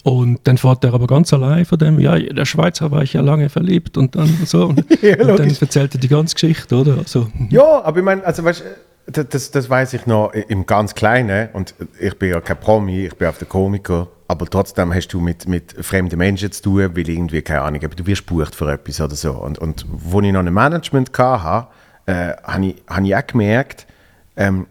Und 0.03 0.41
dann 0.45 0.57
fährt 0.57 0.83
er 0.85 0.95
aber 0.95 1.07
ganz 1.07 1.31
allein 1.35 1.67
von 1.67 1.79
dem, 1.79 2.01
ja, 2.01 2.17
in 2.17 2.35
der 2.35 2.47
Schweizer 2.47 2.91
war 2.91 3.03
ich 3.03 3.13
ja 3.13 3.21
lange 3.21 3.51
verliebt 3.51 3.99
und 3.99 4.17
dann 4.17 4.35
so. 4.47 4.69
Und, 4.69 4.85
Ja, 5.03 5.21
und 5.21 5.39
dann 5.39 5.51
erzählt 5.61 5.95
er 5.95 6.01
die 6.01 6.09
ganze 6.09 6.35
Geschichte, 6.35 6.75
oder? 6.77 6.97
Also, 6.97 7.29
Ja, 7.51 7.83
aber 7.83 7.99
ich 7.99 8.05
meine, 8.05 8.25
also 8.25 8.43
weißt 8.43 8.61
du, 8.61 9.13
das, 9.13 9.29
das, 9.29 9.51
das 9.51 9.69
weiß 9.69 9.93
ich 9.93 10.07
noch 10.07 10.33
im 10.33 10.65
ganz 10.65 10.95
Kleinen 10.95 11.49
und 11.53 11.75
ich 12.01 12.17
bin 12.19 12.31
ja 12.31 12.41
kein 12.41 12.59
Promi, 12.59 13.07
ich 13.07 13.15
bin 13.15 13.29
auf 13.29 13.37
der 13.37 13.49
Komiker, 13.49 14.09
aber 14.31 14.47
trotzdem 14.47 14.95
hast 14.95 15.09
du 15.09 15.19
mit, 15.19 15.49
mit 15.49 15.75
fremden 15.85 16.17
Menschen 16.17 16.53
zu 16.53 16.63
tun, 16.63 16.97
weil 16.97 17.09
irgendwie, 17.09 17.43
keine 17.43 17.63
Ahnung, 17.63 17.83
eben, 17.83 17.97
du 17.97 18.07
wirst 18.07 18.29
gebucht 18.29 18.55
für 18.55 18.71
etwas 18.71 19.01
oder 19.01 19.17
so. 19.17 19.33
Und, 19.33 19.59
und 19.59 19.85
wo 19.89 20.21
ich 20.21 20.31
noch 20.31 20.39
ein 20.39 20.55
Management 20.55 21.11
hatte, 21.19 21.67
äh, 22.07 22.37
habe 22.45 22.67
ich, 22.67 22.77
hab 22.87 23.03
ich 23.03 23.17
auch 23.17 23.27
gemerkt, 23.27 23.89
ähm, 24.37 24.69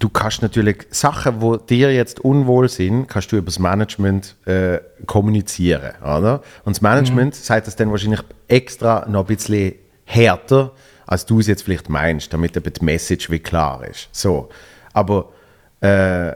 du 0.00 0.08
kannst 0.08 0.42
natürlich 0.42 0.88
Sachen, 0.90 1.40
wo 1.40 1.56
dir 1.56 1.94
jetzt 1.94 2.18
unwohl 2.18 2.68
sind, 2.68 3.06
kannst 3.06 3.30
du 3.30 3.36
über 3.36 3.46
das 3.46 3.60
Management 3.60 4.34
äh, 4.44 4.80
kommunizieren, 5.06 5.92
oder? 6.02 6.42
Und 6.64 6.74
das 6.74 6.82
Management 6.82 7.36
sagt 7.36 7.68
das 7.68 7.76
dann 7.76 7.92
wahrscheinlich 7.92 8.22
extra 8.48 9.06
noch 9.08 9.20
ein 9.20 9.36
bisschen 9.36 9.74
härter, 10.04 10.72
als 11.06 11.24
du 11.26 11.38
es 11.38 11.46
jetzt 11.46 11.62
vielleicht 11.62 11.88
meinst, 11.88 12.32
damit 12.32 12.56
eben 12.56 12.72
die 12.72 12.84
Message 12.84 13.30
wie 13.30 13.38
klar 13.38 13.86
ist. 13.86 14.08
So. 14.10 14.48
Aber 14.92 15.28
äh, 15.80 16.32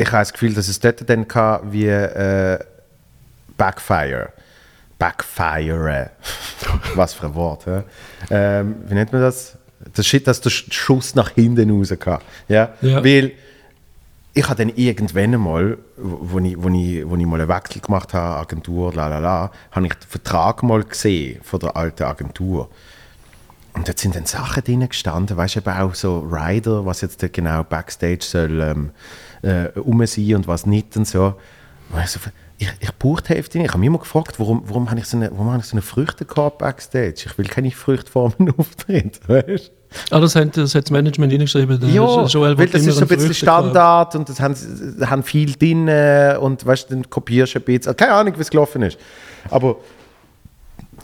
ich 0.00 0.12
habe 0.12 0.22
das 0.22 0.32
Gefühl, 0.32 0.54
dass 0.54 0.68
es 0.68 0.80
dort 0.80 1.08
dann 1.08 1.28
kam 1.28 1.72
wie 1.72 1.86
äh, 1.86 2.58
Backfire. 3.56 4.32
Backfire. 4.98 6.10
Was 6.94 7.14
für 7.14 7.26
ein 7.26 7.34
Wort. 7.34 7.66
Ja? 7.66 7.84
Ähm, 8.30 8.76
wie 8.86 8.94
nennt 8.94 9.12
man 9.12 9.22
das? 9.22 9.56
Das 9.94 10.06
Shit, 10.06 10.26
dass 10.26 10.40
der 10.40 10.50
Schuss 10.50 11.14
nach 11.14 11.30
hinten 11.30 11.70
raus 11.70 11.92
kann. 11.98 12.20
Ja? 12.48 12.74
Ja. 12.82 13.02
Weil 13.04 13.32
ich 14.32 14.44
habe 14.44 14.56
dann 14.56 14.74
irgendwann 14.76 15.34
einmal, 15.34 15.78
wo 15.96 16.38
ich, 16.38 16.54
wo 16.56 16.68
ich, 16.68 17.08
wo 17.08 17.16
ich 17.16 17.26
mal 17.26 17.40
einen 17.40 17.48
Wechsel 17.48 17.80
gemacht 17.80 18.14
habe, 18.14 18.40
Agentur, 18.40 18.92
la 18.94 19.08
la 19.08 19.18
la, 19.18 19.50
habe 19.72 19.86
ich 19.86 19.94
den 19.94 20.08
Vertrag 20.08 20.62
mal 20.62 20.84
gesehen 20.84 21.40
von 21.42 21.60
der 21.60 21.76
alten 21.76 22.04
Agentur. 22.04 22.70
Und 23.72 23.88
dort 23.88 23.98
sind 23.98 24.14
dann 24.14 24.26
Sachen 24.26 24.64
drin 24.64 24.88
gestanden, 24.88 25.36
weißt 25.36 25.56
du, 25.56 25.60
eben 25.60 25.70
auch 25.70 25.94
so 25.94 26.20
Rider, 26.20 26.84
was 26.86 27.00
jetzt 27.00 27.20
genau 27.32 27.64
Backstage 27.64 28.22
soll 28.22 28.60
ähm, 28.60 28.90
äh, 29.42 29.78
rum 29.78 30.04
sein 30.06 30.34
und 30.34 30.46
was 30.46 30.66
nicht 30.66 30.96
und 30.96 31.06
so. 31.06 31.34
Und 31.92 32.00
ich, 32.02 32.10
so, 32.10 32.20
ich, 32.58 32.68
ich 32.80 32.98
brauche 32.98 33.22
die 33.22 33.30
Hälfte 33.30 33.58
nicht. 33.58 33.66
Ich 33.66 33.72
habe 33.72 33.80
mich 33.80 33.86
immer 33.88 33.98
gefragt, 33.98 34.38
warum, 34.38 34.62
warum 34.66 34.90
habe 34.90 35.00
ich 35.00 35.06
so 35.06 35.16
eine, 35.16 35.30
warum 35.32 35.50
habe 35.50 35.60
ich 35.60 35.66
so 35.66 35.72
eine 35.72 35.82
Früchte 35.82 36.24
gehabt 36.24 36.58
Backstage? 36.58 37.24
Ich 37.26 37.38
will 37.38 37.46
keine 37.46 37.70
Früchte 37.70 38.10
vor 38.10 38.32
einem 38.38 38.54
Auftritt, 38.58 39.20
weißt 39.28 39.72
Ah, 40.10 40.20
das 40.20 40.36
hat 40.36 40.56
das, 40.56 40.74
hat 40.76 40.84
das 40.84 40.90
Management 40.92 41.32
reingeschrieben. 41.32 41.80
der 41.80 41.88
ja, 41.88 42.24
Joel 42.24 42.56
weil 42.56 42.68
das 42.68 42.86
ist 42.86 42.94
so 42.94 43.00
ein 43.00 43.08
einen 43.08 43.08
bisschen 43.08 43.26
Früchtekorb. 43.26 43.64
Standard 43.64 44.14
und 44.14 44.28
das 44.28 44.40
haben, 44.40 44.54
haben 45.04 45.22
viel 45.24 45.52
drin 45.52 45.88
und 46.38 46.64
weißt, 46.64 46.92
dann 46.92 47.10
kopierst 47.10 47.56
du 47.56 47.58
ein 47.58 47.64
bisschen. 47.64 47.96
Keine 47.96 48.12
Ahnung, 48.12 48.34
wie 48.36 48.40
es 48.40 48.50
gelaufen 48.50 48.82
ist. 48.82 48.98
Aber 49.50 49.78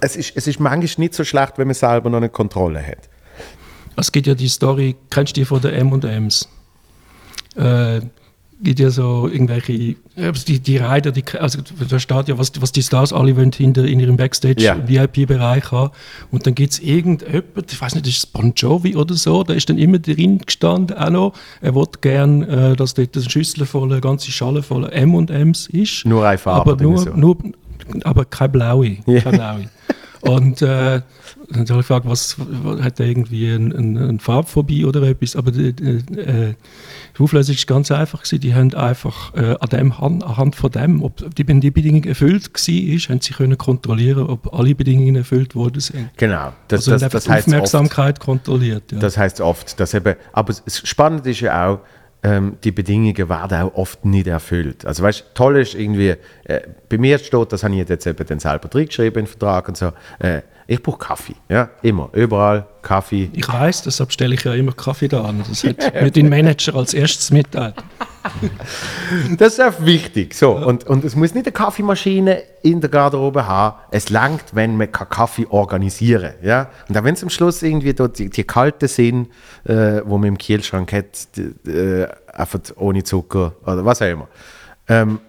es 0.01 0.15
ist, 0.17 0.37
es 0.37 0.47
ist 0.47 0.61
manchmal 0.61 0.89
nicht 0.99 1.15
so 1.15 1.25
schlecht, 1.25 1.59
wenn 1.59 1.67
man 1.67 1.75
selber 1.75 2.11
noch 2.11 2.19
eine 2.19 2.29
Kontrolle 2.29 2.85
hat. 2.87 3.09
Es 3.97 4.13
gibt 4.13 4.27
ja 4.27 4.35
die 4.35 4.49
Story, 4.49 4.95
kennst 5.11 5.37
du 5.37 5.41
die 5.41 5.45
von 5.45 5.61
den 5.61 5.73
M&M's? 5.73 6.49
Äh, 7.57 8.03
gibt 8.63 8.79
ja 8.81 8.91
so 8.91 9.29
irgendwelche, 9.29 9.73
äh, 10.17 10.33
die, 10.47 10.61
die 10.61 10.77
Rider, 10.79 11.13
die, 11.13 11.25
also 11.39 11.59
da 11.89 11.99
steht 11.99 12.29
ja, 12.29 12.39
was, 12.39 12.53
was 12.61 12.73
die 12.73 12.83
Stars 12.83 13.13
alle 13.13 13.37
wollen 13.37 13.53
hinter 13.53 13.85
in 13.85 14.01
ihrem 14.01 14.17
Backstage 14.17 14.63
Ja. 14.63 14.77
Haben. 14.77 15.91
Und 16.31 16.47
dann 16.47 16.55
gibt 16.55 16.73
es 16.73 16.79
irgendjemand, 16.81 17.73
ich 17.73 17.81
weiß 17.81 17.95
nicht, 17.95 18.07
ist 18.07 18.19
es 18.19 18.27
Bon 18.27 18.53
Jovi 18.55 18.97
oder 18.97 19.15
so, 19.15 19.43
da 19.43 19.53
ist 19.55 19.69
dann 19.69 19.79
immer 19.79 19.99
drin 19.99 20.39
gestanden, 20.39 20.97
auch 20.97 21.11
noch, 21.11 21.33
er 21.61 21.75
wollte 21.75 21.99
gern, 22.01 22.43
äh, 22.43 22.77
dass 22.77 22.95
dort 22.95 23.17
eine 23.17 23.29
Schüssel 23.29 23.67
voll, 23.67 23.91
eine 23.93 24.01
ganze 24.01 24.31
Schale 24.31 24.63
voll 24.63 24.89
M&M's 24.91 25.67
ist. 25.67 26.07
Nur 26.07 26.27
eine 26.27 26.39
Farbe 26.39 26.73
Aber 26.73 26.83
nur, 26.83 26.99
so. 26.99 27.11
nur, 27.11 27.37
aber 28.05 28.25
keine 28.25 28.49
blaue. 28.51 28.97
Keine 29.05 29.21
blaue. 29.37 29.71
Und 30.21 30.63
äh, 30.63 30.67
dann 30.67 31.03
habe 31.51 31.63
ich 31.63 31.77
gefragt, 31.77 32.07
was, 32.09 32.37
hat 32.81 33.01
er 33.01 33.07
irgendwie 33.07 33.53
eine 33.53 33.75
ein, 33.75 33.97
ein 33.97 34.21
Farbphobie 34.21 34.85
oder 34.85 35.03
etwas? 35.03 35.37
Aber 35.37 35.51
die, 35.51 35.73
die, 35.73 36.19
äh, 36.19 36.55
die 37.17 37.23
Auflösung 37.23 37.55
ist 37.55 37.67
ganz 37.67 37.91
einfach 37.91 38.23
gewesen. 38.23 38.41
Die 38.41 38.55
haben 38.55 38.75
einfach 38.75 39.35
äh, 39.35 39.57
an 39.61 39.69
dem, 39.71 39.99
Han- 39.99 40.23
anhand 40.23 40.57
von 40.57 40.71
dem, 40.71 41.03
ob 41.03 41.35
die, 41.35 41.47
wenn 41.47 41.61
die 41.61 41.71
Bedingung 41.71 42.05
erfüllt 42.05 42.51
war, 42.53 43.15
haben 43.15 43.21
sie 43.21 43.33
können 43.35 43.59
kontrollieren, 43.59 44.25
ob 44.27 44.53
alle 44.55 44.75
Bedingungen 44.75 45.17
erfüllt 45.17 45.55
worden 45.55 45.81
sind. 45.81 46.11
Genau. 46.17 46.53
Das, 46.69 46.89
Also 46.89 46.93
das, 46.93 47.13
das, 47.13 47.29
heißt 47.29 47.47
oft, 47.49 47.55
Aufmerksamkeit 47.55 48.21
kontrolliert. 48.21 48.93
Ja. 48.93 48.99
das 48.99 49.17
heißt 49.17 49.41
oft, 49.41 49.79
dass 49.81 49.95
eben, 49.95 50.15
aber 50.33 50.55
spannend 50.67 51.27
ist 51.27 51.41
ja 51.41 51.69
auch, 51.69 51.81
ähm, 52.27 52.57
die 52.65 52.73
Bedingungen 52.73 53.29
werden 53.29 53.63
auch 53.63 53.75
oft 53.75 54.05
nicht 54.05 54.27
erfüllt. 54.27 54.85
Also 54.85 55.05
weißt, 55.05 55.27
toll 55.35 55.59
ist 55.59 55.75
irgendwie, 55.75 56.17
äh, 56.45 56.61
bei 56.89 56.99
mir 56.99 57.19
steht, 57.19 57.53
das 57.53 57.63
habe 57.63 57.75
ich 57.75 57.89
jetzt 57.89 58.05
eben 58.05 58.27
dann 58.27 58.41
selber 58.41 58.67
drin 58.69 58.87
geschrieben 58.87 59.21
im 59.21 59.27
Vertrag 59.27 59.69
und 59.69 59.77
so, 59.77 59.93
äh, 60.19 60.43
ich 60.67 60.83
brauche 60.83 60.99
Kaffee, 60.99 61.37
ja, 61.49 61.71
immer, 61.83 62.09
überall 62.13 62.67
Kaffee. 62.83 63.31
ich 63.33 63.49
weiß, 63.49 63.83
deshalb 63.83 64.13
stelle 64.13 64.35
ich 64.35 64.45
ja 64.45 64.55
immer 64.55 64.73
Kaffee 64.73 65.09
da 65.09 65.23
an. 65.23 65.45
Das 65.49 65.65
hat 65.65 65.79
mir 66.03 66.11
dein 66.11 66.29
Manager 66.29 66.75
als 66.75 66.95
erstes 66.95 67.31
mitteilt. 67.31 67.75
Das 69.39 69.53
ist 69.53 69.61
auch 69.61 69.85
wichtig. 69.85 70.35
So, 70.35 70.57
und, 70.57 70.85
und 70.85 71.05
es 71.05 71.15
muss 71.15 71.33
nicht 71.33 71.47
eine 71.47 71.53
Kaffeemaschine 71.53 72.43
in 72.63 72.81
der 72.81 72.91
Garderobe 72.91 73.47
haben. 73.47 73.77
Es 73.93 74.11
langt, 74.11 74.43
wenn 74.53 74.77
man 74.77 74.91
kann 74.91 75.09
Kaffee 75.09 75.47
organisieren 75.49 76.33
ja? 76.43 76.69
Und 76.89 76.99
auch 76.99 77.05
wenn 77.05 77.15
es 77.15 77.23
am 77.23 77.31
Schluss 77.31 77.63
irgendwie 77.63 77.95
dort 77.95 78.19
die, 78.19 78.29
die 78.29 78.43
kalten 78.43 78.89
sind, 78.89 79.29
äh, 79.65 80.01
wo 80.05 80.19
man 80.19 80.31
im 80.31 80.39
Kühlschrank 80.39 80.93
hat, 80.93 81.37
die, 81.37 81.71
äh, 81.71 82.09
einfach 82.33 82.59
ohne 82.77 83.05
Zucker 83.05 83.53
oder 83.65 83.85
was 83.85 84.03
auch 84.03 84.07
immer. 84.11 84.29
Ähm, 84.89 85.21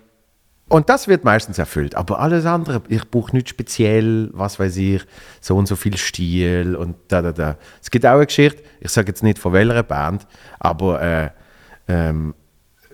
und 0.70 0.90
das 0.90 1.08
wird 1.08 1.24
meistens 1.24 1.58
erfüllt. 1.58 1.96
Aber 1.96 2.20
alles 2.20 2.46
andere, 2.46 2.82
ich 2.90 3.10
brauche 3.10 3.36
nicht 3.36 3.50
speziell, 3.50 4.30
was 4.34 4.60
weiß 4.60 4.78
ich, 4.78 5.02
so 5.40 5.56
und 5.56 5.68
so 5.68 5.76
viel 5.76 5.98
Stil 5.98 6.76
und 6.76 6.96
da, 7.08 7.22
da, 7.22 7.32
da. 7.32 7.58
Es 7.82 7.90
gibt 7.90 8.06
auch 8.06 8.16
eine 8.16 8.26
Geschichte, 8.26 8.64
ich 8.80 8.92
sage 8.92 9.08
jetzt 9.08 9.24
nicht 9.24 9.40
von 9.40 9.54
welcher 9.54 9.84
Band, 9.84 10.28
aber 10.60 11.02
äh, 11.02 11.30
ähm, 11.88 12.34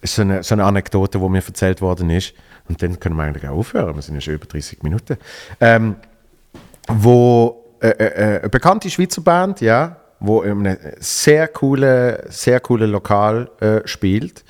so 0.04 0.22
eine, 0.22 0.44
so 0.44 0.56
eine 0.56 0.66
Anekdote, 0.66 1.20
die 1.20 1.30
mir 1.30 1.44
erzählt 1.46 1.82
worden 1.82 2.10
ist. 2.10 2.34
Und 2.70 2.82
dann 2.82 3.00
können 3.00 3.16
wir 3.16 3.24
eigentlich 3.24 3.48
auch 3.48 3.58
aufhören, 3.58 3.96
wir 3.96 4.02
sind 4.02 4.16
ja 4.16 4.22
schon 4.22 4.36
über 4.36 4.46
30 4.46 4.84
Minuten. 4.84 5.18
Ähm, 5.60 5.96
wo 6.88 7.64
äh, 7.82 7.90
äh, 7.90 8.06
äh, 8.06 8.40
eine 8.40 8.50
bekannte 8.50 8.90
Schweizer 8.90 9.22
Band, 9.22 9.62
ja, 9.62 9.98
wo 10.20 10.42
in 10.42 10.66
einem 10.66 10.78
sehr 11.00 11.48
coolen, 11.50 12.18
sehr 12.30 12.60
coolen 12.60 12.92
Lokal 12.92 13.50
äh, 13.60 13.82
spielt. 13.86 14.44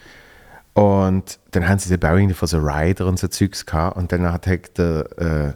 Und 0.73 1.39
dann 1.51 1.67
haben 1.67 1.77
sie 1.77 1.95
auch 1.95 2.15
irgendwie 2.15 2.33
von 2.33 2.47
so 2.47 2.57
Rider 2.57 3.05
und 3.05 3.19
so 3.19 3.27
Zeugs 3.27 3.65
gehabt. 3.65 3.95
Und 3.97 4.12
dann 4.12 4.31
hat 4.31 4.47
halt 4.47 4.77
der, 4.77 5.17
äh, 5.17 5.53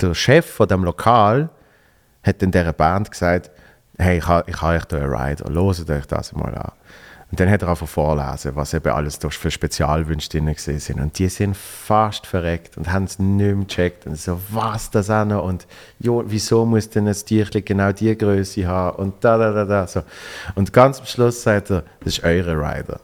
der 0.00 0.14
Chef 0.14 0.46
von 0.46 0.68
dem 0.68 0.84
Lokal 0.84 1.48
hat 2.22 2.42
dann 2.42 2.50
dieser 2.50 2.72
Band 2.72 3.10
gesagt, 3.10 3.50
hey, 3.98 4.18
ich 4.18 4.28
habe 4.28 4.50
ich 4.50 4.60
ha 4.60 4.70
euch 4.70 4.84
da 4.84 4.96
einen 4.98 5.12
Rider, 5.12 5.50
loset 5.50 5.90
euch 5.90 6.06
das 6.06 6.32
mal 6.32 6.54
an. 6.54 6.72
Und 7.30 7.40
dann 7.40 7.50
hat 7.50 7.62
er 7.62 7.68
einfach 7.68 7.88
vorlesen, 7.88 8.54
was 8.56 8.74
eben 8.74 8.92
alles 8.92 9.18
durch 9.18 9.38
für 9.38 9.50
Spezialwünsche 9.50 10.28
drin 10.28 10.54
sind. 10.54 11.00
Und 11.00 11.18
die 11.18 11.28
sind 11.28 11.56
fast 11.56 12.26
verreckt 12.26 12.76
und 12.76 12.92
haben 12.92 13.04
es 13.04 13.18
nicht 13.18 13.56
mehr 13.56 13.64
gecheckt. 13.64 14.06
Und 14.06 14.18
so, 14.18 14.38
was 14.50 14.90
das 14.90 15.08
auch 15.08 15.24
noch? 15.24 15.42
Und 15.42 15.66
jo, 15.98 16.22
wieso 16.26 16.66
muss 16.66 16.90
denn 16.90 17.08
ein 17.08 17.14
Tierchen 17.14 17.64
genau 17.64 17.90
die 17.90 18.16
Größe 18.18 18.66
haben? 18.66 18.98
Und 18.98 19.24
da, 19.24 19.38
da, 19.38 19.50
da, 19.50 19.64
da. 19.64 19.86
So. 19.86 20.02
Und 20.56 20.74
ganz 20.74 21.00
am 21.00 21.06
Schluss 21.06 21.42
sagt 21.42 21.70
er, 21.70 21.84
das 22.00 22.18
ist 22.18 22.24
eure 22.24 22.52
Rider. 22.52 23.00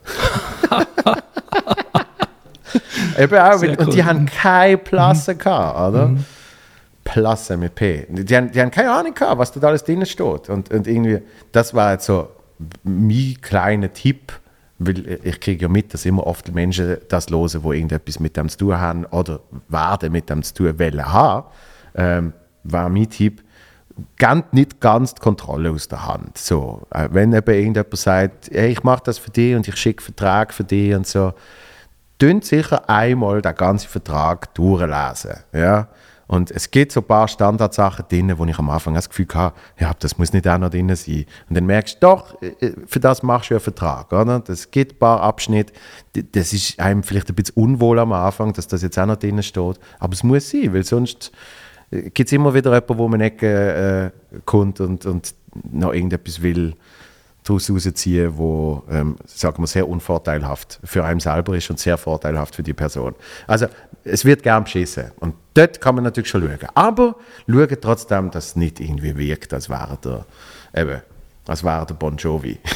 Eben 3.18 3.38
auch, 3.38 3.58
Sehr 3.58 3.70
und 3.70 3.86
cool. 3.88 3.94
die 3.94 4.04
haben 4.04 4.26
keine 4.26 4.78
Plasse 4.78 5.36
gehabt, 5.36 5.94
oder? 5.94 6.14
Plasse 7.04 7.56
mit 7.56 7.74
P. 7.74 8.06
Die 8.10 8.36
haben, 8.36 8.52
die 8.52 8.60
haben 8.60 8.70
keine 8.70 8.92
Ahnung 8.92 9.14
gehabt, 9.14 9.38
was 9.38 9.52
da 9.52 9.66
alles 9.66 9.82
drin 9.84 10.04
steht. 10.04 10.50
Und, 10.50 10.70
und 10.70 10.86
irgendwie, 10.86 11.20
das 11.52 11.72
war 11.72 11.92
jetzt 11.92 12.04
so 12.06 12.28
mein 12.82 13.36
kleiner 13.40 13.92
Tipp, 13.92 14.32
weil 14.78 15.18
ich 15.24 15.40
kriege 15.40 15.62
ja 15.62 15.68
mit, 15.68 15.94
dass 15.94 16.04
immer 16.04 16.26
oft 16.26 16.52
Menschen 16.54 16.98
das 17.08 17.30
hören, 17.30 17.48
die 17.48 17.68
irgendetwas 17.68 18.20
mit 18.20 18.36
dem 18.36 18.48
zu 18.48 18.58
tun 18.58 18.78
haben 18.78 19.04
oder 19.06 19.40
werden 19.68 20.12
mit 20.12 20.28
dem 20.28 20.42
zu 20.42 20.54
tun 20.54 20.78
wollen 20.78 21.12
haben. 21.12 21.46
Ähm, 21.94 22.32
war 22.64 22.88
mein 22.88 23.08
Tipp, 23.08 23.42
ganz, 24.16 24.44
nicht 24.52 24.80
ganz 24.80 25.14
die 25.14 25.20
Kontrolle 25.20 25.70
aus 25.70 25.88
der 25.88 26.06
Hand. 26.06 26.38
So, 26.38 26.86
äh, 26.90 27.08
wenn 27.10 27.32
eben 27.32 27.54
irgendjemand 27.54 27.96
sagt, 27.96 28.50
hey, 28.52 28.70
ich 28.70 28.82
mache 28.82 29.02
das 29.04 29.18
für 29.18 29.30
dich 29.30 29.56
und 29.56 29.66
ich 29.66 29.76
schicke 29.76 30.02
Vertrag 30.02 30.52
für 30.52 30.64
dich 30.64 30.94
und 30.94 31.06
so, 31.06 31.32
tun 32.18 32.42
sicher 32.42 32.88
einmal 32.88 33.42
den 33.42 33.54
ganzen 33.54 33.88
Vertrag 33.88 34.52
durchlesen. 34.54 35.36
Ja? 35.52 35.88
Und 36.26 36.50
es 36.50 36.70
gibt 36.70 36.92
so 36.92 37.00
ein 37.00 37.06
paar 37.06 37.26
Standardsachen 37.26 38.04
drin, 38.08 38.32
wo 38.36 38.44
ich 38.44 38.58
am 38.58 38.68
Anfang 38.68 38.92
das 38.92 39.08
Gefühl 39.08 39.26
hatte, 39.32 39.56
ja, 39.78 39.92
das 39.98 40.18
muss 40.18 40.34
nicht 40.34 40.46
auch 40.46 40.58
noch 40.58 40.68
drin 40.68 40.94
sein. 40.94 41.24
Und 41.48 41.56
dann 41.56 41.64
merkst 41.64 41.94
du, 41.94 42.00
doch, 42.00 42.40
äh, 42.42 42.72
für 42.86 43.00
das 43.00 43.22
machst 43.22 43.50
du 43.50 43.54
einen 43.54 43.60
Vertrag. 43.60 44.10
Das 44.44 44.70
gibt 44.70 44.92
ein 44.92 44.98
paar 44.98 45.22
Abschnitte, 45.22 45.72
das 46.32 46.52
ist 46.52 46.78
einem 46.78 47.02
vielleicht 47.02 47.30
ein 47.30 47.34
bisschen 47.34 47.56
unwohl 47.56 47.98
am 47.98 48.12
Anfang, 48.12 48.52
dass 48.52 48.68
das 48.68 48.82
jetzt 48.82 48.98
auch 48.98 49.06
noch 49.06 49.16
drin 49.16 49.42
steht. 49.42 49.80
Aber 49.98 50.12
es 50.12 50.22
muss 50.22 50.50
sein, 50.50 50.74
weil 50.74 50.84
sonst 50.84 51.32
gibt 51.90 52.26
es 52.26 52.32
immer 52.32 52.52
wieder 52.52 52.74
jemanden, 52.74 52.98
wo 52.98 53.08
man 53.08 53.20
nicht 53.20 53.42
äh, 53.42 54.10
kommt 54.44 54.80
und, 54.80 55.06
und 55.06 55.34
noch 55.72 55.94
irgendetwas 55.94 56.42
will 56.42 56.74
daraus 57.48 57.70
rausziehen, 57.70 58.36
wo, 58.36 58.82
ähm, 58.90 59.16
sagen 59.26 59.62
wir, 59.62 59.66
sehr 59.66 59.88
unvorteilhaft 59.88 60.80
für 60.84 61.04
einen 61.04 61.20
selber 61.20 61.56
ist 61.56 61.70
und 61.70 61.78
sehr 61.78 61.96
vorteilhaft 61.96 62.54
für 62.54 62.62
die 62.62 62.74
Person. 62.74 63.14
Also 63.46 63.66
es 64.04 64.24
wird 64.24 64.42
gern 64.42 64.64
beschissen 64.64 65.12
und 65.20 65.34
dort 65.54 65.80
kann 65.80 65.94
man 65.94 66.04
natürlich 66.04 66.28
schon 66.28 66.42
schauen. 66.42 66.68
Aber 66.74 67.16
schauen 67.48 67.76
trotzdem, 67.80 68.30
dass 68.30 68.46
es 68.48 68.56
nicht 68.56 68.80
irgendwie 68.80 69.16
wirkt, 69.16 69.52
als 69.54 69.68
wäre 69.68 69.98
der, 70.02 70.26
eben, 70.74 71.00
als 71.46 71.64
wäre 71.64 71.86
der 71.86 71.94
Bon 71.94 72.16
Jovi. 72.16 72.58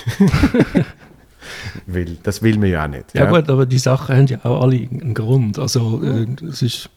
Weil, 1.86 2.16
das 2.22 2.40
will 2.42 2.57
man 2.57 2.68
ja 2.68 2.84
auch 2.84 2.88
nicht. 2.88 3.14
Ja, 3.14 3.28
gut, 3.28 3.51
aber 3.51 3.66
die 3.66 3.78
Sachen 3.78 4.16
haben 4.16 4.26
ja 4.26 4.38
auch 4.44 4.62
alle 4.62 4.76
einen 4.76 5.12
Grund. 5.12 5.59
Also 5.59 6.01
äh, 6.03 6.26
es 6.49 6.62
ist 6.62 6.88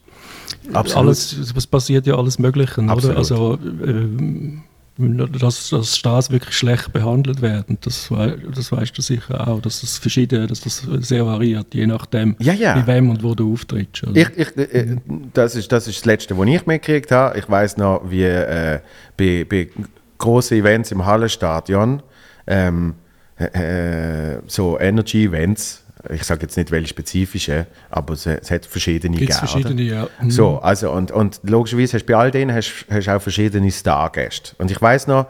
Absolut. 0.72 1.06
alles, 1.06 1.32
es 1.56 1.66
passiert 1.66 2.06
ja 2.06 2.16
alles 2.16 2.38
Mögliche, 2.38 2.80
oder? 2.80 3.16
Also 3.16 3.58
ähm, 3.62 4.62
dass, 4.98 5.68
dass 5.70 5.96
Stars 5.96 6.30
wirklich 6.30 6.56
schlecht 6.56 6.92
behandelt 6.92 7.42
werden, 7.42 7.78
das, 7.82 8.08
das 8.54 8.72
weißt 8.72 8.96
du 8.96 9.02
sicher 9.02 9.46
auch, 9.46 9.60
dass 9.60 9.80
das 9.82 9.98
verschieden, 9.98 10.46
dass 10.48 10.60
das 10.60 10.86
sehr 11.00 11.26
variiert, 11.26 11.74
je 11.74 11.86
nachdem, 11.86 12.34
Ja, 12.38 12.52
ja. 12.54 12.76
wie 12.76 12.86
wem 12.86 13.10
und 13.10 13.22
wo 13.22 13.34
du 13.34 13.52
auftrittst. 13.52 14.04
oder? 14.04 14.16
Ich, 14.20 14.28
ich, 14.36 14.56
äh, 14.56 14.96
das, 15.34 15.54
ist, 15.54 15.70
das 15.70 15.86
ist 15.86 15.98
das 15.98 16.04
Letzte, 16.06 16.36
was 16.38 16.46
ich 16.48 16.66
mitgekriegt 16.66 17.10
habe. 17.10 17.38
Ich 17.38 17.48
weiß 17.48 17.76
noch, 17.76 18.02
wie 18.08 18.22
äh, 18.24 18.80
bei, 19.16 19.44
bei 19.48 19.68
große 20.18 20.54
Events 20.56 20.92
im 20.92 21.04
Hallenstadion, 21.04 22.02
ähm, 22.46 22.94
äh, 23.36 24.38
so 24.46 24.78
Energy-Events, 24.80 25.84
ich 26.10 26.24
sage 26.24 26.42
jetzt 26.42 26.56
nicht 26.56 26.70
welche 26.70 26.88
spezifische, 26.88 27.66
aber 27.90 28.14
es, 28.14 28.26
es 28.26 28.50
hat 28.50 28.66
verschiedene 28.66 29.16
Gibt 29.16 29.30
es 29.30 29.40
gegeben, 29.40 29.52
oder? 29.52 29.62
verschiedene, 29.62 29.90
ja. 29.90 30.08
Mhm. 30.20 30.30
So, 30.30 30.58
also 30.58 30.90
und, 30.90 31.10
und 31.10 31.40
logischerweise 31.42 31.94
hast 31.94 32.06
du 32.06 32.12
bei 32.12 32.18
all 32.18 32.30
denen 32.30 32.54
hast, 32.54 32.86
hast 32.90 33.08
auch 33.08 33.20
verschiedene 33.20 33.70
Stargäste. 33.70 34.54
Und 34.58 34.70
ich 34.70 34.80
weiß 34.80 35.06
noch, 35.06 35.26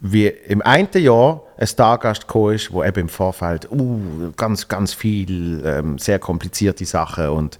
wie 0.00 0.26
im 0.26 0.62
einen 0.62 0.88
Jahr 0.94 1.42
ein 1.56 1.66
Stargast 1.66 2.26
gekommen 2.26 2.54
ist, 2.54 2.72
wo 2.72 2.82
eben 2.84 3.00
im 3.00 3.08
Vorfeld 3.08 3.70
uh, 3.70 4.32
ganz, 4.36 4.68
ganz 4.68 4.94
viel 4.94 5.62
ähm, 5.64 5.98
sehr 5.98 6.18
komplizierte 6.18 6.84
Sachen 6.84 7.28
und 7.28 7.58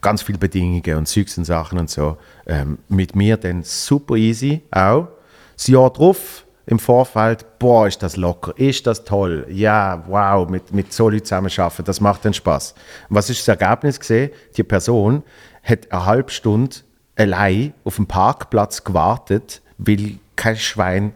ganz 0.00 0.22
viele 0.22 0.38
Bedingungen 0.38 0.96
und 0.96 1.06
Zeugs 1.06 1.36
und 1.38 1.44
Sachen 1.44 1.78
und 1.78 1.90
so. 1.90 2.16
Ähm, 2.46 2.78
mit 2.88 3.14
mir 3.14 3.36
dann 3.36 3.62
super 3.62 4.14
easy 4.14 4.62
auch. 4.70 5.08
Das 5.56 5.66
Jahr 5.66 5.90
drauf 5.90 6.44
im 6.70 6.78
Vorfeld, 6.78 7.58
boah, 7.58 7.88
ist 7.88 8.02
das 8.02 8.16
locker, 8.16 8.52
ist 8.56 8.86
das 8.86 9.04
toll, 9.04 9.44
ja, 9.50 10.04
wow, 10.06 10.48
mit, 10.48 10.72
mit 10.72 10.92
so 10.92 11.08
Leuten 11.08 11.24
zusammenarbeiten, 11.24 11.84
das 11.84 12.00
macht 12.00 12.24
dann 12.24 12.32
Spaß. 12.32 12.74
Was 13.08 13.28
ist 13.28 13.40
das 13.40 13.60
Ergebnis 13.60 13.98
gesehen? 13.98 14.30
Die 14.56 14.62
Person 14.62 15.24
hat 15.64 15.90
eine 15.90 16.06
halbe 16.06 16.30
Stunde 16.30 16.76
allein 17.16 17.74
auf 17.82 17.96
dem 17.96 18.06
Parkplatz 18.06 18.84
gewartet, 18.84 19.62
weil 19.78 20.20
kein 20.36 20.56
Schwein 20.56 21.12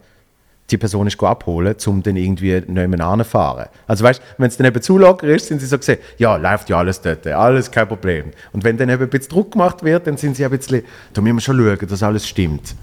die 0.75 0.79
Person 0.79 1.07
ist 1.07 1.22
abholen, 1.22 1.77
um 1.87 2.03
dann 2.03 2.16
irgendwie 2.16 2.55
nicht 2.55 2.68
mehr 2.68 3.01
anzufahren. 3.07 3.66
Also 3.87 4.03
weißt, 4.05 4.20
wenn 4.39 4.49
es 4.49 4.57
dann 4.57 4.66
eben 4.66 4.83
zu 4.83 4.99
locker 4.99 5.29
ist, 5.29 5.47
sind 5.47 5.61
sie 5.61 5.66
so 5.66 5.79
gesehen, 5.79 5.99
ja, 6.18 6.37
läuft 6.37 6.68
ja 6.68 6.79
alles 6.79 7.01
dort, 7.01 7.27
alles 7.29 7.70
kein 7.70 7.87
Problem. 7.87 8.33
Und 8.53 8.64
wenn 8.64 8.77
dann 8.77 8.89
eben 8.89 9.05
ein 9.05 9.09
bisschen 9.09 9.29
Druck 9.29 9.53
gemacht 9.53 9.85
wird, 9.85 10.07
dann 10.07 10.16
sind 10.16 10.37
sie 10.37 10.45
ein 10.45 10.51
bisschen, 10.51 10.83
da 11.12 11.20
müssen 11.20 11.37
wir 11.37 11.41
schon 11.41 11.57
schauen, 11.57 11.89
dass 11.89 12.03
alles 12.03 12.27
stimmt. 12.27 12.75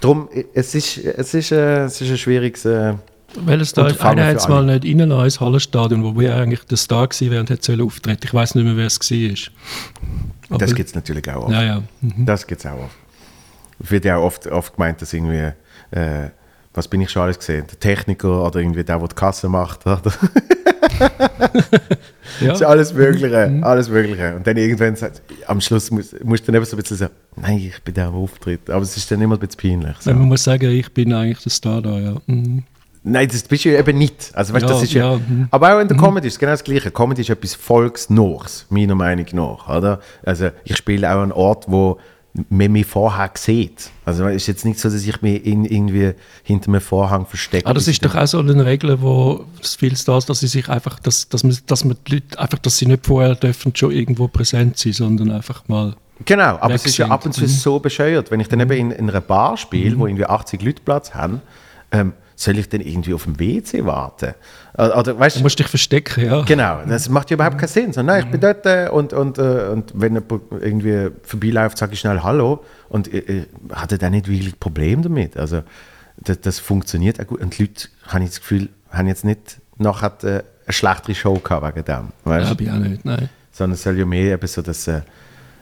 Darum, 0.00 0.28
es 0.52 0.74
ist, 0.74 0.98
es 0.98 1.32
ist, 1.32 1.52
äh, 1.52 1.84
es 1.84 2.00
ist 2.00 2.10
ein 2.10 2.18
schwieriges... 2.18 2.64
Äh, 2.66 2.94
Weil 3.34 3.60
es 3.62 3.72
da 3.72 3.86
einer 3.86 4.26
hat 4.26 4.36
es 4.36 4.48
mal 4.48 4.64
nicht 4.64 4.84
reingelassen 4.84 5.24
ins 5.24 5.40
Hallenstadion, 5.40 6.04
wo 6.04 6.18
wir 6.20 6.36
eigentlich 6.36 6.64
der 6.64 6.76
Star 6.76 7.08
gewesen 7.08 7.30
wäre 7.30 7.40
und 7.40 7.50
hätte 7.50 7.82
auftreten. 7.82 8.20
Ich 8.24 8.34
weiß 8.34 8.54
nicht 8.54 8.64
mehr, 8.64 8.76
wer 8.76 8.86
es 8.86 9.00
war. 9.00 10.58
Das 10.58 10.74
gibt 10.74 10.88
es 10.88 10.94
natürlich 10.94 11.30
auch 11.30 11.44
oft. 11.44 11.52
Ja, 11.52 11.62
ja. 11.62 11.82
Mhm. 12.00 12.26
Das 12.26 12.46
gibt 12.46 12.60
es 12.60 12.66
auch 12.66 12.78
oft. 12.78 12.96
Es 13.80 13.90
wird 13.90 14.04
ja 14.04 14.16
auch 14.16 14.24
oft, 14.24 14.46
oft 14.46 14.74
gemeint, 14.74 15.00
dass 15.00 15.12
irgendwie, 15.12 15.52
äh, 15.90 16.30
was 16.78 16.88
bin 16.88 17.00
ich 17.00 17.10
schon 17.10 17.22
alles 17.22 17.38
gesehen? 17.38 17.64
Der 17.70 17.78
Techniker 17.78 18.44
oder 18.46 18.60
irgendwie 18.60 18.84
der, 18.84 18.98
der 18.98 19.08
die 19.08 19.14
Kasse 19.14 19.48
macht. 19.48 19.84
Oder? 19.86 20.00
ja. 22.40 22.48
Das 22.48 22.60
ist 22.60 22.66
alles 22.66 22.94
Mögliche, 22.94 23.58
alles 23.62 23.88
Mögliche. 23.88 24.34
Und 24.36 24.46
dann 24.46 24.56
irgendwann 24.56 24.96
sagt, 24.96 25.22
am 25.46 25.60
Schluss 25.60 25.90
muss- 25.90 26.14
musst 26.24 26.42
du 26.44 26.46
dann 26.52 26.56
eben 26.56 26.64
so 26.64 26.76
ein 26.76 26.82
bisschen 26.82 26.96
sagen, 26.96 27.12
nein, 27.36 27.58
ich 27.58 27.82
bin 27.82 27.94
der, 27.94 28.06
der 28.06 28.14
auftritt. 28.14 28.70
Aber 28.70 28.82
es 28.82 28.96
ist 28.96 29.10
dann 29.10 29.20
immer 29.20 29.36
ein 29.36 29.40
bisschen 29.40 29.80
peinlich. 29.80 29.96
So. 30.00 30.10
Man 30.12 30.28
muss 30.28 30.44
sagen, 30.44 30.70
ich 30.70 30.92
bin 30.92 31.12
eigentlich 31.12 31.42
der 31.42 31.50
Star 31.52 31.82
da, 31.82 31.98
ja. 31.98 32.16
Mhm. 32.26 32.64
Nein, 33.04 33.28
das 33.28 33.42
bist 33.44 33.64
du 33.64 33.76
eben 33.78 33.96
nicht. 33.96 34.30
Also, 34.34 34.52
weißt, 34.52 34.64
Ja, 34.66 34.68
das 34.68 34.82
ist 34.82 34.92
ja, 34.92 35.12
ja, 35.12 35.16
mhm. 35.18 35.48
Aber 35.50 35.74
auch 35.76 35.80
in 35.80 35.88
der 35.88 35.96
Comedy 35.96 36.26
ist 36.26 36.34
es 36.34 36.38
genau 36.38 36.52
das 36.52 36.64
Gleiche. 36.64 36.90
Comedy 36.90 37.22
ist 37.22 37.30
etwas 37.30 37.54
Volksnachs, 37.54 38.66
meiner 38.70 38.94
Meinung 38.96 39.26
nach. 39.32 39.68
Oder? 39.68 40.00
Also, 40.24 40.50
ich 40.64 40.76
spiele 40.76 41.08
auch 41.10 41.20
an 41.22 41.32
Ort, 41.32 41.64
wo 41.68 41.98
man 42.48 42.72
mich 42.72 42.86
vorher 42.86 43.30
sieht. 43.34 43.90
Also, 44.04 44.26
es 44.26 44.36
ist 44.42 44.46
jetzt 44.46 44.64
nicht 44.64 44.78
so, 44.78 44.88
dass 44.88 45.04
ich 45.04 45.22
mich 45.22 45.44
in, 45.44 45.64
irgendwie 45.64 46.12
hinter 46.42 46.68
einem 46.68 46.80
Vorhang 46.80 47.26
verstecke. 47.26 47.66
Ah, 47.66 47.74
das 47.74 47.88
ist 47.88 48.04
doch 48.04 48.14
auch 48.14 48.26
so 48.26 48.38
eine 48.38 48.64
Regel, 48.64 49.00
wo 49.00 49.44
es 49.62 49.74
viel 49.74 49.96
Stars, 49.96 50.26
dass 50.26 50.40
sie 50.40 50.46
sich 50.46 50.68
einfach, 50.68 50.98
dass, 51.00 51.28
dass, 51.28 51.44
man, 51.44 51.56
dass 51.66 51.84
man 51.84 51.96
die 52.06 52.14
Leute, 52.14 52.38
einfach, 52.38 52.58
dass 52.58 52.78
sie 52.78 52.86
nicht 52.86 53.06
vorher 53.06 53.34
dürfen 53.34 53.74
schon 53.74 53.92
irgendwo 53.92 54.28
präsent 54.28 54.78
sein, 54.78 54.92
sondern 54.92 55.30
einfach 55.30 55.66
mal. 55.68 55.94
Genau, 56.24 56.58
aber 56.60 56.74
es 56.74 56.84
ist 56.84 56.96
ja 56.96 57.06
ab 57.08 57.24
und 57.24 57.32
zu 57.32 57.42
Mhm. 57.42 57.48
so 57.48 57.78
bescheuert. 57.78 58.30
Wenn 58.30 58.40
ich 58.40 58.48
dann 58.48 58.60
eben 58.60 58.72
in, 58.72 58.90
in 58.90 59.08
einer 59.08 59.20
Bar 59.20 59.56
spiele, 59.56 59.98
wo 59.98 60.06
irgendwie 60.06 60.26
80 60.26 60.62
Leute 60.62 60.82
Platz 60.84 61.14
haben, 61.14 61.40
ähm, 61.92 62.12
soll 62.38 62.56
ich 62.56 62.68
dann 62.68 62.80
irgendwie 62.80 63.14
auf 63.14 63.24
dem 63.24 63.40
WC 63.40 63.84
warten? 63.84 64.32
Oder, 64.74 64.96
oder 64.96 65.18
weißt 65.18 65.38
Du 65.38 65.42
musst 65.42 65.58
dich 65.58 65.66
verstecken, 65.66 66.24
ja. 66.24 66.42
Genau, 66.42 66.82
das 66.86 67.08
macht 67.08 67.30
ja 67.30 67.34
überhaupt 67.34 67.58
keinen 67.58 67.68
Sinn. 67.68 67.92
So, 67.92 68.00
nein, 68.02 68.24
ich 68.24 68.30
bin 68.30 68.40
dort 68.40 68.64
äh, 68.64 68.88
und, 68.90 69.12
und, 69.12 69.38
äh, 69.38 69.68
und 69.72 69.92
wenn 69.94 70.14
jemand 70.14 70.42
irgendwie 70.60 71.10
vorbeiläuft, 71.24 71.78
sage 71.78 71.94
ich 71.94 72.00
schnell 72.00 72.22
Hallo 72.22 72.64
und 72.88 73.12
äh, 73.12 73.18
äh, 73.18 73.46
hatte 73.72 73.98
da 73.98 74.08
nicht 74.08 74.28
wirklich 74.28 74.58
Problem 74.60 75.02
damit. 75.02 75.36
Also 75.36 75.62
das, 76.16 76.40
das 76.40 76.58
funktioniert 76.60 77.20
auch 77.20 77.26
gut 77.26 77.40
und 77.40 77.58
die 77.58 77.64
Leute, 77.64 77.88
habe 78.06 78.22
ich 78.22 78.30
das 78.30 78.40
Gefühl, 78.40 78.68
haben 78.90 79.08
jetzt 79.08 79.24
nicht 79.24 79.60
nachher 79.76 80.12
äh, 80.22 80.28
eine 80.28 80.42
schlechtere 80.68 81.16
Show 81.16 81.34
gehabt 81.34 81.66
wegen 81.66 81.84
dem. 81.84 82.08
Weißt? 82.22 82.50
Habe 82.50 82.62
ich 82.62 82.70
auch 82.70 82.76
nicht, 82.76 83.04
nein. 83.04 83.28
Sondern 83.50 83.74
es 83.74 83.82
soll 83.82 83.98
ja 83.98 84.06
mehr 84.06 84.34
eben 84.34 84.46
so, 84.46 84.62
dass 84.62 84.86
äh, 84.86 85.00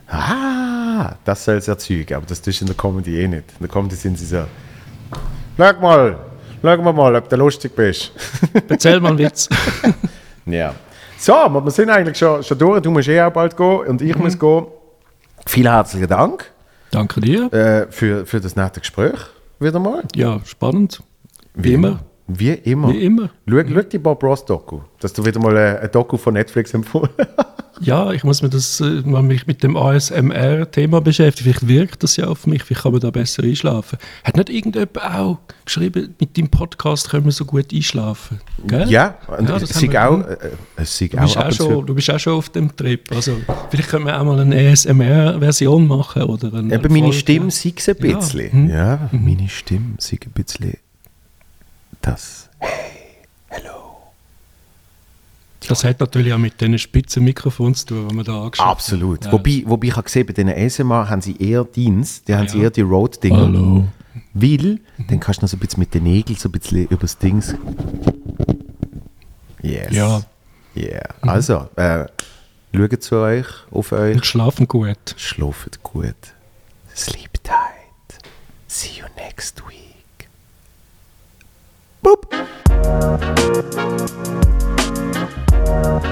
ah, 0.08 1.14
das 1.24 1.42
soll 1.42 1.56
es 1.56 1.68
erzeugen, 1.68 2.12
aber 2.14 2.26
das 2.26 2.42
tust 2.42 2.60
du 2.60 2.64
in 2.64 2.66
der 2.66 2.76
Comedy 2.76 3.18
eh 3.18 3.28
nicht. 3.28 3.44
In 3.52 3.60
der 3.60 3.68
Comedy 3.68 3.96
sind 3.96 4.18
sie 4.18 4.26
so, 4.26 4.44
schau 5.56 5.80
mal, 5.80 6.18
schau 6.66 6.82
mal 6.82 6.92
mal, 6.92 7.14
ob 7.16 7.28
du 7.28 7.36
lustig 7.36 7.74
bist. 7.74 8.12
Erzähl 8.68 9.00
mal 9.00 9.10
einen 9.10 9.18
Witz. 9.18 9.48
Ja. 10.48 10.76
So, 11.18 11.34
aber 11.34 11.64
wir 11.64 11.72
sind 11.72 11.90
eigentlich 11.90 12.16
schon, 12.16 12.40
schon 12.44 12.56
durch. 12.56 12.80
Du 12.80 12.92
musst 12.92 13.08
eh 13.08 13.20
auch 13.20 13.32
bald 13.32 13.56
gehen 13.56 13.80
und 13.88 14.00
ich 14.00 14.16
muss 14.16 14.38
gehen. 14.38 14.66
Vielen 15.44 15.72
herzlichen 15.72 16.06
Dank 16.06 16.52
Danke 16.92 17.20
dir. 17.20 17.52
äh, 17.52 17.90
für, 17.90 18.24
für 18.24 18.40
das 18.40 18.54
nette 18.54 18.78
Gespräch 18.78 19.18
wieder 19.58 19.80
mal. 19.80 20.04
Ja, 20.14 20.38
spannend. 20.44 21.02
Wie 21.54 21.74
immer. 21.74 21.98
Wie 22.28 22.52
immer. 22.52 22.92
Wie 22.92 23.04
immer. 23.04 23.30
Schau, 23.48 23.62
schau 23.74 23.82
die 23.82 23.98
Bob 23.98 24.22
Ross 24.22 24.44
Doku, 24.44 24.80
dass 25.00 25.12
du 25.12 25.24
wieder 25.24 25.40
mal 25.40 25.56
ein, 25.56 25.78
ein 25.78 25.90
Doku 25.90 26.16
von 26.16 26.34
Netflix 26.34 26.72
empfohlen 26.74 27.10
Ja, 27.80 28.10
ich 28.12 28.24
muss 28.24 28.40
mir 28.42 28.48
das, 28.48 28.80
äh, 28.80 29.02
mal 29.04 29.22
mich 29.22 29.46
mit 29.46 29.62
dem 29.62 29.76
ASMR-Thema 29.76 31.00
beschäftigen. 31.00 31.50
Vielleicht 31.50 31.68
wirkt 31.68 32.02
das 32.02 32.16
ja 32.16 32.26
auf 32.26 32.46
mich, 32.46 32.62
vielleicht 32.62 32.82
kann 32.84 32.92
man 32.92 33.00
da 33.00 33.10
besser 33.10 33.42
einschlafen. 33.42 33.98
Hat 34.24 34.36
nicht 34.36 34.48
irgendjemand 34.48 35.02
auch 35.02 35.38
geschrieben, 35.64 36.14
mit 36.18 36.36
deinem 36.38 36.48
Podcast 36.48 37.10
können 37.10 37.26
wir 37.26 37.32
so 37.32 37.44
gut 37.44 37.72
einschlafen? 37.74 38.40
Gell? 38.66 38.88
Ja, 38.88 39.18
und 39.38 39.48
Ja, 39.48 39.56
es 39.56 39.68
das 39.68 39.76
haben 39.82 39.92
wir- 39.92 40.10
auch, 40.10 40.20
äh, 40.26 40.36
es 40.76 40.96
sei 40.96 41.08
Du 41.08 41.18
auch 41.18 41.22
bist, 41.22 41.36
auch 41.36 41.52
schon, 41.52 41.86
du 41.86 41.94
bist 41.94 42.10
auch 42.10 42.18
schon 42.18 42.32
auf 42.34 42.48
dem 42.48 42.74
Trip. 42.74 43.02
Also, 43.14 43.36
vielleicht 43.70 43.90
können 43.90 44.06
wir 44.06 44.18
auch 44.18 44.24
mal 44.24 44.40
eine 44.40 44.56
ASMR-Version 44.70 45.86
machen. 45.86 46.22
Oder 46.22 46.54
eine 46.54 46.74
Eben 46.74 46.92
meine. 46.92 47.12
Stimme 47.12 47.50
sei 47.50 47.74
es 47.76 47.88
ein 47.88 47.96
Ja. 48.00 48.16
bisschen. 48.16 48.64
Mhm. 48.64 48.70
Ja, 48.70 49.08
meine 49.12 49.48
Stimme 49.48 49.96
sei 49.98 50.18
ein 50.24 50.32
bisschen 50.32 50.74
das. 52.00 52.48
Hey, 52.58 52.70
hello. 53.48 53.85
Das 55.68 55.84
hat 55.84 56.00
natürlich 56.00 56.32
auch 56.32 56.38
mit 56.38 56.60
diesen 56.60 56.78
spitzen 56.78 57.24
Mikrofons 57.24 57.84
zu 57.84 57.94
tun, 57.94 58.08
die 58.08 58.14
man 58.14 58.24
da 58.24 58.44
angeschaut 58.44 58.66
Absolut. 58.66 59.24
Ja. 59.24 59.32
Wobei, 59.32 59.62
wobei 59.66 59.88
ich 59.88 59.92
habe 59.92 60.04
gesehen, 60.04 60.26
bei 60.26 60.32
diesen 60.32 60.50
ASMR 60.50 61.08
haben 61.08 61.20
sie 61.20 61.36
eher 61.36 61.64
Dienst, 61.64 62.28
die 62.28 62.34
haben 62.34 62.48
ah, 62.48 62.54
ja. 62.54 62.62
eher 62.62 62.70
die 62.70 62.82
Road-Dinger. 62.82 63.36
Hallo. 63.38 63.88
Weil, 64.32 64.80
dann 65.08 65.20
kannst 65.20 65.40
du 65.40 65.44
noch 65.44 65.50
so 65.50 65.56
ein 65.56 65.60
bisschen 65.60 65.80
mit 65.80 65.94
den 65.94 66.04
Nägeln 66.04 66.38
so 66.38 66.48
ein 66.48 66.52
bisschen 66.52 66.86
übers 66.88 67.18
Ding. 67.18 67.42
Yes. 69.62 69.92
Ja. 69.92 70.22
Yeah. 70.76 71.14
Mhm. 71.22 71.28
Also, 71.28 71.68
äh, 71.76 72.04
schaut 72.74 73.02
zu 73.02 73.16
euch, 73.16 73.46
auf 73.70 73.92
euch. 73.92 74.16
Und 74.16 74.26
schlafen 74.26 74.68
gut. 74.68 75.14
Schlafen 75.16 75.72
gut. 75.82 76.14
Sleep 76.94 77.42
tight. 77.42 77.56
See 78.68 79.00
you 79.00 79.06
next 79.16 79.62
week. 79.68 80.28
Boop. 82.02 82.26
Thank 85.66 86.06